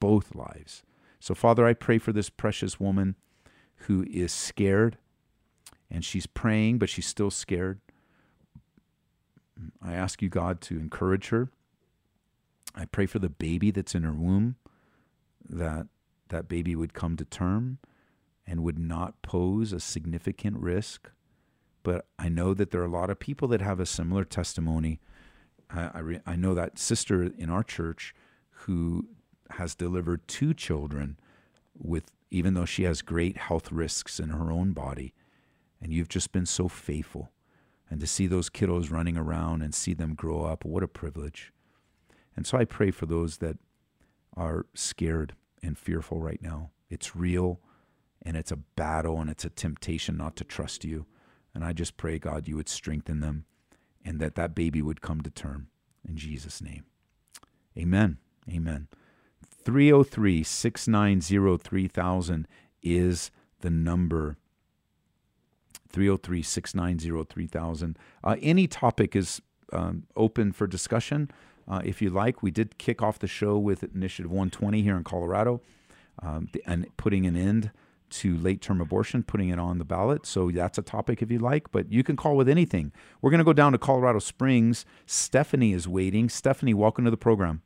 Both 0.00 0.34
lives. 0.34 0.82
So, 1.20 1.34
Father, 1.34 1.66
I 1.66 1.74
pray 1.74 1.98
for 1.98 2.12
this 2.12 2.30
precious 2.30 2.78
woman 2.78 3.16
who 3.82 4.04
is 4.08 4.32
scared 4.32 4.98
and 5.90 6.04
she's 6.04 6.26
praying, 6.26 6.78
but 6.78 6.88
she's 6.88 7.06
still 7.06 7.30
scared. 7.30 7.80
I 9.82 9.94
ask 9.94 10.22
you, 10.22 10.28
God, 10.28 10.60
to 10.62 10.78
encourage 10.78 11.28
her. 11.28 11.50
I 12.74 12.84
pray 12.84 13.06
for 13.06 13.18
the 13.18 13.28
baby 13.28 13.70
that's 13.70 13.94
in 13.94 14.04
her 14.04 14.12
womb 14.12 14.56
that 15.48 15.86
that 16.28 16.48
baby 16.48 16.76
would 16.76 16.92
come 16.92 17.16
to 17.16 17.24
term 17.24 17.78
and 18.46 18.62
would 18.62 18.78
not 18.78 19.20
pose 19.22 19.72
a 19.72 19.80
significant 19.80 20.58
risk. 20.58 21.10
But 21.82 22.06
I 22.18 22.28
know 22.28 22.54
that 22.54 22.70
there 22.70 22.82
are 22.82 22.86
a 22.86 22.90
lot 22.90 23.10
of 23.10 23.18
people 23.18 23.48
that 23.48 23.60
have 23.60 23.80
a 23.80 23.86
similar 23.86 24.24
testimony. 24.24 25.00
I, 25.70 25.90
I, 25.94 25.98
re, 26.00 26.20
I 26.26 26.36
know 26.36 26.54
that 26.54 26.78
sister 26.78 27.22
in 27.22 27.50
our 27.50 27.62
church 27.62 28.14
who 28.50 29.08
has 29.50 29.74
delivered 29.74 30.26
two 30.28 30.54
children 30.54 31.18
with 31.76 32.10
even 32.30 32.54
though 32.54 32.64
she 32.64 32.82
has 32.82 33.00
great 33.02 33.36
health 33.36 33.72
risks 33.72 34.20
in 34.20 34.30
her 34.30 34.50
own 34.52 34.72
body 34.72 35.14
and 35.80 35.92
you've 35.92 36.08
just 36.08 36.32
been 36.32 36.46
so 36.46 36.68
faithful 36.68 37.30
and 37.90 38.00
to 38.00 38.06
see 38.06 38.26
those 38.26 38.50
kiddos 38.50 38.90
running 38.90 39.16
around 39.16 39.62
and 39.62 39.74
see 39.74 39.94
them 39.94 40.14
grow 40.14 40.42
up, 40.42 40.64
what 40.64 40.82
a 40.82 40.88
privilege. 40.88 41.52
And 42.36 42.46
so 42.46 42.58
I 42.58 42.64
pray 42.64 42.90
for 42.90 43.06
those 43.06 43.38
that 43.38 43.56
are 44.36 44.66
scared 44.74 45.34
and 45.62 45.78
fearful 45.78 46.20
right 46.20 46.42
now. 46.42 46.70
It's 46.90 47.16
real 47.16 47.60
and 48.22 48.36
it's 48.36 48.52
a 48.52 48.56
battle 48.56 49.20
and 49.20 49.30
it's 49.30 49.44
a 49.44 49.50
temptation 49.50 50.16
not 50.16 50.36
to 50.36 50.44
trust 50.44 50.84
you. 50.84 51.06
And 51.54 51.64
I 51.64 51.72
just 51.72 51.96
pray, 51.96 52.18
God, 52.18 52.46
you 52.46 52.56
would 52.56 52.68
strengthen 52.68 53.20
them 53.20 53.46
and 54.08 54.20
that 54.20 54.36
that 54.36 54.54
baby 54.54 54.80
would 54.80 55.02
come 55.02 55.20
to 55.20 55.28
term 55.28 55.68
in 56.08 56.16
Jesus' 56.16 56.62
name. 56.62 56.84
Amen. 57.76 58.16
Amen. 58.50 58.88
303 59.64 60.42
690 60.42 61.62
3000 61.62 62.48
is 62.82 63.30
the 63.60 63.68
number 63.68 64.38
303 65.90 66.42
690 66.42 67.24
3000. 67.28 67.98
Uh, 68.24 68.36
any 68.40 68.66
topic 68.66 69.14
is 69.14 69.42
um, 69.74 70.04
open 70.16 70.52
for 70.52 70.66
discussion 70.66 71.30
uh, 71.68 71.82
if 71.84 72.00
you 72.00 72.08
like. 72.08 72.42
We 72.42 72.50
did 72.50 72.78
kick 72.78 73.02
off 73.02 73.18
the 73.18 73.26
show 73.26 73.58
with 73.58 73.82
Initiative 73.82 74.30
120 74.30 74.80
here 74.80 74.96
in 74.96 75.04
Colorado 75.04 75.60
um, 76.22 76.48
and 76.64 76.86
putting 76.96 77.26
an 77.26 77.36
end 77.36 77.72
to 78.10 78.36
late 78.36 78.60
term 78.60 78.80
abortion, 78.80 79.22
putting 79.22 79.48
it 79.48 79.58
on 79.58 79.78
the 79.78 79.84
ballot. 79.84 80.26
So 80.26 80.50
that's 80.50 80.78
a 80.78 80.82
topic 80.82 81.22
if 81.22 81.30
you 81.30 81.38
like, 81.38 81.70
but 81.70 81.92
you 81.92 82.02
can 82.02 82.16
call 82.16 82.36
with 82.36 82.48
anything. 82.48 82.92
We're 83.20 83.30
going 83.30 83.38
to 83.38 83.44
go 83.44 83.52
down 83.52 83.72
to 83.72 83.78
Colorado 83.78 84.18
Springs. 84.18 84.84
Stephanie 85.06 85.72
is 85.72 85.86
waiting. 85.88 86.28
Stephanie, 86.28 86.74
welcome 86.74 87.04
to 87.04 87.10
the 87.10 87.16
program. 87.16 87.62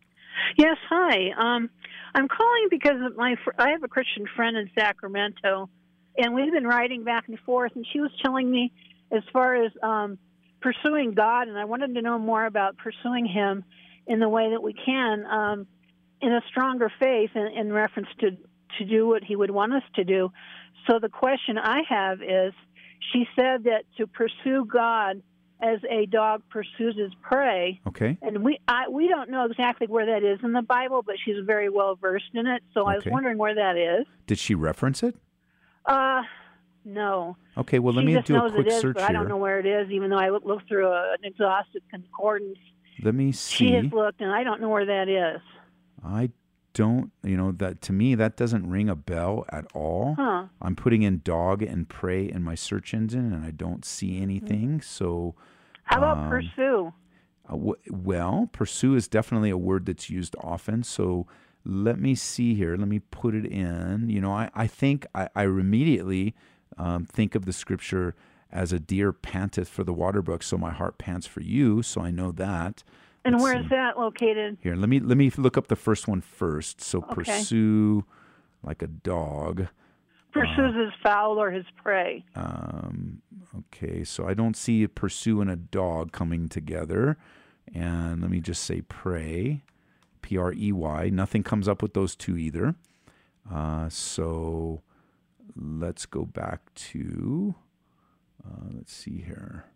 Yes, 0.57 0.77
hi. 0.89 1.31
Um, 1.37 1.71
I'm 2.15 2.29
calling 2.29 2.69
because 2.71 2.97
my 3.17 3.37
I 3.59 3.71
have 3.71 3.83
a 3.83 3.89
Christian 3.89 4.27
friend 4.37 4.57
in 4.57 4.71
Sacramento 4.79 5.71
and 6.17 6.35
we've 6.35 6.53
been 6.53 6.67
writing 6.67 7.05
back 7.05 7.29
and 7.29 7.39
forth. 7.41 7.73
And 7.75 7.87
she 7.93 8.01
was 8.01 8.11
telling 8.23 8.51
me 8.51 8.73
as 9.11 9.23
far 9.33 9.65
as 9.65 9.73
um, 9.83 10.19
pursuing 10.61 11.13
God, 11.15 11.49
and 11.49 11.59
I 11.59 11.65
wanted 11.65 11.95
to 11.95 12.03
know 12.03 12.19
more 12.19 12.45
about 12.45 12.77
pursuing 12.77 13.27
Him 13.27 13.65
in 14.07 14.21
the 14.21 14.29
way 14.29 14.51
that 14.51 14.63
we 14.63 14.73
can 14.75 15.25
um, 15.27 15.67
in 16.21 16.33
a 16.33 16.41
stronger 16.49 16.91
faith 17.01 17.31
in, 17.35 17.47
in 17.57 17.73
reference 17.73 18.09
to 18.21 18.37
to 18.79 18.85
do 18.85 19.07
what 19.07 19.25
He 19.25 19.37
would 19.37 19.51
want 19.51 19.73
us 19.73 19.83
to 19.95 20.05
do. 20.05 20.33
So 20.89 20.99
the 20.99 21.09
question 21.09 21.59
I 21.59 21.83
have 21.89 22.23
is, 22.23 22.53
she 23.13 23.27
said 23.37 23.65
that 23.65 23.85
to 23.99 24.07
pursue 24.07 24.65
God 24.65 25.23
as 25.63 25.79
a 25.89 26.07
dog 26.07 26.43
pursues 26.51 26.97
his 26.97 27.13
prey. 27.23 27.81
Okay. 27.87 28.19
And 28.21 28.43
we 28.43 28.59
I, 28.67 28.89
we 28.89 29.07
don't 29.07 29.31
know 29.31 29.45
exactly 29.45 29.87
where 29.87 30.07
that 30.07 30.25
is 30.25 30.41
in 30.43 30.53
the 30.53 30.63
Bible, 30.63 31.03
but 31.05 31.17
she's 31.25 31.37
very 31.47 31.69
well 31.69 31.95
versed 31.95 32.35
in 32.35 32.47
it. 32.47 32.63
So 32.75 32.83
okay. 32.83 32.91
I 32.91 32.95
was 32.97 33.05
wondering 33.07 33.39
where 33.39 33.55
that 33.55 33.77
is. 33.77 34.07
Did 34.27 34.39
she 34.39 34.55
reference 34.55 35.03
it? 35.03 35.15
Uh, 35.87 36.23
no. 36.85 37.37
Okay, 37.57 37.79
well, 37.79 37.95
let 37.95 38.03
she 38.03 38.15
me 38.15 38.23
do 38.23 38.37
a 38.37 38.51
quick 38.51 38.67
is, 38.67 38.81
search 38.81 38.95
but 38.95 39.03
here. 39.03 39.11
I 39.11 39.13
don't 39.13 39.29
know 39.29 39.37
where 39.37 39.61
it 39.61 39.67
is, 39.67 39.91
even 39.91 40.11
though 40.11 40.19
I 40.19 40.31
looked 40.31 40.69
through 40.69 40.89
a, 40.89 41.13
an 41.13 41.25
exhaustive 41.25 41.83
concordance. 41.91 42.59
Let 43.03 43.15
me 43.15 43.31
see. 43.33 43.69
She 43.69 43.73
has 43.75 43.93
looked, 43.93 44.21
and 44.21 44.33
I 44.33 44.43
don't 44.43 44.61
know 44.61 44.69
where 44.69 44.87
that 44.87 45.09
is. 45.09 45.41
I 46.05 46.31
don't, 46.75 47.11
you 47.23 47.37
know, 47.37 47.53
that 47.53 47.81
to 47.83 47.93
me 47.93 48.15
that 48.15 48.37
doesn't 48.37 48.69
ring 48.69 48.89
a 48.89 48.97
bell 48.97 49.45
at 49.51 49.67
all. 49.75 50.15
Huh. 50.19 50.47
I'm 50.61 50.77
putting 50.77 51.03
in 51.03 51.21
dog 51.25 51.63
and 51.63 51.89
prey 51.89 52.31
in 52.31 52.43
my 52.43 52.55
search 52.55 52.95
engine, 52.95 53.33
and 53.33 53.45
I 53.45 53.51
don't 53.51 53.85
see 53.85 54.21
anything. 54.21 54.81
So, 54.81 55.35
how 55.85 55.99
about 55.99 56.19
um, 56.19 56.31
pursue? 56.31 56.93
Uh, 57.49 57.53
w- 57.53 57.77
well, 57.91 58.49
pursue 58.53 58.95
is 58.95 59.09
definitely 59.09 59.51
a 59.51 59.57
word 59.57 59.87
that's 59.87 60.09
used 60.11 60.37
often. 60.41 60.83
So 60.83 61.27
let 61.65 61.99
me 61.99 62.15
see 62.15 62.55
here. 62.55 62.77
Let 62.77 62.89
me 62.89 63.01
put 63.01 63.35
it 63.35 63.47
in. 63.47 64.09
You 64.09 64.21
know, 64.21 64.33
I, 64.33 64.51
I 64.55 64.67
think 64.67 65.07
I, 65.15 65.29
I 65.35 65.45
immediately 65.45 66.35
um, 66.79 67.05
think 67.05 67.35
of 67.35 67.45
the 67.45 67.53
scripture 67.53 68.15
as 68.51 68.73
a 68.73 68.79
deer 68.79 69.13
panteth 69.13 69.69
for 69.69 69.83
the 69.83 69.93
water 69.95 70.21
brook, 70.21 70.43
so 70.43 70.59
my 70.59 70.71
heart 70.71 70.99
pants 70.99 71.27
for 71.27 71.41
you. 71.41 71.83
So 71.83 72.01
I 72.01 72.11
know 72.11 72.33
that. 72.33 72.83
And 73.25 73.35
Let's 73.35 73.43
where 73.45 73.59
see. 73.59 73.65
is 73.65 73.71
that 73.71 73.99
located? 73.99 74.59
Here, 74.61 74.75
let 74.75 74.89
me 74.89 74.99
let 74.99 75.17
me 75.17 75.31
look 75.37 75.57
up 75.57 75.69
the 75.69 75.77
first 75.77 76.09
one 76.09 76.21
first. 76.21 76.81
So 76.81 76.99
Okay. 76.99 77.15
pursue 77.15 78.05
like 78.63 78.83
a 78.83 78.89
dog. 78.89 79.69
Pursues 80.33 80.75
his 80.75 80.93
fowl 81.03 81.39
or 81.39 81.51
his 81.51 81.67
prey. 81.77 82.25
Um, 82.35 83.21
okay, 83.59 84.03
so 84.03 84.27
I 84.27 84.33
don't 84.33 84.57
see 84.57 84.83
a 84.83 84.89
pursue 84.89 85.41
and 85.43 85.51
a 85.51 85.57
dog 85.57 86.11
coming 86.13 86.49
together. 86.49 87.19
And 87.75 88.23
let 88.23 88.31
me 88.31 88.41
just 88.41 88.65
say 88.65 88.81
prey, 88.81 89.63
P 90.23 90.39
R 90.39 90.53
E 90.53 90.73
Y. 90.73 91.11
Nothing 91.11 91.43
comes 91.43 91.69
up 91.69 91.83
with 91.83 91.93
those 91.93 92.17
two 92.17 92.39
either. 92.39 92.75
Uh, 93.51 93.89
so 93.91 94.83
let's 95.55 96.07
go 96.07 96.25
back 96.25 96.73
to, 96.75 97.55
uh, 98.45 98.69
let's 98.73 98.93
see 98.93 99.21
here. 99.21 99.67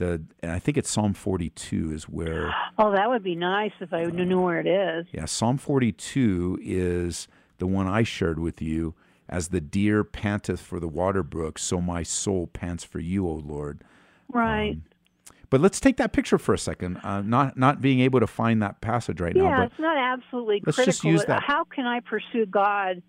The, 0.00 0.22
and 0.42 0.50
I 0.50 0.58
think 0.58 0.78
it's 0.78 0.88
Psalm 0.88 1.12
42 1.12 1.92
is 1.92 2.04
where, 2.04 2.54
Oh, 2.78 2.90
that 2.92 3.10
would 3.10 3.22
be 3.22 3.34
nice 3.34 3.72
if 3.80 3.92
I 3.92 4.04
knew 4.04 4.40
where 4.40 4.58
it 4.58 4.66
is. 4.66 5.06
yeah, 5.12 5.26
Psalm 5.26 5.58
42 5.58 6.58
is 6.62 7.28
the 7.58 7.66
one 7.66 7.86
I 7.86 8.02
shared 8.02 8.38
with 8.38 8.62
you. 8.62 8.94
As 9.28 9.48
the 9.48 9.60
deer 9.60 10.02
panteth 10.02 10.60
for 10.60 10.80
the 10.80 10.88
water 10.88 11.22
brook, 11.22 11.58
so 11.58 11.80
my 11.82 12.02
soul 12.02 12.46
pants 12.46 12.82
for 12.82 12.98
you, 12.98 13.28
O 13.28 13.34
Lord. 13.34 13.84
Right. 14.32 14.70
Um, 14.72 14.82
But 15.50 15.60
let's 15.60 15.78
take 15.80 15.98
that 15.98 16.12
picture 16.14 16.38
for 16.38 16.54
a 16.54 16.58
second. 16.58 16.96
Uh, 17.04 17.20
not 17.20 17.56
not 17.58 17.80
being 17.82 18.00
able 18.00 18.20
to 18.20 18.26
find 18.26 18.62
that 18.62 18.80
passage 18.80 19.20
right 19.20 19.36
yeah, 19.36 19.42
now, 19.42 19.56
but 19.58 19.66
it's 19.72 19.78
not 19.80 19.98
absolutely 19.98 20.62
let's 20.64 20.76
critical. 20.76 20.92
just 20.92 21.04
use 21.04 21.24
that. 21.26 21.42
How 21.42 21.64
can 21.64 21.84
I 21.86 22.00
pursue 22.00 22.46
God 22.46 23.02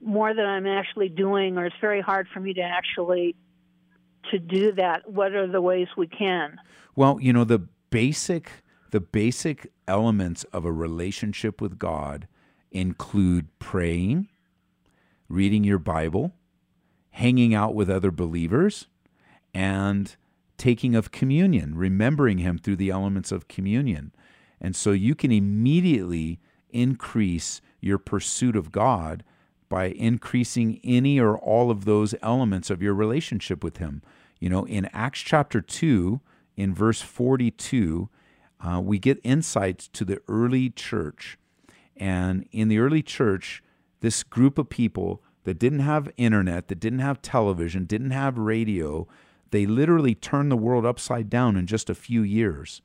more 0.00 0.32
than 0.34 0.46
I'm 0.46 0.66
actually 0.66 1.10
doing, 1.10 1.58
or 1.58 1.66
it's 1.66 1.76
very 1.80 2.00
hard 2.00 2.26
for 2.32 2.40
me 2.40 2.54
to 2.54 2.62
actually 2.62 3.36
to 4.30 4.38
do 4.38 4.72
that? 4.72 5.10
What 5.10 5.32
are 5.32 5.46
the 5.46 5.60
ways 5.60 5.88
we 5.96 6.06
can? 6.06 6.58
well, 6.96 7.18
you 7.20 7.32
know 7.32 7.44
the 7.44 7.66
basic 7.90 8.50
the 8.90 9.00
basic 9.00 9.72
elements 9.86 10.44
of 10.52 10.64
a 10.64 10.72
relationship 10.72 11.60
with 11.60 11.78
God 11.78 12.26
include 12.72 13.46
praying, 13.60 14.28
reading 15.28 15.62
your 15.62 15.78
Bible, 15.78 16.32
hanging 17.10 17.54
out 17.54 17.74
with 17.74 17.88
other 17.88 18.10
believers, 18.10 18.86
and 19.54 20.16
taking 20.58 20.96
of 20.96 21.12
communion, 21.12 21.76
remembering 21.76 22.38
Him 22.38 22.58
through 22.58 22.76
the 22.76 22.90
elements 22.90 23.30
of 23.30 23.48
communion. 23.48 24.12
And 24.60 24.74
so 24.74 24.90
you 24.90 25.14
can 25.14 25.30
immediately 25.30 26.40
increase 26.68 27.60
your 27.80 27.98
pursuit 27.98 28.56
of 28.56 28.72
God 28.72 29.24
by 29.70 29.86
increasing 29.86 30.80
any 30.84 31.18
or 31.18 31.38
all 31.38 31.70
of 31.70 31.86
those 31.86 32.14
elements 32.20 32.68
of 32.68 32.82
your 32.82 32.92
relationship 32.92 33.64
with 33.64 33.78
Him. 33.78 34.02
You 34.38 34.50
know, 34.50 34.66
in 34.66 34.90
Acts 34.92 35.20
chapter 35.20 35.62
2, 35.62 36.20
in 36.56 36.74
verse 36.74 37.00
42, 37.00 38.10
uh, 38.60 38.80
we 38.84 38.98
get 38.98 39.20
insights 39.22 39.88
to 39.88 40.04
the 40.04 40.20
early 40.28 40.68
church. 40.68 41.38
And 41.96 42.46
in 42.52 42.68
the 42.68 42.78
early 42.78 43.02
church, 43.02 43.62
this 44.00 44.22
group 44.22 44.58
of 44.58 44.68
people 44.68 45.22
that 45.44 45.58
didn't 45.58 45.80
have 45.80 46.12
internet, 46.16 46.68
that 46.68 46.80
didn't 46.80 46.98
have 46.98 47.22
television, 47.22 47.84
didn't 47.84 48.10
have 48.10 48.36
radio, 48.36 49.06
they 49.50 49.66
literally 49.66 50.14
turned 50.14 50.50
the 50.50 50.56
world 50.56 50.84
upside 50.84 51.30
down 51.30 51.56
in 51.56 51.66
just 51.66 51.88
a 51.88 51.94
few 51.94 52.22
years. 52.22 52.82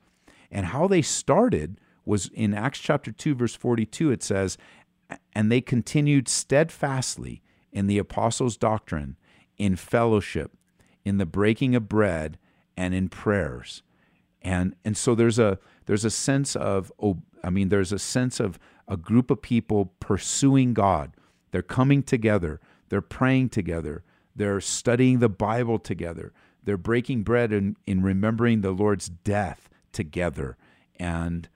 And 0.50 0.66
how 0.66 0.86
they 0.86 1.02
started 1.02 1.80
was 2.04 2.30
in 2.32 2.54
Acts 2.54 2.78
chapter 2.78 3.10
2, 3.10 3.34
verse 3.34 3.54
42, 3.54 4.12
it 4.12 4.22
says, 4.22 4.56
And 5.32 5.50
they 5.50 5.60
continued 5.60 6.28
steadfastly 6.28 7.42
in 7.72 7.86
the 7.86 7.98
apostles' 7.98 8.56
doctrine, 8.56 9.16
in 9.56 9.76
fellowship, 9.76 10.52
in 11.04 11.18
the 11.18 11.26
breaking 11.26 11.74
of 11.74 11.88
bread, 11.88 12.38
and 12.76 12.94
in 12.94 13.08
prayers. 13.08 13.82
And, 14.42 14.76
and 14.84 14.96
so 14.96 15.14
there's 15.14 15.38
a 15.38 15.58
there's 15.86 16.04
a 16.04 16.10
sense 16.10 16.54
of 16.56 16.92
I 17.42 17.50
mean 17.50 17.68
there's 17.68 17.92
a 17.92 17.98
sense 17.98 18.40
of 18.40 18.58
a 18.88 18.96
group 18.96 19.30
of 19.30 19.42
people 19.42 19.92
pursuing 20.00 20.74
God. 20.74 21.12
They're 21.50 21.62
coming 21.62 22.02
together. 22.02 22.60
They're 22.88 23.00
praying 23.00 23.50
together. 23.50 24.04
They're 24.34 24.60
studying 24.60 25.18
the 25.18 25.28
Bible 25.28 25.78
together. 25.78 26.32
They're 26.62 26.76
breaking 26.76 27.22
bread 27.22 27.52
and 27.52 27.76
in 27.86 28.02
remembering 28.02 28.60
the 28.60 28.72
Lord's 28.72 29.08
death 29.08 29.68
together. 29.92 30.56
And 30.98 31.48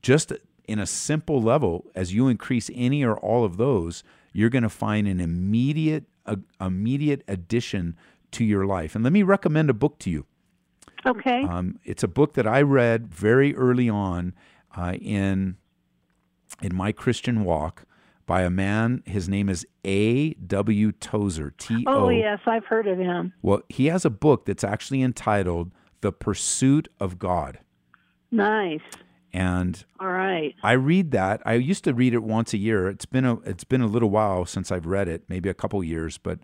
just 0.00 0.32
in 0.66 0.78
a 0.78 0.86
simple 0.86 1.40
level, 1.40 1.90
as 1.94 2.14
you 2.14 2.28
increase 2.28 2.70
any 2.74 3.04
or 3.04 3.16
all 3.18 3.44
of 3.44 3.56
those, 3.56 4.02
you're 4.32 4.50
going 4.50 4.62
to 4.62 4.68
find 4.68 5.06
an 5.06 5.20
immediate, 5.20 6.04
a, 6.26 6.38
immediate 6.60 7.22
addition 7.28 7.96
to 8.32 8.44
your 8.44 8.64
life. 8.64 8.94
And 8.94 9.04
let 9.04 9.12
me 9.12 9.22
recommend 9.22 9.70
a 9.70 9.74
book 9.74 9.98
to 10.00 10.10
you. 10.10 10.26
Okay. 11.04 11.42
Um, 11.44 11.78
it's 11.84 12.02
a 12.02 12.08
book 12.08 12.34
that 12.34 12.46
I 12.46 12.62
read 12.62 13.12
very 13.12 13.54
early 13.56 13.88
on 13.88 14.34
uh, 14.76 14.94
in 15.00 15.56
in 16.62 16.74
my 16.74 16.92
Christian 16.92 17.44
walk 17.44 17.84
by 18.24 18.42
a 18.42 18.50
man. 18.50 19.02
His 19.04 19.28
name 19.28 19.48
is 19.48 19.66
A. 19.84 20.34
W. 20.34 20.92
Tozer. 20.92 21.50
T. 21.50 21.84
O. 21.86 22.04
Oh 22.04 22.08
yes, 22.08 22.38
I've 22.46 22.64
heard 22.66 22.86
of 22.86 22.98
him. 22.98 23.32
Well, 23.42 23.62
he 23.68 23.86
has 23.86 24.04
a 24.04 24.10
book 24.10 24.44
that's 24.44 24.62
actually 24.62 25.02
entitled 25.02 25.72
"The 26.02 26.12
Pursuit 26.12 26.88
of 27.00 27.18
God." 27.18 27.58
Nice. 28.30 28.80
And 29.32 29.82
all 29.98 30.08
right, 30.08 30.54
I 30.62 30.72
read 30.72 31.10
that. 31.12 31.40
I 31.46 31.54
used 31.54 31.84
to 31.84 31.94
read 31.94 32.12
it 32.12 32.22
once 32.22 32.52
a 32.52 32.58
year. 32.58 32.88
It's 32.88 33.06
been 33.06 33.24
a 33.24 33.40
it's 33.40 33.64
been 33.64 33.80
a 33.80 33.86
little 33.86 34.10
while 34.10 34.44
since 34.44 34.70
I've 34.70 34.86
read 34.86 35.08
it, 35.08 35.24
maybe 35.28 35.48
a 35.48 35.54
couple 35.54 35.82
years, 35.82 36.18
but 36.18 36.38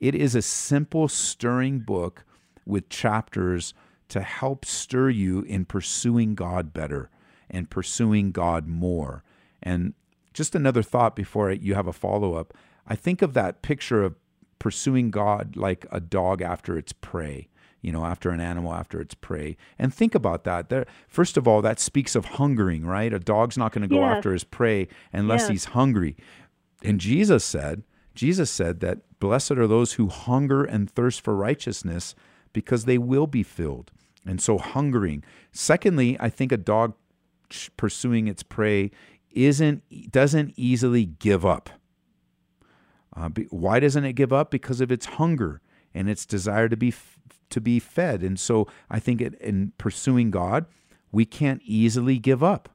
it 0.00 0.14
is 0.14 0.34
a 0.34 0.42
simple, 0.42 1.06
stirring 1.08 1.80
book 1.80 2.24
with 2.64 2.88
chapters 2.88 3.74
to 4.08 4.22
help 4.22 4.64
stir 4.64 5.10
you 5.10 5.42
in 5.42 5.64
pursuing 5.66 6.34
God 6.34 6.72
better 6.72 7.10
and 7.50 7.68
pursuing 7.68 8.32
God 8.32 8.66
more. 8.66 9.22
And 9.62 9.92
just 10.32 10.54
another 10.54 10.82
thought 10.82 11.14
before 11.14 11.50
you 11.50 11.74
have 11.74 11.86
a 11.86 11.92
follow 11.92 12.34
up. 12.34 12.54
I 12.86 12.96
think 12.96 13.20
of 13.20 13.34
that 13.34 13.62
picture 13.62 14.02
of 14.02 14.16
pursuing 14.58 15.10
God 15.10 15.56
like 15.56 15.86
a 15.92 16.00
dog 16.00 16.40
after 16.40 16.78
its 16.78 16.92
prey 16.92 17.48
you 17.82 17.92
know, 17.92 18.04
after 18.04 18.30
an 18.30 18.40
animal 18.40 18.72
after 18.72 19.00
its 19.00 19.14
prey. 19.14 19.56
And 19.78 19.92
think 19.92 20.14
about 20.14 20.44
that. 20.44 20.68
There, 20.68 20.86
first 21.08 21.36
of 21.36 21.48
all, 21.48 21.62
that 21.62 21.80
speaks 21.80 22.14
of 22.14 22.24
hungering, 22.26 22.84
right? 22.84 23.12
A 23.12 23.18
dog's 23.18 23.56
not 23.56 23.72
going 23.72 23.82
to 23.82 23.88
go 23.88 24.00
Yes. 24.00 24.16
after 24.16 24.32
his 24.32 24.44
prey 24.44 24.88
unless 25.12 25.42
Yes. 25.42 25.48
he's 25.48 25.64
hungry. 25.66 26.16
And 26.82 27.00
Jesus 27.00 27.44
said, 27.44 27.82
Jesus 28.14 28.50
said 28.50 28.80
that 28.80 28.98
blessed 29.18 29.52
are 29.52 29.66
those 29.66 29.94
who 29.94 30.08
hunger 30.08 30.64
and 30.64 30.90
thirst 30.90 31.20
for 31.22 31.34
righteousness 31.36 32.14
because 32.52 32.84
they 32.84 32.98
will 32.98 33.26
be 33.26 33.42
filled. 33.42 33.92
And 34.26 34.40
so 34.40 34.58
hungering. 34.58 35.24
Secondly, 35.52 36.16
I 36.20 36.28
think 36.28 36.52
a 36.52 36.56
dog 36.58 36.94
pursuing 37.76 38.28
its 38.28 38.42
prey 38.42 38.90
isn't 39.30 39.82
doesn't 40.12 40.52
easily 40.56 41.04
give 41.06 41.46
up. 41.46 41.70
Uh, 43.16 43.28
be, 43.28 43.44
why 43.50 43.80
doesn't 43.80 44.04
it 44.04 44.12
give 44.12 44.32
up? 44.32 44.50
Because 44.50 44.80
of 44.80 44.92
its 44.92 45.06
hunger 45.06 45.60
and 45.94 46.08
its 46.08 46.26
desire 46.26 46.68
to 46.68 46.76
be 46.76 46.94
to 47.50 47.60
be 47.60 47.78
fed. 47.80 48.22
And 48.22 48.38
so 48.38 48.68
I 48.88 49.00
think 49.00 49.20
it, 49.20 49.34
in 49.40 49.72
pursuing 49.76 50.30
God, 50.30 50.66
we 51.10 51.24
can't 51.24 51.60
easily 51.64 52.18
give 52.18 52.42
up. 52.42 52.68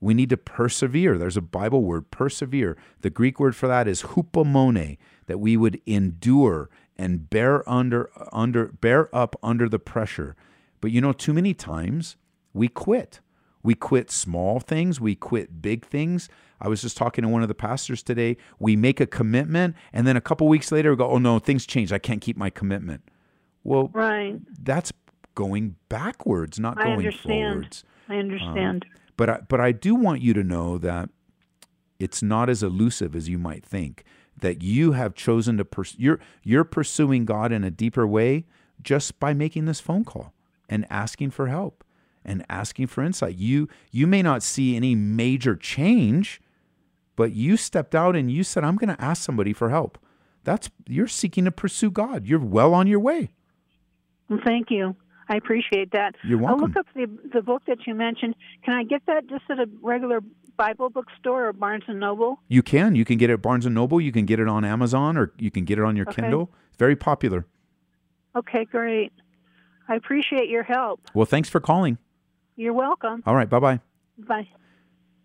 We 0.00 0.14
need 0.14 0.30
to 0.30 0.36
persevere. 0.36 1.18
There's 1.18 1.36
a 1.36 1.42
Bible 1.42 1.82
word, 1.82 2.10
persevere. 2.10 2.76
The 3.00 3.10
Greek 3.10 3.40
word 3.40 3.56
for 3.56 3.66
that 3.66 3.88
is 3.88 4.02
hupomone, 4.02 4.98
that 5.26 5.40
we 5.40 5.56
would 5.56 5.80
endure 5.86 6.68
and 6.96 7.28
bear 7.28 7.68
under 7.68 8.10
under 8.32 8.66
bear 8.66 9.14
up 9.14 9.34
under 9.42 9.68
the 9.68 9.78
pressure. 9.78 10.36
But 10.80 10.90
you 10.90 11.00
know, 11.00 11.12
too 11.12 11.32
many 11.32 11.54
times 11.54 12.16
we 12.52 12.68
quit. 12.68 13.20
We 13.62 13.74
quit 13.74 14.10
small 14.10 14.60
things, 14.60 15.00
we 15.00 15.14
quit 15.14 15.62
big 15.62 15.86
things. 15.86 16.28
I 16.60 16.68
was 16.68 16.80
just 16.82 16.96
talking 16.96 17.22
to 17.22 17.28
one 17.28 17.42
of 17.42 17.48
the 17.48 17.54
pastors 17.54 18.02
today. 18.02 18.36
We 18.58 18.76
make 18.76 19.00
a 19.00 19.06
commitment 19.06 19.74
and 19.92 20.06
then 20.06 20.16
a 20.16 20.20
couple 20.20 20.48
weeks 20.48 20.72
later 20.72 20.90
we 20.90 20.96
go, 20.96 21.08
"Oh 21.08 21.18
no, 21.18 21.38
things 21.38 21.66
changed. 21.66 21.92
I 21.92 21.98
can't 21.98 22.20
keep 22.20 22.36
my 22.36 22.50
commitment." 22.50 23.02
Well, 23.62 23.90
right. 23.94 24.38
that's 24.62 24.92
going 25.34 25.76
backwards, 25.88 26.60
not 26.60 26.78
I 26.78 26.84
going 26.84 26.98
understand. 26.98 27.52
forwards. 27.52 27.84
I 28.08 28.16
understand. 28.16 28.84
Um, 28.84 29.00
but 29.16 29.30
I, 29.30 29.40
but 29.48 29.60
I 29.60 29.72
do 29.72 29.94
want 29.94 30.20
you 30.20 30.34
to 30.34 30.42
know 30.42 30.78
that 30.78 31.08
it's 31.98 32.22
not 32.22 32.50
as 32.50 32.62
elusive 32.62 33.14
as 33.14 33.28
you 33.28 33.38
might 33.38 33.64
think. 33.64 34.04
That 34.40 34.62
you 34.62 34.92
have 34.92 35.14
chosen 35.14 35.56
to 35.58 35.64
pers- 35.64 35.94
you're 35.96 36.18
you're 36.42 36.64
pursuing 36.64 37.24
God 37.24 37.52
in 37.52 37.64
a 37.64 37.70
deeper 37.70 38.06
way 38.06 38.44
just 38.82 39.20
by 39.20 39.32
making 39.32 39.64
this 39.64 39.80
phone 39.80 40.04
call 40.04 40.34
and 40.68 40.86
asking 40.90 41.30
for 41.30 41.46
help 41.46 41.84
and 42.24 42.44
asking 42.48 42.88
for 42.88 43.02
insight. 43.02 43.36
You 43.36 43.68
you 43.92 44.06
may 44.06 44.22
not 44.22 44.42
see 44.42 44.74
any 44.74 44.94
major 44.94 45.54
change, 45.54 46.40
but 47.16 47.32
you 47.32 47.56
stepped 47.56 47.94
out 47.94 48.16
and 48.16 48.30
you 48.30 48.42
said, 48.44 48.64
"I'm 48.64 48.76
going 48.76 48.94
to 48.94 49.02
ask 49.02 49.22
somebody 49.22 49.52
for 49.52 49.70
help." 49.70 49.98
That's 50.44 50.70
you're 50.86 51.08
seeking 51.08 51.44
to 51.46 51.50
pursue 51.50 51.90
God. 51.90 52.26
You're 52.26 52.38
well 52.38 52.74
on 52.74 52.86
your 52.86 53.00
way. 53.00 53.32
Well, 54.28 54.40
thank 54.44 54.70
you. 54.70 54.94
I 55.28 55.36
appreciate 55.36 55.92
that. 55.92 56.16
You're 56.22 56.38
welcome. 56.38 56.60
I'll 56.62 56.68
look 56.68 56.76
up 56.76 56.86
the 56.94 57.06
the 57.32 57.42
book 57.42 57.62
that 57.66 57.86
you 57.86 57.94
mentioned. 57.94 58.34
Can 58.64 58.74
I 58.74 58.84
get 58.84 59.06
that 59.06 59.26
just 59.28 59.44
at 59.48 59.58
a 59.58 59.66
regular 59.82 60.20
Bible 60.56 60.90
bookstore 60.90 61.48
or 61.48 61.52
Barnes 61.52 61.84
and 61.88 61.98
Noble? 61.98 62.38
You 62.48 62.62
can. 62.62 62.94
You 62.94 63.04
can 63.04 63.16
get 63.16 63.30
it 63.30 63.34
at 63.34 63.42
Barnes 63.42 63.64
and 63.66 63.74
Noble. 63.74 64.00
You 64.00 64.12
can 64.12 64.26
get 64.26 64.38
it 64.38 64.48
on 64.48 64.64
Amazon, 64.64 65.16
or 65.16 65.32
you 65.38 65.50
can 65.50 65.64
get 65.64 65.78
it 65.78 65.84
on 65.84 65.96
your 65.96 66.06
Okay. 66.08 66.22
Kindle. 66.22 66.50
It's 66.68 66.76
very 66.78 66.96
popular. 66.96 67.46
Okay, 68.36 68.64
great. 68.64 69.12
I 69.88 69.94
appreciate 69.96 70.48
your 70.48 70.62
help. 70.62 71.00
Well, 71.14 71.26
thanks 71.26 71.48
for 71.48 71.60
calling. 71.60 71.98
You're 72.56 72.72
welcome. 72.72 73.22
All 73.26 73.34
right. 73.34 73.48
Bye 73.48 73.60
bye. 73.60 73.80
Bye. 74.18 74.48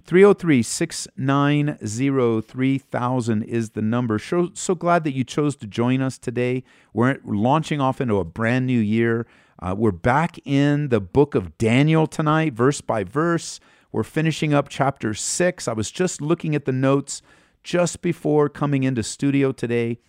303 0.10 0.64
690 0.64 2.42
3000 2.42 3.44
is 3.44 3.70
the 3.70 3.82
number. 3.84 4.18
So, 4.18 4.50
so 4.56 4.74
glad 4.74 5.04
that 5.04 5.14
you 5.14 5.24
chose 5.24 5.56
to 5.58 5.68
join 5.68 6.02
us 6.02 6.18
today. 6.18 6.64
We're 6.96 7.20
launching 7.24 7.80
off 7.80 8.02
into 8.02 8.18
a 8.18 8.26
brand 8.26 8.66
new 8.66 8.80
year. 8.80 9.28
Uh, 9.62 9.76
we're 9.78 9.92
back 9.92 10.40
in 10.48 10.90
the 10.90 11.00
book 11.00 11.36
of 11.36 11.60
Daniel 11.60 12.08
tonight, 12.08 12.54
verse 12.54 12.82
by 12.82 13.04
verse. 13.04 13.60
We're 13.92 14.02
finishing 14.02 14.52
up 14.52 14.68
chapter 14.68 15.14
six. 15.14 15.68
I 15.68 15.74
was 15.74 15.92
just 15.92 16.22
looking 16.22 16.56
at 16.56 16.66
the 16.66 16.72
notes 16.72 17.22
just 17.62 18.02
before 18.02 18.50
coming 18.50 18.82
into 18.82 19.04
studio 19.04 19.52
today. 19.52 20.00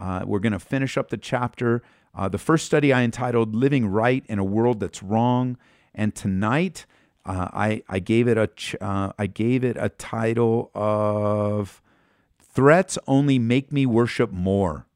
Uh, 0.00 0.22
we're 0.24 0.38
going 0.38 0.54
to 0.54 0.60
finish 0.60 0.96
up 0.96 1.10
the 1.10 1.18
chapter. 1.18 1.82
Uh, 2.14 2.26
the 2.26 2.38
first 2.38 2.64
study 2.64 2.90
I 2.90 3.02
entitled 3.02 3.54
Living 3.54 3.86
Right 3.86 4.24
in 4.30 4.38
a 4.38 4.44
World 4.44 4.80
That's 4.80 5.02
Wrong. 5.02 5.58
And 5.94 6.14
tonight, 6.14 6.86
uh, 7.24 7.48
I, 7.52 7.82
I 7.88 7.98
gave 7.98 8.26
it 8.28 8.36
a 8.36 8.48
ch- 8.48 8.76
uh, 8.80 9.12
I 9.18 9.26
gave 9.26 9.64
it 9.64 9.76
a 9.78 9.88
title 9.88 10.70
of 10.74 11.80
Threats 12.40 12.98
Only 13.06 13.38
Make 13.38 13.72
Me 13.72 13.86
Worship 13.86 14.30
More. 14.30 14.86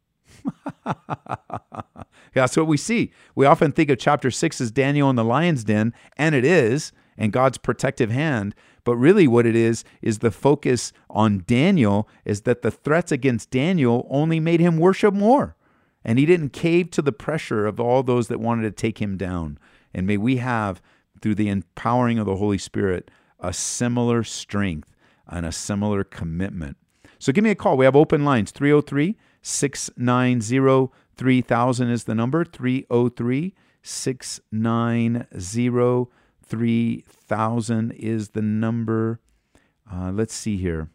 That's 2.34 2.56
what 2.56 2.66
we 2.66 2.76
see. 2.76 3.12
We 3.34 3.46
often 3.46 3.72
think 3.72 3.90
of 3.90 3.98
chapter 3.98 4.30
six 4.30 4.60
as 4.60 4.70
Daniel 4.70 5.08
in 5.08 5.16
the 5.16 5.24
lion's 5.24 5.64
den, 5.64 5.94
and 6.16 6.34
it 6.34 6.44
is, 6.44 6.92
and 7.16 7.32
God's 7.32 7.58
protective 7.58 8.10
hand. 8.10 8.54
But 8.84 8.96
really, 8.96 9.26
what 9.26 9.46
it 9.46 9.56
is, 9.56 9.84
is 10.02 10.18
the 10.18 10.30
focus 10.30 10.92
on 11.08 11.44
Daniel 11.46 12.08
is 12.24 12.42
that 12.42 12.62
the 12.62 12.70
threats 12.70 13.10
against 13.10 13.50
Daniel 13.50 14.06
only 14.10 14.38
made 14.38 14.60
him 14.60 14.78
worship 14.78 15.14
more. 15.14 15.56
And 16.04 16.18
he 16.20 16.26
didn't 16.26 16.50
cave 16.50 16.90
to 16.92 17.02
the 17.02 17.10
pressure 17.10 17.66
of 17.66 17.80
all 17.80 18.02
those 18.02 18.28
that 18.28 18.38
wanted 18.38 18.62
to 18.62 18.70
take 18.70 19.00
him 19.02 19.16
down. 19.16 19.58
And 19.92 20.06
may 20.06 20.16
we 20.16 20.36
have 20.36 20.80
through 21.20 21.36
the 21.36 21.48
empowering 21.48 22.18
of 22.18 22.26
the 22.26 22.36
Holy 22.36 22.58
Spirit, 22.58 23.10
a 23.40 23.52
similar 23.52 24.22
strength 24.22 24.94
and 25.28 25.44
a 25.44 25.52
similar 25.52 26.04
commitment. 26.04 26.76
So 27.18 27.32
give 27.32 27.44
me 27.44 27.50
a 27.50 27.54
call. 27.54 27.76
We 27.76 27.84
have 27.84 27.96
open 27.96 28.24
lines 28.24 28.50
303 28.50 29.16
690 29.42 30.92
3000 31.16 31.90
is 31.90 32.04
the 32.04 32.14
number 32.14 32.44
303 32.44 33.54
690 33.82 36.10
3000 36.44 37.90
is 37.92 38.28
the 38.30 38.42
number. 38.42 39.20
Uh, 39.90 40.10
let's 40.12 40.34
see 40.34 40.56
here. 40.56 40.90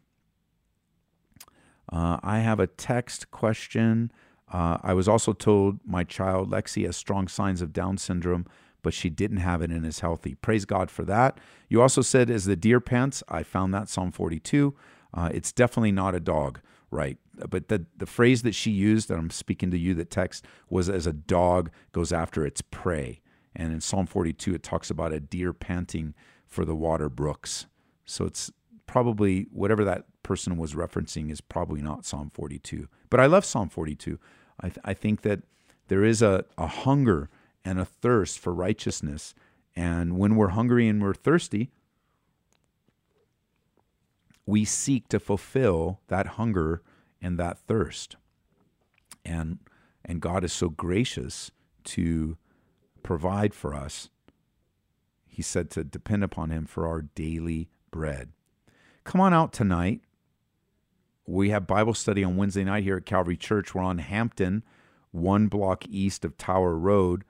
Uh, 1.91 2.17
I 2.23 2.39
have 2.39 2.59
a 2.59 2.67
text 2.67 3.31
question. 3.31 4.11
Uh, 4.51 4.77
I 4.81 4.93
was 4.93 5.07
also 5.07 5.33
told 5.33 5.79
my 5.85 6.03
child 6.03 6.51
Lexi 6.51 6.85
has 6.85 6.95
strong 6.95 7.27
signs 7.27 7.61
of 7.61 7.73
Down 7.73 7.97
syndrome, 7.97 8.45
but 8.81 8.93
she 8.93 9.09
didn't 9.09 9.37
have 9.37 9.61
it 9.61 9.71
and 9.71 9.85
is 9.85 9.99
healthy. 9.99 10.35
Praise 10.35 10.65
God 10.65 10.89
for 10.89 11.03
that. 11.03 11.37
You 11.69 11.81
also 11.81 12.01
said, 12.01 12.29
as 12.29 12.45
the 12.45 12.55
deer 12.55 12.79
pants, 12.79 13.23
I 13.29 13.43
found 13.43 13.73
that 13.73 13.89
Psalm 13.89 14.11
42. 14.11 14.75
Uh, 15.13 15.29
it's 15.33 15.51
definitely 15.51 15.91
not 15.91 16.15
a 16.15 16.19
dog, 16.19 16.61
right? 16.89 17.17
But 17.49 17.67
the, 17.67 17.85
the 17.97 18.05
phrase 18.05 18.43
that 18.43 18.55
she 18.55 18.71
used, 18.71 19.09
that 19.09 19.17
I'm 19.17 19.29
speaking 19.29 19.71
to 19.71 19.77
you, 19.77 19.93
that 19.95 20.09
text, 20.09 20.45
was 20.69 20.89
as 20.89 21.07
a 21.07 21.13
dog 21.13 21.71
goes 21.91 22.11
after 22.13 22.45
its 22.45 22.61
prey. 22.61 23.21
And 23.55 23.73
in 23.73 23.81
Psalm 23.81 24.05
42, 24.05 24.55
it 24.55 24.63
talks 24.63 24.89
about 24.89 25.13
a 25.13 25.19
deer 25.19 25.53
panting 25.53 26.13
for 26.45 26.65
the 26.65 26.75
water 26.75 27.09
brooks. 27.09 27.65
So 28.05 28.25
it's 28.25 28.51
probably 28.87 29.47
whatever 29.51 29.83
that 29.85 30.05
person 30.23 30.57
was 30.57 30.73
referencing 30.73 31.31
is 31.31 31.41
probably 31.41 31.81
not 31.81 32.05
Psalm 32.05 32.31
42. 32.33 32.87
But 33.09 33.19
I 33.19 33.25
love 33.25 33.45
Psalm 33.45 33.69
42. 33.69 34.19
I, 34.59 34.67
th- 34.67 34.79
I 34.83 34.93
think 34.93 35.21
that 35.21 35.41
there 35.87 36.03
is 36.03 36.21
a, 36.21 36.45
a 36.57 36.67
hunger 36.67 37.29
and 37.63 37.79
a 37.79 37.85
thirst 37.85 38.39
for 38.39 38.53
righteousness. 38.53 39.33
And 39.75 40.17
when 40.17 40.35
we're 40.35 40.49
hungry 40.49 40.87
and 40.87 41.01
we're 41.01 41.13
thirsty, 41.13 41.71
we 44.45 44.65
seek 44.65 45.07
to 45.09 45.19
fulfill 45.19 45.99
that 46.07 46.27
hunger 46.27 46.81
and 47.21 47.37
that 47.37 47.59
thirst. 47.59 48.15
And 49.23 49.59
and 50.03 50.19
God 50.19 50.43
is 50.43 50.51
so 50.51 50.69
gracious 50.69 51.51
to 51.83 52.37
provide 53.03 53.53
for 53.53 53.73
us. 53.73 54.09
He 55.27 55.41
said 55.41 55.69
to 55.71 55.83
depend 55.83 56.23
upon 56.23 56.49
him 56.49 56.65
for 56.65 56.87
our 56.87 57.03
daily 57.03 57.69
bread. 57.91 58.29
Come 59.03 59.21
on 59.21 59.33
out 59.33 59.53
tonight. 59.53 60.01
We 61.25 61.51
have 61.51 61.67
Bible 61.67 61.93
study 61.93 62.23
on 62.23 62.35
Wednesday 62.35 62.63
night 62.63 62.83
here 62.83 62.97
at 62.97 63.05
Calvary 63.05 63.37
Church. 63.37 63.73
We're 63.73 63.83
on 63.83 63.99
Hampton, 63.99 64.63
one 65.11 65.47
block 65.47 65.85
east 65.87 66.25
of 66.25 66.37
Tower 66.37 66.75
Road. 66.75 67.23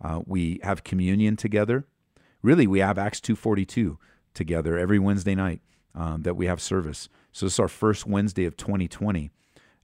Uh, 0.00 0.20
we 0.26 0.60
have 0.62 0.84
communion 0.84 1.36
together. 1.36 1.86
Really, 2.42 2.66
we 2.66 2.80
have 2.80 2.98
Acts 2.98 3.20
2:42 3.20 3.98
together 4.34 4.78
every 4.78 4.98
Wednesday 4.98 5.34
night 5.34 5.60
um, 5.94 6.22
that 6.22 6.36
we 6.36 6.46
have 6.46 6.60
service. 6.60 7.08
So 7.32 7.46
this 7.46 7.54
is 7.54 7.60
our 7.60 7.68
first 7.68 8.06
Wednesday 8.06 8.44
of 8.44 8.56
2020, 8.56 9.30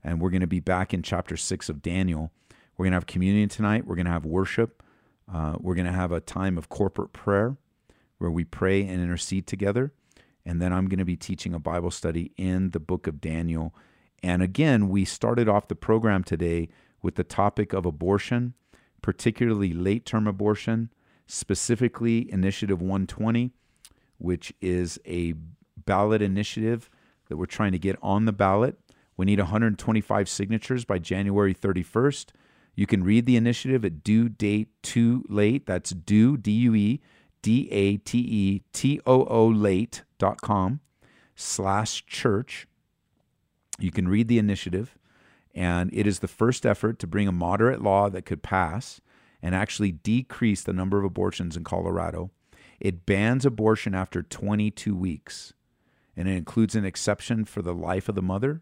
and 0.03 0.21
we're 0.21 0.29
going 0.29 0.41
to 0.41 0.47
be 0.47 0.59
back 0.59 0.93
in 0.93 1.01
chapter 1.01 1.35
six 1.35 1.69
of 1.69 1.81
Daniel. 1.81 2.31
We're 2.77 2.85
going 2.85 2.91
to 2.91 2.97
have 2.97 3.05
communion 3.05 3.49
tonight. 3.49 3.85
We're 3.85 3.95
going 3.95 4.05
to 4.05 4.11
have 4.11 4.25
worship. 4.25 4.81
Uh, 5.31 5.55
we're 5.59 5.75
going 5.75 5.87
to 5.87 5.93
have 5.93 6.11
a 6.11 6.19
time 6.19 6.57
of 6.57 6.69
corporate 6.69 7.13
prayer 7.13 7.57
where 8.17 8.31
we 8.31 8.43
pray 8.43 8.81
and 8.81 9.01
intercede 9.01 9.47
together. 9.47 9.93
And 10.45 10.61
then 10.61 10.73
I'm 10.73 10.87
going 10.87 10.99
to 10.99 11.05
be 11.05 11.15
teaching 11.15 11.53
a 11.53 11.59
Bible 11.59 11.91
study 11.91 12.31
in 12.37 12.71
the 12.71 12.79
book 12.79 13.07
of 13.07 13.21
Daniel. 13.21 13.73
And 14.21 14.41
again, 14.41 14.89
we 14.89 15.05
started 15.05 15.47
off 15.47 15.67
the 15.67 15.75
program 15.75 16.23
today 16.23 16.69
with 17.01 17.15
the 17.15 17.23
topic 17.23 17.73
of 17.73 17.85
abortion, 17.85 18.53
particularly 19.03 19.73
late 19.73 20.03
term 20.05 20.25
abortion, 20.25 20.89
specifically 21.27 22.31
Initiative 22.31 22.81
120, 22.81 23.51
which 24.17 24.51
is 24.59 24.99
a 25.05 25.35
ballot 25.85 26.23
initiative 26.23 26.89
that 27.29 27.37
we're 27.37 27.45
trying 27.45 27.73
to 27.73 27.79
get 27.79 27.97
on 28.01 28.25
the 28.25 28.31
ballot. 28.31 28.79
We 29.15 29.27
need 29.27 29.37
125 29.37 30.27
signatures 30.27 30.85
by 30.85 30.97
January 30.97 31.53
31st. 31.53 32.31
You 32.75 32.87
can 32.87 33.03
read 33.03 33.27
the 33.27 33.35
initiative 33.35 33.85
at 33.85 34.03
due 34.03 34.29
date 34.29 34.69
too 34.81 35.23
late. 35.29 35.67
That's 35.67 35.91
due, 35.91 36.37
D 36.37 36.51
U 36.51 36.73
E 36.73 37.01
D 37.43 37.69
A 37.71 37.97
T 37.97 38.17
E 38.17 38.61
T 38.71 38.99
O 39.05 39.25
O 39.25 39.47
late.com 39.47 40.79
slash 41.35 42.05
church. 42.07 42.67
You 43.77 43.91
can 43.91 44.07
read 44.07 44.27
the 44.27 44.39
initiative, 44.39 44.97
and 45.53 45.89
it 45.93 46.07
is 46.07 46.19
the 46.19 46.27
first 46.27 46.65
effort 46.65 46.99
to 46.99 47.07
bring 47.07 47.27
a 47.27 47.31
moderate 47.31 47.81
law 47.81 48.09
that 48.09 48.25
could 48.25 48.43
pass 48.43 49.01
and 49.41 49.53
actually 49.53 49.91
decrease 49.91 50.63
the 50.63 50.73
number 50.73 50.97
of 50.97 51.03
abortions 51.03 51.57
in 51.57 51.63
Colorado. 51.63 52.31
It 52.79 53.05
bans 53.05 53.45
abortion 53.45 53.93
after 53.93 54.23
22 54.23 54.95
weeks, 54.95 55.53
and 56.15 56.27
it 56.27 56.35
includes 56.35 56.75
an 56.75 56.85
exception 56.85 57.45
for 57.45 57.61
the 57.61 57.73
life 57.73 58.09
of 58.09 58.15
the 58.15 58.21
mother, 58.21 58.61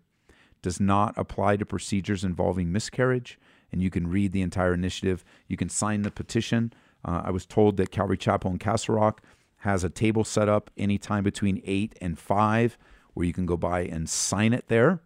does 0.62 0.80
not 0.80 1.14
apply 1.18 1.58
to 1.58 1.66
procedures 1.66 2.24
involving 2.24 2.72
miscarriage, 2.72 3.40
and 3.72 3.82
you 3.82 3.90
can 3.90 4.08
read 4.08 4.32
the 4.32 4.42
entire 4.42 4.74
initiative. 4.74 5.24
You 5.48 5.58
can 5.58 5.70
sign 5.70 6.02
the 6.02 6.12
petition. 6.12 6.74
Uh, 7.06 7.22
I 7.26 7.32
was 7.32 7.46
told 7.46 7.78
that 7.78 7.92
Calvary 7.92 8.18
Chapel 8.18 8.52
in 8.52 8.60
Castle 8.60 8.96
Rock 8.96 9.22
has 9.58 9.84
a 9.84 9.90
table 9.90 10.24
set 10.24 10.50
up 10.50 10.70
anytime 10.78 11.24
between 11.24 11.62
8 11.66 11.98
and 12.02 12.20
5 12.20 12.78
where 13.14 13.26
you 13.26 13.34
can 13.34 13.46
go 13.46 13.58
by 13.58 13.82
and 13.82 14.10
sign 14.10 14.54
it 14.54 14.68
there. 14.68 15.02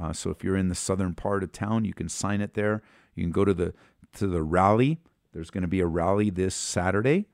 Uh, 0.00 0.12
so 0.12 0.30
if 0.30 0.44
you're 0.44 0.56
in 0.56 0.68
the 0.68 0.74
southern 0.74 1.14
part 1.14 1.42
of 1.42 1.52
town, 1.52 1.84
you 1.84 1.94
can 1.94 2.08
sign 2.08 2.40
it 2.40 2.54
there. 2.54 2.82
You 3.14 3.24
can 3.24 3.32
go 3.32 3.44
to 3.44 3.54
the 3.54 3.74
to 4.14 4.26
the 4.26 4.42
rally. 4.42 4.98
There's 5.32 5.50
going 5.50 5.62
to 5.62 5.68
be 5.68 5.80
a 5.80 5.86
rally 5.86 6.30
this 6.30 6.54
Saturday 6.54 7.26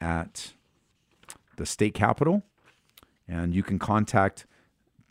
at 0.00 0.52
the 1.56 1.66
state 1.66 1.94
capitol, 1.94 2.42
and 3.26 3.54
you 3.54 3.62
can 3.62 3.78
contact 3.78 4.46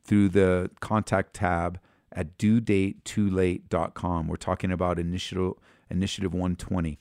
through 0.03 0.29
the 0.29 0.69
contact 0.79 1.33
tab 1.33 1.79
at 2.11 2.37
duedatetoolate.com. 2.37 4.27
We're 4.27 4.35
talking 4.35 4.71
about 4.71 4.99
initiative 4.99 5.53
initiative 5.89 6.33
120. 6.33 6.99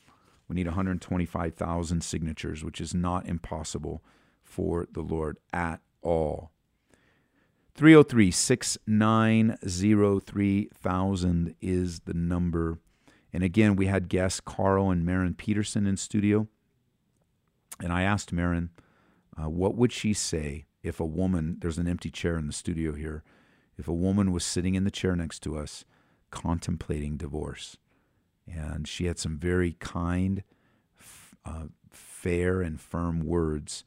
We 0.49 0.55
need 0.55 0.67
125,000 0.67 2.03
signatures, 2.03 2.63
which 2.63 2.81
is 2.81 2.95
not 2.95 3.27
impossible 3.27 4.03
for 4.43 4.87
the 4.93 5.01
Lord 5.01 5.39
at 5.53 5.81
all. 6.03 6.51
303 7.75 8.31
690 8.31 10.21
3000 10.21 11.55
is 11.61 12.01
the 12.01 12.15
number. 12.15 12.79
And 13.33 13.43
again, 13.43 13.75
we 13.75 13.87
had 13.87 14.09
guests 14.09 14.41
Carl 14.41 14.91
and 14.91 15.05
Marin 15.05 15.35
Peterson 15.35 15.87
in 15.87 15.97
studio. 15.97 16.47
And 17.81 17.93
I 17.93 18.03
asked 18.03 18.33
Marin, 18.33 18.71
uh, 19.37 19.51
what 19.51 19.75
would 19.75 19.91
she 19.93 20.13
say 20.13 20.67
if 20.85 21.01
a 21.01 21.05
woman, 21.05 21.57
there's 21.59 21.79
an 21.79 21.89
empty 21.89 22.11
chair 22.11 22.39
in 22.39 22.47
the 22.47 22.53
studio 22.53 22.93
here, 22.93 23.25
if 23.77 23.89
a 23.89 23.93
woman 23.93 24.31
was 24.31 24.45
sitting 24.45 24.77
in 24.77 24.85
the 24.85 24.91
chair 24.93 25.17
next 25.17 25.41
to 25.41 25.59
us 25.59 25.85
contemplating 26.31 27.17
divorce? 27.17 27.77
And 28.47 28.87
she 28.87 29.07
had 29.07 29.19
some 29.19 29.37
very 29.37 29.73
kind, 29.81 30.45
uh, 31.45 31.65
fair, 31.91 32.61
and 32.61 32.81
firm 32.81 33.25
words 33.25 33.83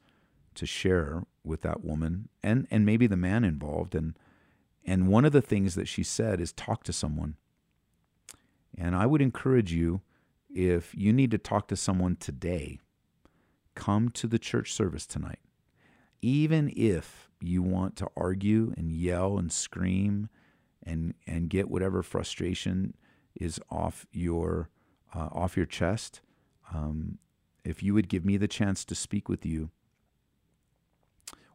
to 0.58 0.66
share 0.66 1.24
with 1.44 1.62
that 1.62 1.84
woman 1.84 2.28
and, 2.42 2.66
and 2.70 2.84
maybe 2.84 3.06
the 3.06 3.16
man 3.16 3.44
involved. 3.44 3.94
And, 3.94 4.18
and 4.84 5.08
one 5.08 5.24
of 5.24 5.32
the 5.32 5.42
things 5.42 5.74
that 5.74 5.88
she 5.88 6.02
said 6.02 6.40
is 6.40 6.52
talk 6.52 6.84
to 6.84 6.92
someone. 6.92 7.36
And 8.76 8.94
I 8.94 9.06
would 9.06 9.22
encourage 9.22 9.72
you, 9.72 10.02
if 10.50 10.94
you 10.94 11.12
need 11.12 11.30
to 11.32 11.38
talk 11.38 11.68
to 11.68 11.76
someone 11.76 12.16
today, 12.16 12.78
come 13.74 14.08
to 14.10 14.26
the 14.26 14.38
church 14.38 14.72
service 14.72 15.06
tonight. 15.06 15.40
Even 16.20 16.72
if 16.76 17.28
you 17.40 17.62
want 17.62 17.96
to 17.96 18.08
argue 18.16 18.74
and 18.76 18.90
yell 18.90 19.38
and 19.38 19.52
scream 19.52 20.28
and, 20.82 21.14
and 21.26 21.50
get 21.50 21.70
whatever 21.70 22.02
frustration 22.02 22.94
is 23.40 23.60
off 23.70 24.06
your, 24.12 24.68
uh, 25.14 25.28
off 25.32 25.56
your 25.56 25.66
chest, 25.66 26.20
um, 26.74 27.18
if 27.64 27.82
you 27.82 27.94
would 27.94 28.08
give 28.08 28.24
me 28.24 28.36
the 28.36 28.48
chance 28.48 28.84
to 28.84 28.94
speak 28.94 29.28
with 29.28 29.46
you, 29.46 29.70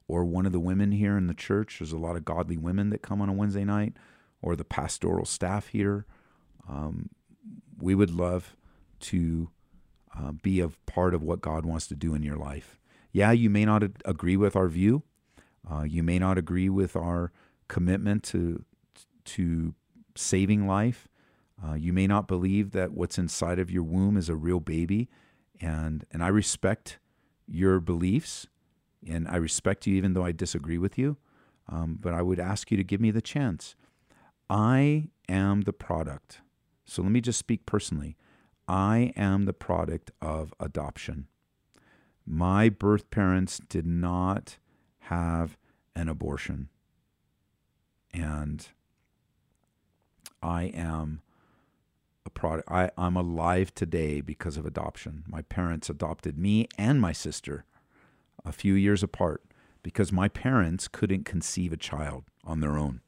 or 0.07 0.25
one 0.25 0.45
of 0.45 0.51
the 0.51 0.59
women 0.59 0.91
here 0.91 1.17
in 1.17 1.27
the 1.27 1.33
church. 1.33 1.79
There's 1.79 1.91
a 1.91 1.97
lot 1.97 2.15
of 2.15 2.25
godly 2.25 2.57
women 2.57 2.89
that 2.89 3.01
come 3.01 3.21
on 3.21 3.29
a 3.29 3.33
Wednesday 3.33 3.63
night, 3.63 3.93
or 4.41 4.55
the 4.55 4.65
pastoral 4.65 5.25
staff 5.25 5.67
here. 5.67 6.05
Um, 6.67 7.09
we 7.79 7.95
would 7.95 8.11
love 8.11 8.55
to 9.01 9.49
uh, 10.17 10.31
be 10.31 10.59
a 10.59 10.69
part 10.85 11.13
of 11.13 11.23
what 11.23 11.41
God 11.41 11.65
wants 11.65 11.87
to 11.87 11.95
do 11.95 12.13
in 12.13 12.23
your 12.23 12.37
life. 12.37 12.79
Yeah, 13.11 13.31
you 13.31 13.49
may 13.49 13.65
not 13.65 13.83
agree 14.05 14.37
with 14.37 14.55
our 14.55 14.67
view. 14.67 15.03
Uh, 15.69 15.83
you 15.83 16.03
may 16.03 16.19
not 16.19 16.37
agree 16.37 16.69
with 16.69 16.95
our 16.95 17.31
commitment 17.67 18.23
to 18.23 18.63
to 19.25 19.73
saving 20.15 20.67
life. 20.67 21.07
Uh, 21.63 21.73
you 21.73 21.93
may 21.93 22.07
not 22.07 22.27
believe 22.27 22.71
that 22.71 22.91
what's 22.91 23.17
inside 23.17 23.59
of 23.59 23.71
your 23.71 23.83
womb 23.83 24.17
is 24.17 24.29
a 24.29 24.35
real 24.35 24.59
baby, 24.59 25.09
and 25.61 26.05
and 26.11 26.23
I 26.23 26.27
respect 26.27 26.99
your 27.47 27.79
beliefs 27.79 28.47
and 29.07 29.27
I 29.27 29.37
respect 29.37 29.87
you 29.87 29.95
even 29.95 30.13
though 30.13 30.25
I 30.25 30.31
disagree 30.31 30.77
with 30.77 30.97
you. 30.97 31.17
Um, 31.69 31.97
but 31.99 32.13
I 32.13 32.21
would 32.21 32.39
ask 32.39 32.71
you 32.71 32.77
to 32.77 32.83
give 32.83 32.99
me 32.99 33.11
the 33.11 33.21
chance. 33.21 33.75
I 34.49 35.09
am 35.29 35.61
the 35.61 35.73
product. 35.73 36.41
So 36.85 37.01
let 37.01 37.11
me 37.11 37.21
just 37.21 37.39
speak 37.39 37.65
personally. 37.65 38.17
I 38.67 39.13
am 39.15 39.45
the 39.45 39.53
product 39.53 40.11
of 40.21 40.53
adoption. 40.59 41.27
My 42.25 42.69
birth 42.69 43.09
parents 43.11 43.59
did 43.69 43.85
not 43.85 44.57
have 44.99 45.57
an 45.95 46.09
abortion. 46.09 46.69
And 48.13 48.67
I 50.41 50.63
am 50.65 51.21
a 52.25 52.29
product. 52.29 52.69
I, 52.69 52.91
I'm 52.97 53.15
alive 53.15 53.73
today 53.73 54.21
because 54.21 54.57
of 54.57 54.65
adoption. 54.65 55.23
My 55.27 55.41
parents 55.41 55.89
adopted 55.89 56.37
me 56.37 56.67
and 56.77 57.01
my 57.01 57.11
sister 57.11 57.65
a 58.45 58.51
few 58.51 58.73
years 58.73 59.03
apart 59.03 59.43
because 59.83 60.11
my 60.11 60.27
parents 60.27 60.87
couldn't 60.87 61.25
conceive 61.25 61.73
a 61.73 61.77
child 61.77 62.23
on 62.43 62.61
their 62.61 62.77
own. 62.77 63.01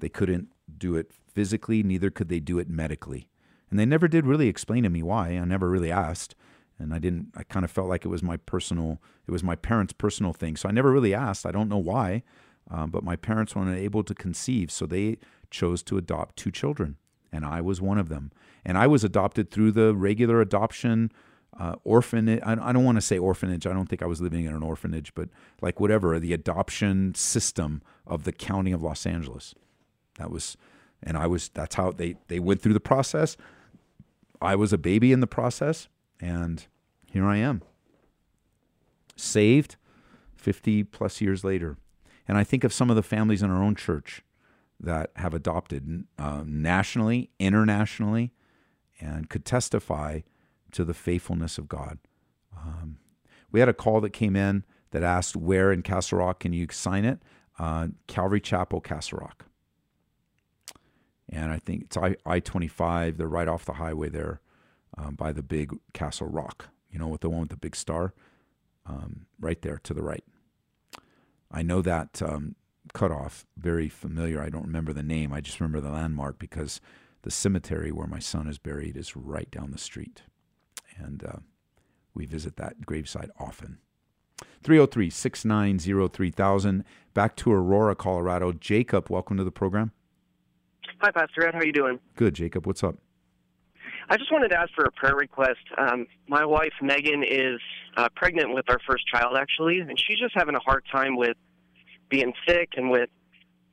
They 0.00 0.08
couldn't 0.08 0.48
do 0.76 0.96
it 0.96 1.12
physically, 1.12 1.82
neither 1.82 2.10
could 2.10 2.28
they 2.28 2.40
do 2.40 2.58
it 2.58 2.68
medically. 2.68 3.28
And 3.70 3.78
they 3.78 3.86
never 3.86 4.08
did 4.08 4.26
really 4.26 4.48
explain 4.48 4.82
to 4.84 4.90
me 4.90 5.02
why. 5.02 5.28
I 5.28 5.44
never 5.44 5.68
really 5.68 5.92
asked. 5.92 6.34
And 6.78 6.94
I 6.94 6.98
didn't, 6.98 7.32
I 7.36 7.42
kind 7.42 7.64
of 7.64 7.70
felt 7.70 7.88
like 7.88 8.04
it 8.04 8.08
was 8.08 8.22
my 8.22 8.36
personal, 8.36 9.02
it 9.26 9.30
was 9.30 9.42
my 9.42 9.56
parents' 9.56 9.92
personal 9.92 10.32
thing. 10.32 10.56
So 10.56 10.68
I 10.68 10.72
never 10.72 10.92
really 10.92 11.14
asked. 11.14 11.44
I 11.44 11.50
don't 11.50 11.68
know 11.68 11.78
why. 11.78 12.22
Um, 12.70 12.90
but 12.90 13.02
my 13.02 13.16
parents 13.16 13.54
were 13.54 13.62
unable 13.62 14.04
to 14.04 14.14
conceive. 14.14 14.70
So 14.70 14.86
they 14.86 15.18
chose 15.50 15.82
to 15.84 15.98
adopt 15.98 16.36
two 16.36 16.50
children. 16.50 16.96
And 17.32 17.44
I 17.44 17.60
was 17.60 17.80
one 17.80 17.98
of 17.98 18.08
them. 18.08 18.30
And 18.64 18.78
I 18.78 18.86
was 18.86 19.04
adopted 19.04 19.50
through 19.50 19.72
the 19.72 19.94
regular 19.94 20.40
adoption 20.40 21.10
uh, 21.58 21.76
orphanage. 21.84 22.40
I, 22.44 22.52
I 22.52 22.72
don't 22.72 22.84
want 22.84 22.96
to 22.96 23.02
say 23.02 23.18
orphanage. 23.18 23.66
I 23.66 23.72
don't 23.72 23.88
think 23.88 24.02
I 24.02 24.06
was 24.06 24.20
living 24.20 24.44
in 24.44 24.54
an 24.54 24.62
orphanage, 24.62 25.14
but 25.14 25.28
like 25.60 25.80
whatever, 25.80 26.18
the 26.18 26.32
adoption 26.32 27.14
system 27.14 27.82
of 28.06 28.24
the 28.24 28.32
county 28.32 28.72
of 28.72 28.82
Los 28.82 29.06
Angeles. 29.06 29.54
That 30.18 30.30
was, 30.30 30.56
and 31.02 31.16
I 31.16 31.26
was, 31.26 31.48
that's 31.48 31.74
how 31.76 31.92
they, 31.92 32.16
they 32.28 32.38
went 32.38 32.60
through 32.60 32.74
the 32.74 32.80
process. 32.80 33.36
I 34.40 34.54
was 34.56 34.72
a 34.72 34.78
baby 34.78 35.12
in 35.12 35.20
the 35.20 35.26
process, 35.26 35.88
and 36.20 36.64
here 37.06 37.26
I 37.26 37.38
am, 37.38 37.62
saved 39.16 39.76
50 40.36 40.84
plus 40.84 41.20
years 41.20 41.44
later. 41.44 41.76
And 42.26 42.36
I 42.36 42.44
think 42.44 42.62
of 42.62 42.72
some 42.72 42.90
of 42.90 42.96
the 42.96 43.02
families 43.02 43.42
in 43.42 43.50
our 43.50 43.62
own 43.62 43.74
church 43.74 44.22
that 44.80 45.10
have 45.16 45.34
adopted 45.34 46.04
uh, 46.18 46.44
nationally, 46.46 47.30
internationally, 47.38 48.32
and 49.00 49.28
could 49.28 49.44
testify 49.44 50.20
to 50.72 50.84
the 50.84 50.94
faithfulness 50.94 51.58
of 51.58 51.68
God. 51.68 51.98
Um, 52.56 52.98
we 53.50 53.60
had 53.60 53.68
a 53.68 53.74
call 53.74 54.00
that 54.02 54.10
came 54.10 54.36
in 54.36 54.64
that 54.90 55.02
asked, 55.02 55.36
Where 55.36 55.72
in 55.72 55.82
Castle 55.82 56.18
Rock 56.18 56.40
can 56.40 56.52
you 56.52 56.66
sign 56.70 57.04
it? 57.04 57.20
Uh, 57.58 57.88
Calvary 58.06 58.40
Chapel, 58.40 58.80
Castle 58.80 59.18
Rock. 59.18 59.46
And 61.28 61.50
I 61.50 61.58
think 61.58 61.82
it's 61.82 61.96
I 62.24 62.40
25. 62.40 63.18
They're 63.18 63.26
right 63.26 63.48
off 63.48 63.64
the 63.64 63.74
highway 63.74 64.08
there 64.08 64.40
um, 64.96 65.14
by 65.14 65.32
the 65.32 65.42
big 65.42 65.76
Castle 65.92 66.28
Rock, 66.28 66.68
you 66.90 66.98
know, 66.98 67.08
with 67.08 67.20
the 67.20 67.28
one 67.28 67.40
with 67.40 67.50
the 67.50 67.56
big 67.56 67.76
star, 67.76 68.14
um, 68.86 69.26
right 69.38 69.60
there 69.60 69.78
to 69.84 69.92
the 69.92 70.02
right. 70.02 70.24
I 71.50 71.62
know 71.62 71.82
that 71.82 72.22
um, 72.22 72.56
cutoff 72.94 73.46
very 73.56 73.88
familiar. 73.88 74.40
I 74.40 74.48
don't 74.48 74.66
remember 74.66 74.92
the 74.92 75.02
name. 75.02 75.32
I 75.32 75.40
just 75.40 75.60
remember 75.60 75.80
the 75.80 75.92
landmark 75.92 76.38
because 76.38 76.80
the 77.22 77.30
cemetery 77.30 77.92
where 77.92 78.06
my 78.06 78.18
son 78.18 78.46
is 78.46 78.58
buried 78.58 78.96
is 78.96 79.16
right 79.16 79.50
down 79.50 79.70
the 79.70 79.78
street. 79.78 80.22
And 80.98 81.24
uh, 81.24 81.38
we 82.14 82.26
visit 82.26 82.56
that 82.56 82.80
gravesite 82.82 83.30
often. 83.38 83.78
303 84.62 85.10
690 85.10 86.08
3000. 86.08 86.84
Back 87.14 87.36
to 87.36 87.52
Aurora, 87.52 87.94
Colorado. 87.94 88.52
Jacob, 88.52 89.10
welcome 89.10 89.36
to 89.36 89.44
the 89.44 89.50
program. 89.50 89.92
Hi, 91.00 91.10
Pastor 91.10 91.46
Ed. 91.46 91.54
How 91.54 91.60
are 91.60 91.66
you 91.66 91.72
doing? 91.72 92.00
Good, 92.16 92.34
Jacob. 92.34 92.66
What's 92.66 92.82
up? 92.82 92.96
I 94.10 94.16
just 94.16 94.32
wanted 94.32 94.48
to 94.48 94.58
ask 94.58 94.70
for 94.74 94.84
a 94.84 94.92
prayer 94.92 95.14
request. 95.14 95.60
Um, 95.76 96.06
my 96.28 96.44
wife, 96.44 96.72
Megan, 96.80 97.22
is 97.22 97.60
uh, 97.96 98.08
pregnant 98.16 98.54
with 98.54 98.64
our 98.68 98.78
first 98.88 99.06
child, 99.06 99.36
actually, 99.38 99.80
and 99.80 99.98
she's 99.98 100.18
just 100.18 100.34
having 100.34 100.54
a 100.54 100.60
hard 100.60 100.84
time 100.90 101.16
with 101.16 101.36
being 102.08 102.32
sick 102.46 102.70
and 102.76 102.90
with 102.90 103.10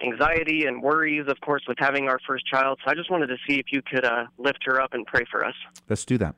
anxiety 0.01 0.65
and 0.65 0.83
worries, 0.83 1.25
of 1.27 1.39
course, 1.39 1.63
with 1.67 1.77
having 1.79 2.09
our 2.09 2.19
first 2.27 2.45
child. 2.45 2.79
So 2.83 2.91
I 2.91 2.95
just 2.95 3.09
wanted 3.09 3.27
to 3.27 3.37
see 3.47 3.55
if 3.59 3.67
you 3.71 3.81
could 3.81 4.03
uh, 4.03 4.25
lift 4.37 4.59
her 4.65 4.81
up 4.81 4.93
and 4.93 5.05
pray 5.05 5.23
for 5.31 5.45
us. 5.45 5.55
Let's 5.87 6.03
do 6.03 6.17
that. 6.17 6.35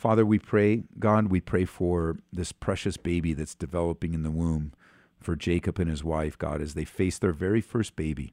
Father, 0.00 0.24
we 0.24 0.38
pray, 0.38 0.84
God, 0.98 1.28
we 1.28 1.42
pray 1.42 1.66
for 1.66 2.16
this 2.32 2.52
precious 2.52 2.96
baby 2.96 3.34
that's 3.34 3.54
developing 3.54 4.14
in 4.14 4.22
the 4.22 4.30
womb, 4.30 4.72
for 5.20 5.36
Jacob 5.36 5.78
and 5.78 5.90
his 5.90 6.02
wife, 6.02 6.38
God, 6.38 6.62
as 6.62 6.72
they 6.72 6.86
face 6.86 7.18
their 7.18 7.34
very 7.34 7.60
first 7.60 7.96
baby. 7.96 8.32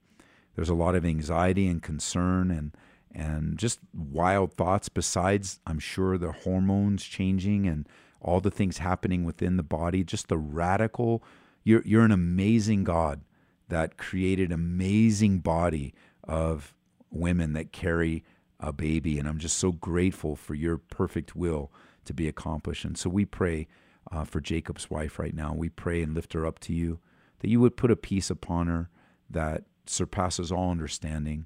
There's 0.55 0.69
a 0.69 0.73
lot 0.73 0.95
of 0.95 1.03
anxiety 1.03 1.67
and 1.67 1.83
concern 1.83 2.51
and 2.51 2.71
and 3.13 3.57
just 3.57 3.79
wild 3.93 4.53
thoughts 4.53 4.89
besides 4.89 5.61
i'm 5.65 5.79
sure 5.79 6.17
the 6.17 6.33
hormones 6.33 7.03
changing 7.05 7.65
and 7.65 7.87
all 8.21 8.41
the 8.41 8.51
things 8.51 8.79
happening 8.79 9.23
within 9.23 9.55
the 9.55 9.63
body 9.63 10.03
just 10.03 10.27
the 10.27 10.37
radical 10.37 11.23
you're, 11.63 11.81
you're 11.85 12.03
an 12.03 12.11
amazing 12.11 12.83
god 12.83 13.21
that 13.69 13.97
created 13.97 14.51
amazing 14.51 15.39
body 15.39 15.93
of 16.25 16.75
women 17.09 17.53
that 17.53 17.71
carry 17.71 18.25
a 18.59 18.73
baby 18.73 19.19
and 19.19 19.27
i'm 19.27 19.39
just 19.39 19.57
so 19.57 19.71
grateful 19.71 20.35
for 20.35 20.55
your 20.55 20.77
perfect 20.77 21.35
will 21.35 21.71
to 22.05 22.13
be 22.13 22.27
accomplished 22.27 22.85
and 22.85 22.97
so 22.97 23.09
we 23.09 23.25
pray 23.25 23.67
uh, 24.11 24.23
for 24.23 24.39
jacob's 24.39 24.89
wife 24.89 25.19
right 25.19 25.35
now 25.35 25.53
we 25.53 25.69
pray 25.69 26.01
and 26.01 26.13
lift 26.13 26.33
her 26.33 26.45
up 26.45 26.59
to 26.59 26.73
you 26.73 26.99
that 27.39 27.49
you 27.49 27.59
would 27.59 27.77
put 27.77 27.91
a 27.91 27.95
peace 27.95 28.29
upon 28.29 28.67
her 28.67 28.89
that 29.29 29.63
surpasses 29.85 30.51
all 30.51 30.71
understanding 30.71 31.45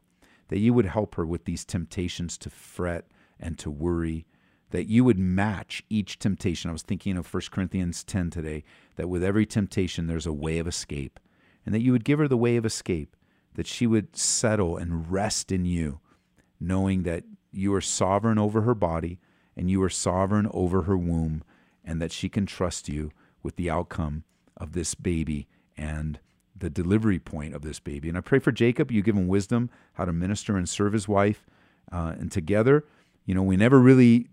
that 0.52 0.60
you 0.60 0.74
would 0.74 0.86
help 0.86 1.16
her 1.16 1.26
with 1.26 1.46
these 1.46 1.64
temptations 1.64 2.38
to 2.38 2.50
fret 2.50 3.08
and 3.40 3.58
to 3.58 3.72
worry, 3.72 4.28
that 4.72 4.88
you 4.88 5.02
would 5.06 5.18
match 5.18 5.82
each 5.90 6.20
temptation. 6.20 6.70
I 6.70 6.74
was 6.74 6.82
thinking 6.82 7.16
of 7.16 7.34
1 7.34 7.44
Corinthians 7.52 8.04
10 8.04 8.30
today, 8.32 8.66
that 8.98 9.08
with 9.08 9.24
every 9.24 9.46
temptation, 9.46 10.08
there's 10.08 10.26
a 10.26 10.34
way 10.34 10.60
of 10.60 10.68
escape, 10.68 11.22
and 11.66 11.74
that 11.74 11.82
you 11.82 11.94
would 11.94 12.04
give 12.04 12.20
her 12.20 12.28
the 12.28 12.36
way 12.36 12.58
of 12.58 12.66
escape, 12.66 13.16
that 13.54 13.66
she 13.66 13.88
would 13.88 14.18
settle 14.18 14.76
and 14.76 15.10
rest 15.10 15.54
in 15.54 15.64
you, 15.64 16.02
knowing 16.62 17.04
that 17.04 17.24
you 17.52 17.74
are 17.74 17.82
sovereign 17.82 18.38
over 18.38 18.62
her 18.62 18.76
body 18.76 19.20
and 19.58 19.70
you 19.70 19.84
are 19.84 19.90
sovereign 19.90 20.48
over 20.52 20.84
her 20.84 20.98
womb, 20.98 21.44
and 21.84 22.02
that 22.02 22.12
she 22.12 22.30
can 22.30 22.46
trust 22.46 22.88
you 22.88 23.12
with 23.44 23.58
the 23.58 23.70
outcome 23.70 24.24
of 24.56 24.72
this 24.72 24.96
baby 24.96 25.48
and 25.76 26.20
the 26.56 26.70
delivery 26.70 27.20
point 27.20 27.54
of 27.54 27.64
this 27.64 27.80
baby. 27.80 28.08
And 28.08 28.18
I 28.18 28.22
pray 28.22 28.40
for 28.40 28.52
Jacob, 28.52 28.92
you 28.92 29.02
give 29.02 29.16
him 29.16 29.28
wisdom 29.28 29.70
how 29.94 30.06
to 30.06 30.14
minister 30.14 30.56
and 30.56 30.70
serve 30.70 30.94
his 30.94 31.08
wife. 31.08 31.46
Uh, 31.92 32.14
and 32.18 32.32
together, 32.32 32.86
you 33.26 33.34
know, 33.34 33.44
we 33.44 33.58
never 33.58 33.80
really 33.80 34.30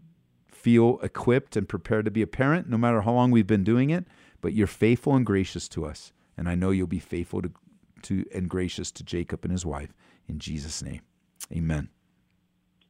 feel 0.47 1.01
equipped 1.03 1.57
and 1.57 1.68
prepared 1.68 2.05
to 2.05 2.11
be 2.11 2.22
a 2.22 2.26
parent, 2.26 2.68
no 2.68 2.76
matter 2.76 3.01
how 3.01 3.12
long 3.12 3.31
we've 3.31 3.47
been 3.47 3.64
doing 3.64 3.91
it, 3.91 4.05
but 4.41 4.53
you're 4.53 4.66
faithful 4.66 5.16
and 5.16 5.26
gracious 5.26 5.68
to 5.68 5.87
us. 5.87 6.12
And 6.37 6.49
I 6.49 6.55
know 6.55 6.70
you'll 6.70 6.87
be 6.87 6.99
faithful 7.01 7.43
to, 7.43 7.51
to 8.03 8.24
and 8.33 8.49
gracious 8.49 8.93
to 8.93 9.03
Jacob 9.03 9.45
and 9.45 9.53
his 9.53 9.66
wife. 9.66 9.95
In 10.29 10.39
Jesus' 10.39 10.83
name, 10.83 11.01
amen. 11.53 11.89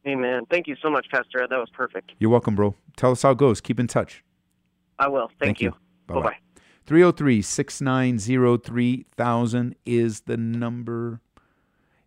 Amen. 0.07 0.45
Thank 0.49 0.67
you 0.67 0.75
so 0.81 0.89
much, 0.89 1.07
Pastor 1.11 1.43
Ed. 1.43 1.49
That 1.49 1.57
was 1.57 1.69
perfect. 1.71 2.11
You're 2.19 2.29
welcome, 2.29 2.55
bro. 2.55 2.75
Tell 2.95 3.11
us 3.11 3.21
how 3.21 3.31
it 3.31 3.37
goes. 3.37 3.61
Keep 3.61 3.79
in 3.79 3.87
touch. 3.87 4.23
I 4.97 5.07
will. 5.07 5.27
Thank, 5.27 5.39
Thank 5.39 5.61
you. 5.61 5.67
you. 5.67 5.75
Bye-bye. 6.07 6.21
Bye-bye. 6.21 6.37
303 6.85 7.41
690 7.41 8.57
3000 8.65 9.75
is 9.85 10.21
the 10.21 10.37
number. 10.37 11.21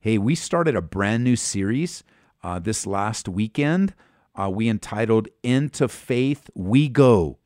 Hey, 0.00 0.18
we 0.18 0.34
started 0.34 0.74
a 0.74 0.82
brand 0.82 1.22
new 1.22 1.36
series 1.36 2.02
uh, 2.42 2.58
this 2.58 2.86
last 2.86 3.28
weekend. 3.28 3.94
Uh, 4.34 4.50
we 4.50 4.68
entitled 4.68 5.28
Into 5.42 5.86
Faith 5.86 6.50
We 6.54 6.88
Go. 6.88 7.38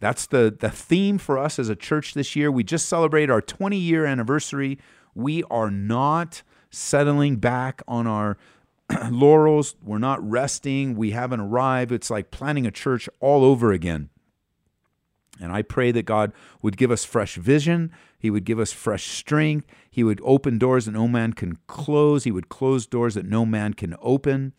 That's 0.00 0.26
the, 0.26 0.54
the 0.58 0.70
theme 0.70 1.18
for 1.18 1.38
us 1.38 1.60
as 1.60 1.68
a 1.68 1.76
church 1.76 2.14
this 2.14 2.34
year. 2.34 2.50
We 2.50 2.64
just 2.64 2.88
celebrated 2.88 3.30
our 3.30 3.40
20 3.40 3.76
year 3.76 4.04
anniversary. 4.04 4.78
We 5.14 5.44
are 5.44 5.70
not 5.70 6.42
settling 6.70 7.36
back 7.36 7.82
on 7.86 8.08
our 8.08 8.36
laurels. 9.10 9.76
We're 9.82 9.98
not 9.98 10.28
resting. 10.28 10.96
We 10.96 11.10
haven't 11.10 11.40
arrived. 11.40 11.92
It's 11.92 12.10
like 12.10 12.30
planning 12.30 12.66
a 12.66 12.70
church 12.70 13.08
all 13.20 13.44
over 13.44 13.72
again. 13.72 14.10
And 15.40 15.52
I 15.52 15.62
pray 15.62 15.90
that 15.92 16.04
God 16.04 16.32
would 16.60 16.76
give 16.76 16.90
us 16.90 17.04
fresh 17.04 17.36
vision. 17.36 17.90
He 18.18 18.30
would 18.30 18.44
give 18.44 18.60
us 18.60 18.72
fresh 18.72 19.08
strength. 19.08 19.66
He 19.90 20.04
would 20.04 20.20
open 20.22 20.58
doors 20.58 20.84
that 20.84 20.92
no 20.92 21.08
man 21.08 21.32
can 21.32 21.58
close. 21.66 22.24
He 22.24 22.30
would 22.30 22.48
close 22.48 22.86
doors 22.86 23.14
that 23.14 23.26
no 23.26 23.44
man 23.44 23.74
can 23.74 23.96
open. 24.00 24.52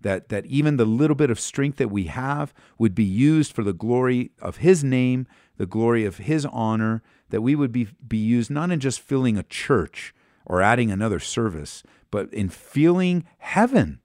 That, 0.00 0.30
that 0.30 0.46
even 0.46 0.78
the 0.78 0.86
little 0.86 1.14
bit 1.14 1.30
of 1.30 1.38
strength 1.38 1.76
that 1.76 1.90
we 1.90 2.04
have 2.04 2.54
would 2.78 2.94
be 2.94 3.04
used 3.04 3.52
for 3.52 3.62
the 3.62 3.74
glory 3.74 4.30
of 4.40 4.58
His 4.58 4.82
name, 4.82 5.26
the 5.58 5.66
glory 5.66 6.06
of 6.06 6.18
His 6.18 6.46
honor, 6.46 7.02
that 7.28 7.42
we 7.42 7.54
would 7.54 7.70
be, 7.70 7.88
be 8.06 8.16
used 8.16 8.50
not 8.50 8.70
in 8.70 8.80
just 8.80 9.00
filling 9.00 9.36
a 9.36 9.42
church 9.42 10.14
or 10.46 10.62
adding 10.62 10.90
another 10.90 11.18
service, 11.18 11.82
but 12.10 12.32
in 12.32 12.48
feeling 12.48 13.24
heaven 13.38 14.00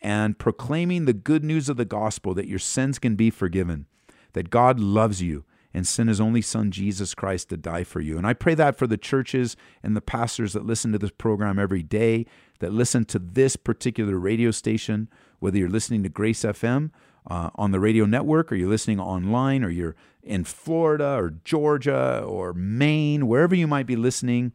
and 0.00 0.38
proclaiming 0.38 1.04
the 1.04 1.12
good 1.12 1.44
news 1.44 1.68
of 1.68 1.76
the 1.76 1.84
gospel 1.84 2.34
that 2.34 2.48
your 2.48 2.58
sins 2.58 2.98
can 2.98 3.14
be 3.14 3.30
forgiven, 3.30 3.86
that 4.32 4.50
God 4.50 4.80
loves 4.80 5.22
you 5.22 5.44
and 5.74 5.86
sent 5.86 6.08
his 6.08 6.20
only 6.20 6.42
son, 6.42 6.70
Jesus 6.70 7.14
Christ, 7.14 7.48
to 7.48 7.56
die 7.56 7.84
for 7.84 8.00
you. 8.00 8.18
And 8.18 8.26
I 8.26 8.34
pray 8.34 8.54
that 8.54 8.76
for 8.76 8.86
the 8.86 8.98
churches 8.98 9.56
and 9.82 9.96
the 9.96 10.02
pastors 10.02 10.52
that 10.52 10.66
listen 10.66 10.92
to 10.92 10.98
this 10.98 11.12
program 11.12 11.58
every 11.58 11.82
day, 11.82 12.26
that 12.58 12.72
listen 12.72 13.04
to 13.06 13.18
this 13.18 13.56
particular 13.56 14.18
radio 14.18 14.50
station, 14.50 15.08
whether 15.38 15.56
you're 15.56 15.68
listening 15.68 16.02
to 16.02 16.08
Grace 16.08 16.42
FM 16.42 16.90
uh, 17.28 17.50
on 17.54 17.70
the 17.70 17.80
radio 17.80 18.04
network, 18.04 18.52
or 18.52 18.56
you're 18.56 18.68
listening 18.68 19.00
online, 19.00 19.64
or 19.64 19.70
you're 19.70 19.96
in 20.22 20.44
Florida, 20.44 21.14
or 21.16 21.30
Georgia, 21.44 22.22
or 22.26 22.52
Maine, 22.52 23.26
wherever 23.26 23.54
you 23.54 23.66
might 23.66 23.86
be 23.86 23.96
listening, 23.96 24.52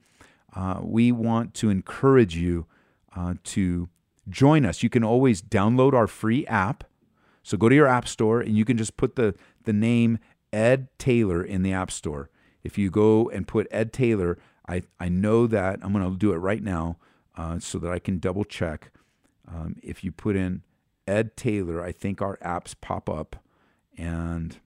uh, 0.58 0.80
we 0.82 1.12
want 1.12 1.54
to 1.54 1.70
encourage 1.70 2.36
you 2.36 2.66
uh, 3.16 3.36
to 3.44 3.90
join 4.28 4.66
us. 4.66 4.82
You 4.82 4.90
can 4.90 5.04
always 5.04 5.40
download 5.40 5.94
our 5.94 6.08
free 6.08 6.48
app. 6.48 6.84
So 7.44 7.58
go 7.58 7.70
to 7.70 7.76
your 7.76 7.86
app 7.86 8.08
store 8.08 8.42
and 8.42 8.58
you 8.58 8.66
can 8.66 8.76
just 8.76 8.98
put 8.98 9.16
the, 9.16 9.36
the 9.66 9.72
name 9.72 10.18
Ed 10.52 10.88
Taylor 10.98 11.44
in 11.44 11.62
the 11.62 11.74
app 11.74 11.92
store. 11.92 12.32
If 12.64 12.76
you 12.76 12.90
go 12.90 13.30
and 13.30 13.48
put 13.48 13.68
Ed 13.70 13.94
Taylor, 13.94 14.40
I, 14.68 14.82
I 15.00 15.10
know 15.10 15.46
that 15.46 15.80
I'm 15.84 15.94
going 15.94 16.10
to 16.12 16.18
do 16.18 16.34
it 16.34 16.38
right 16.38 16.64
now 16.64 16.98
uh, 17.38 17.60
so 17.60 17.78
that 17.78 17.92
I 17.92 18.00
can 18.00 18.18
double 18.18 18.44
check. 18.44 18.92
Um, 19.48 19.76
if 19.84 20.04
you 20.04 20.12
put 20.12 20.36
in 20.36 20.64
Ed 21.08 21.38
Taylor, 21.38 21.84
I 21.84 21.92
think 21.92 22.20
our 22.20 22.38
apps 22.38 22.74
pop 22.82 23.12
up. 23.12 23.36
And 23.96 24.58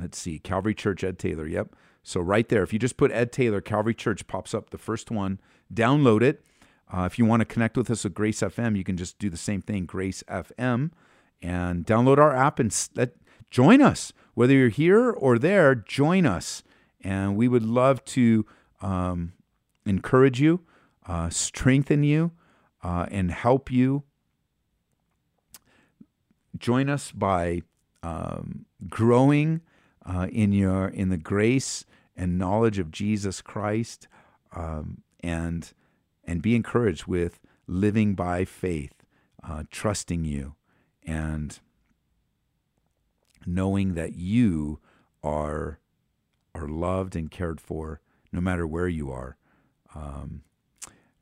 let's 0.00 0.18
see, 0.18 0.38
Calvary 0.38 0.74
Church 0.74 1.04
Ed 1.04 1.18
Taylor. 1.18 1.46
Yep. 1.46 1.76
So 2.02 2.20
right 2.20 2.48
there, 2.48 2.62
if 2.62 2.72
you 2.72 2.78
just 2.78 2.96
put 2.96 3.12
Ed 3.12 3.32
Taylor, 3.32 3.60
Calvary 3.60 3.94
Church 3.94 4.26
pops 4.26 4.54
up 4.54 4.70
the 4.70 4.78
first 4.78 5.10
one. 5.10 5.40
Download 5.72 6.22
it. 6.22 6.44
Uh, 6.92 7.04
if 7.04 7.18
you 7.18 7.24
want 7.24 7.40
to 7.40 7.46
connect 7.46 7.76
with 7.76 7.90
us 7.90 8.04
at 8.04 8.12
Grace 8.12 8.40
FM, 8.40 8.76
you 8.76 8.84
can 8.84 8.96
just 8.96 9.18
do 9.18 9.30
the 9.30 9.36
same 9.36 9.62
thing, 9.62 9.86
Grace 9.86 10.22
FM, 10.28 10.90
and 11.40 11.86
download 11.86 12.18
our 12.18 12.34
app 12.34 12.58
and 12.58 12.76
let, 12.94 13.14
join 13.50 13.80
us. 13.80 14.12
Whether 14.34 14.54
you're 14.54 14.68
here 14.68 15.10
or 15.10 15.38
there, 15.38 15.74
join 15.74 16.26
us. 16.26 16.62
And 17.00 17.36
we 17.36 17.48
would 17.48 17.64
love 17.64 18.04
to 18.06 18.44
um, 18.80 19.32
encourage 19.86 20.40
you, 20.40 20.60
uh, 21.06 21.30
strengthen 21.30 22.02
you, 22.02 22.32
uh, 22.82 23.06
and 23.10 23.30
help 23.30 23.70
you. 23.70 24.02
Join 26.58 26.90
us 26.90 27.10
by 27.10 27.62
um, 28.02 28.66
growing 28.88 29.62
uh, 30.04 30.26
in 30.30 30.52
your 30.52 30.88
in 30.88 31.08
the 31.08 31.16
grace 31.16 31.84
and 32.16 32.38
knowledge 32.38 32.78
of 32.78 32.90
Jesus 32.90 33.40
Christ, 33.40 34.08
um, 34.54 35.02
and 35.20 35.72
and 36.24 36.42
be 36.42 36.54
encouraged 36.54 37.06
with 37.06 37.40
living 37.66 38.14
by 38.14 38.44
faith, 38.44 39.04
uh, 39.42 39.64
trusting 39.70 40.24
you, 40.24 40.54
and 41.04 41.58
knowing 43.46 43.94
that 43.94 44.14
you 44.14 44.78
are 45.22 45.78
are 46.54 46.68
loved 46.68 47.16
and 47.16 47.30
cared 47.30 47.60
for 47.60 48.00
no 48.30 48.40
matter 48.40 48.66
where 48.66 48.88
you 48.88 49.10
are. 49.10 49.36
Um, 49.94 50.42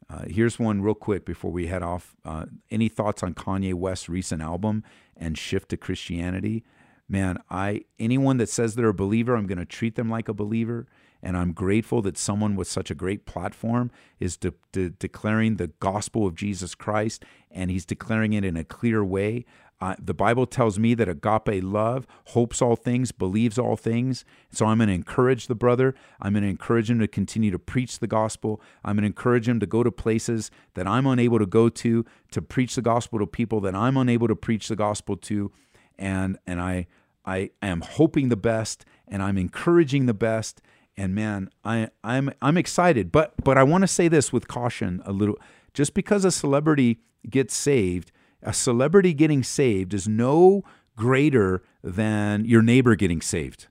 uh, 0.09 0.25
here's 0.27 0.59
one 0.59 0.83
real 0.83 0.95
quick 0.95 1.25
before 1.25 1.53
we 1.53 1.69
head 1.69 1.83
off. 1.83 2.17
Uh, 2.25 2.47
any 2.71 2.89
thoughts 2.89 3.23
on 3.23 3.35
Kanye 3.35 3.75
West's 3.75 4.09
recent 4.09 4.43
album 4.43 4.83
and 5.17 5.39
shift 5.39 5.69
to 5.71 5.77
Christianity? 5.77 6.65
Man, 7.11 7.43
I 7.51 7.87
anyone 7.99 8.37
that 8.37 8.49
says 8.49 8.77
they're 8.77 8.89
a 8.89 8.95
believer, 8.95 9.35
I'm 9.35 9.49
going 9.49 9.59
to 9.59 9.65
treat 9.65 9.97
them 9.97 10.09
like 10.09 10.29
a 10.29 10.33
believer. 10.33 10.87
And 11.23 11.37
I'm 11.37 11.53
grateful 11.53 12.03
that 12.03 12.17
someone 12.17 12.55
with 12.55 12.69
such 12.69 12.91
a 12.91 12.95
great 12.95 13.27
platform 13.27 13.91
is 14.21 14.37
de- 14.37 14.55
de- 14.73 14.91
declaring 14.91 15.57
the 15.57 15.67
gospel 15.81 16.27
of 16.27 16.37
Jesus 16.37 16.75
Christ 16.75 17.25
and 17.51 17.69
he's 17.71 17.85
declaring 17.85 18.33
it 18.33 18.45
in 18.45 18.57
a 18.57 18.65
clear 18.65 19.05
way. 19.05 19.45
Uh, 19.81 19.97
the 19.99 20.15
Bible 20.15 20.47
tells 20.47 20.79
me 20.79 20.95
that 20.95 21.09
agape 21.09 21.65
love 21.65 22.07
hopes 22.27 22.63
all 22.63 22.77
things, 22.77 23.11
believes 23.13 23.59
all 23.59 23.77
things. 23.77 24.25
So 24.53 24.67
I'm 24.67 24.79
going 24.79 24.89
to 24.89 24.95
encourage 24.95 25.49
the 25.49 25.55
brother. 25.57 25.95
I'm 26.23 26.35
going 26.35 26.45
to 26.45 26.49
encourage 26.49 26.89
him 26.89 27.01
to 27.01 27.09
continue 27.09 27.51
to 27.51 27.59
preach 27.59 27.99
the 27.99 28.07
gospel. 28.07 28.61
I'm 28.85 28.97
going 28.97 29.03
to 29.03 29.09
encourage 29.09 29.49
him 29.49 29.59
to 29.59 29.67
go 29.67 29.83
to 29.83 29.91
places 29.91 30.51
that 30.75 30.87
I'm 30.87 31.07
unable 31.07 31.41
to 31.41 31.47
go 31.47 31.69
to, 31.71 32.05
to 32.31 32.41
preach 32.41 32.77
the 32.77 32.83
gospel 32.83 33.19
to 33.19 33.27
people 33.27 33.61
that 33.63 33.75
I'm 33.75 33.97
unable 33.97 34.29
to 34.29 34.37
preach 34.37 34.69
the 34.69 34.77
gospel 34.77 35.17
to. 35.17 35.51
And, 35.99 36.39
and 36.47 36.61
I, 36.61 36.87
I 37.25 37.51
am 37.63 37.83
hoping 37.83 38.29
the 38.29 38.37
best 38.37 38.85
and 39.07 39.23
I'm 39.23 39.39
encouraging 39.39 40.07
the 40.07 40.15
best 40.15 40.61
and 40.97 41.15
man, 41.15 41.49
I, 41.65 41.89
I'm 42.05 42.31
I'm 42.43 42.59
excited, 42.59 43.11
but 43.11 43.33
but 43.43 43.57
I 43.57 43.63
want 43.63 43.83
to 43.83 43.89
say 43.89 44.07
this 44.07 44.35
with 44.35 44.49
caution 44.49 45.01
a 45.07 45.13
little. 45.13 45.39
Just 45.73 45.95
because 45.95 46.27
a 46.27 46.31
celebrity 46.31 46.99
gets 47.29 47.55
saved, 47.55 48.13
a 48.43 48.53
celebrity 48.53 49.15
getting 49.15 49.43
saved 49.43 49.95
is 49.95 50.07
no 50.07 50.63
greater 50.97 51.63
than 51.83 52.45
your 52.45 52.61
neighbor 52.61 52.97
getting 52.97 53.23
saved. 53.23 53.69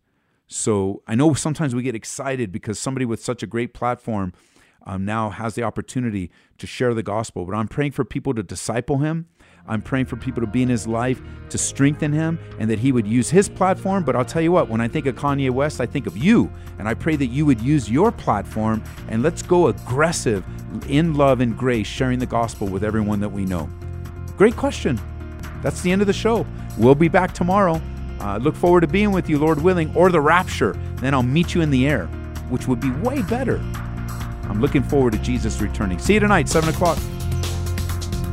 So 0.48 1.04
I 1.06 1.14
know 1.14 1.36
sometimes 1.36 1.76
we 1.76 1.84
get 1.84 1.94
excited 1.94 2.52
because 2.52 2.80
somebody 2.80 3.06
with 3.06 3.24
such 3.24 3.44
a 3.44 3.48
great 3.48 3.76
platform 3.76 4.34
um, 4.88 5.06
now 5.06 5.30
has 5.30 5.54
the 5.54 5.62
opportunity 5.62 6.32
to 6.58 6.66
share 6.66 6.96
the 6.96 7.04
gospel. 7.04 7.46
But 7.46 7.54
I'm 7.54 7.68
praying 7.68 7.92
for 7.92 8.04
people 8.04 8.34
to 8.34 8.42
disciple 8.42 9.00
him. 9.00 9.28
I'm 9.70 9.82
praying 9.82 10.08
for 10.08 10.16
people 10.18 10.42
to 10.42 10.48
be 10.48 10.64
in 10.64 10.68
his 10.68 10.88
life 10.88 11.22
to 11.50 11.58
strengthen 11.58 12.12
him 12.12 12.40
and 12.60 12.70
that 12.70 12.80
he 12.80 12.92
would 12.92 13.08
use 13.08 13.30
his 13.30 13.48
platform. 13.48 14.04
But 14.04 14.16
I'll 14.16 14.26
tell 14.26 14.42
you 14.42 14.52
what, 14.52 14.68
when 14.68 14.82
I 14.82 14.88
think 14.88 15.06
of 15.06 15.16
Kanye 15.16 15.52
West, 15.52 15.80
I 15.80 15.86
think 15.86 16.08
of 16.08 16.18
you. 16.18 16.52
And 16.80 16.88
I 16.88 16.96
pray 16.96 17.16
that 17.16 17.28
you 17.28 17.46
would 17.46 17.62
use 17.62 17.90
your 17.90 18.12
platform 18.12 18.84
and 19.08 19.22
let's 19.22 19.44
go 19.44 19.68
aggressive 19.68 20.44
in 20.88 21.14
love 21.14 21.40
and 21.40 21.58
grace, 21.58 21.88
sharing 21.88 22.20
the 22.20 22.26
gospel 22.26 22.68
with 22.68 22.84
everyone 22.84 23.20
that 23.20 23.30
we 23.30 23.46
know. 23.46 23.70
Great 24.38 24.56
question. 24.56 25.00
That's 25.62 25.82
the 25.82 25.92
end 25.92 26.02
of 26.02 26.08
the 26.08 26.14
show. 26.14 26.46
We'll 26.78 26.96
be 26.96 27.10
back 27.10 27.34
tomorrow. 27.34 27.82
Uh, 28.20 28.38
look 28.38 28.56
forward 28.56 28.82
to 28.82 28.88
being 28.88 29.12
with 29.12 29.30
you, 29.30 29.38
Lord 29.38 29.62
willing, 29.62 29.96
or 29.96 30.10
the 30.10 30.22
rapture. 30.22 30.74
Then 30.96 31.14
I'll 31.14 31.24
meet 31.24 31.54
you 31.54 31.62
in 31.62 31.70
the 31.70 31.88
air, 31.88 32.08
which 32.50 32.68
would 32.68 32.80
be 32.80 32.92
way 32.92 33.22
better. 33.22 33.58
I'm 34.50 34.62
looking 34.62 34.82
forward 34.82 35.14
to 35.14 35.20
Jesus 35.20 35.62
returning. 35.62 36.00
See 36.00 36.16
you 36.16 36.20
tonight, 36.20 36.50
7 36.50 36.70
o'clock. 36.70 36.98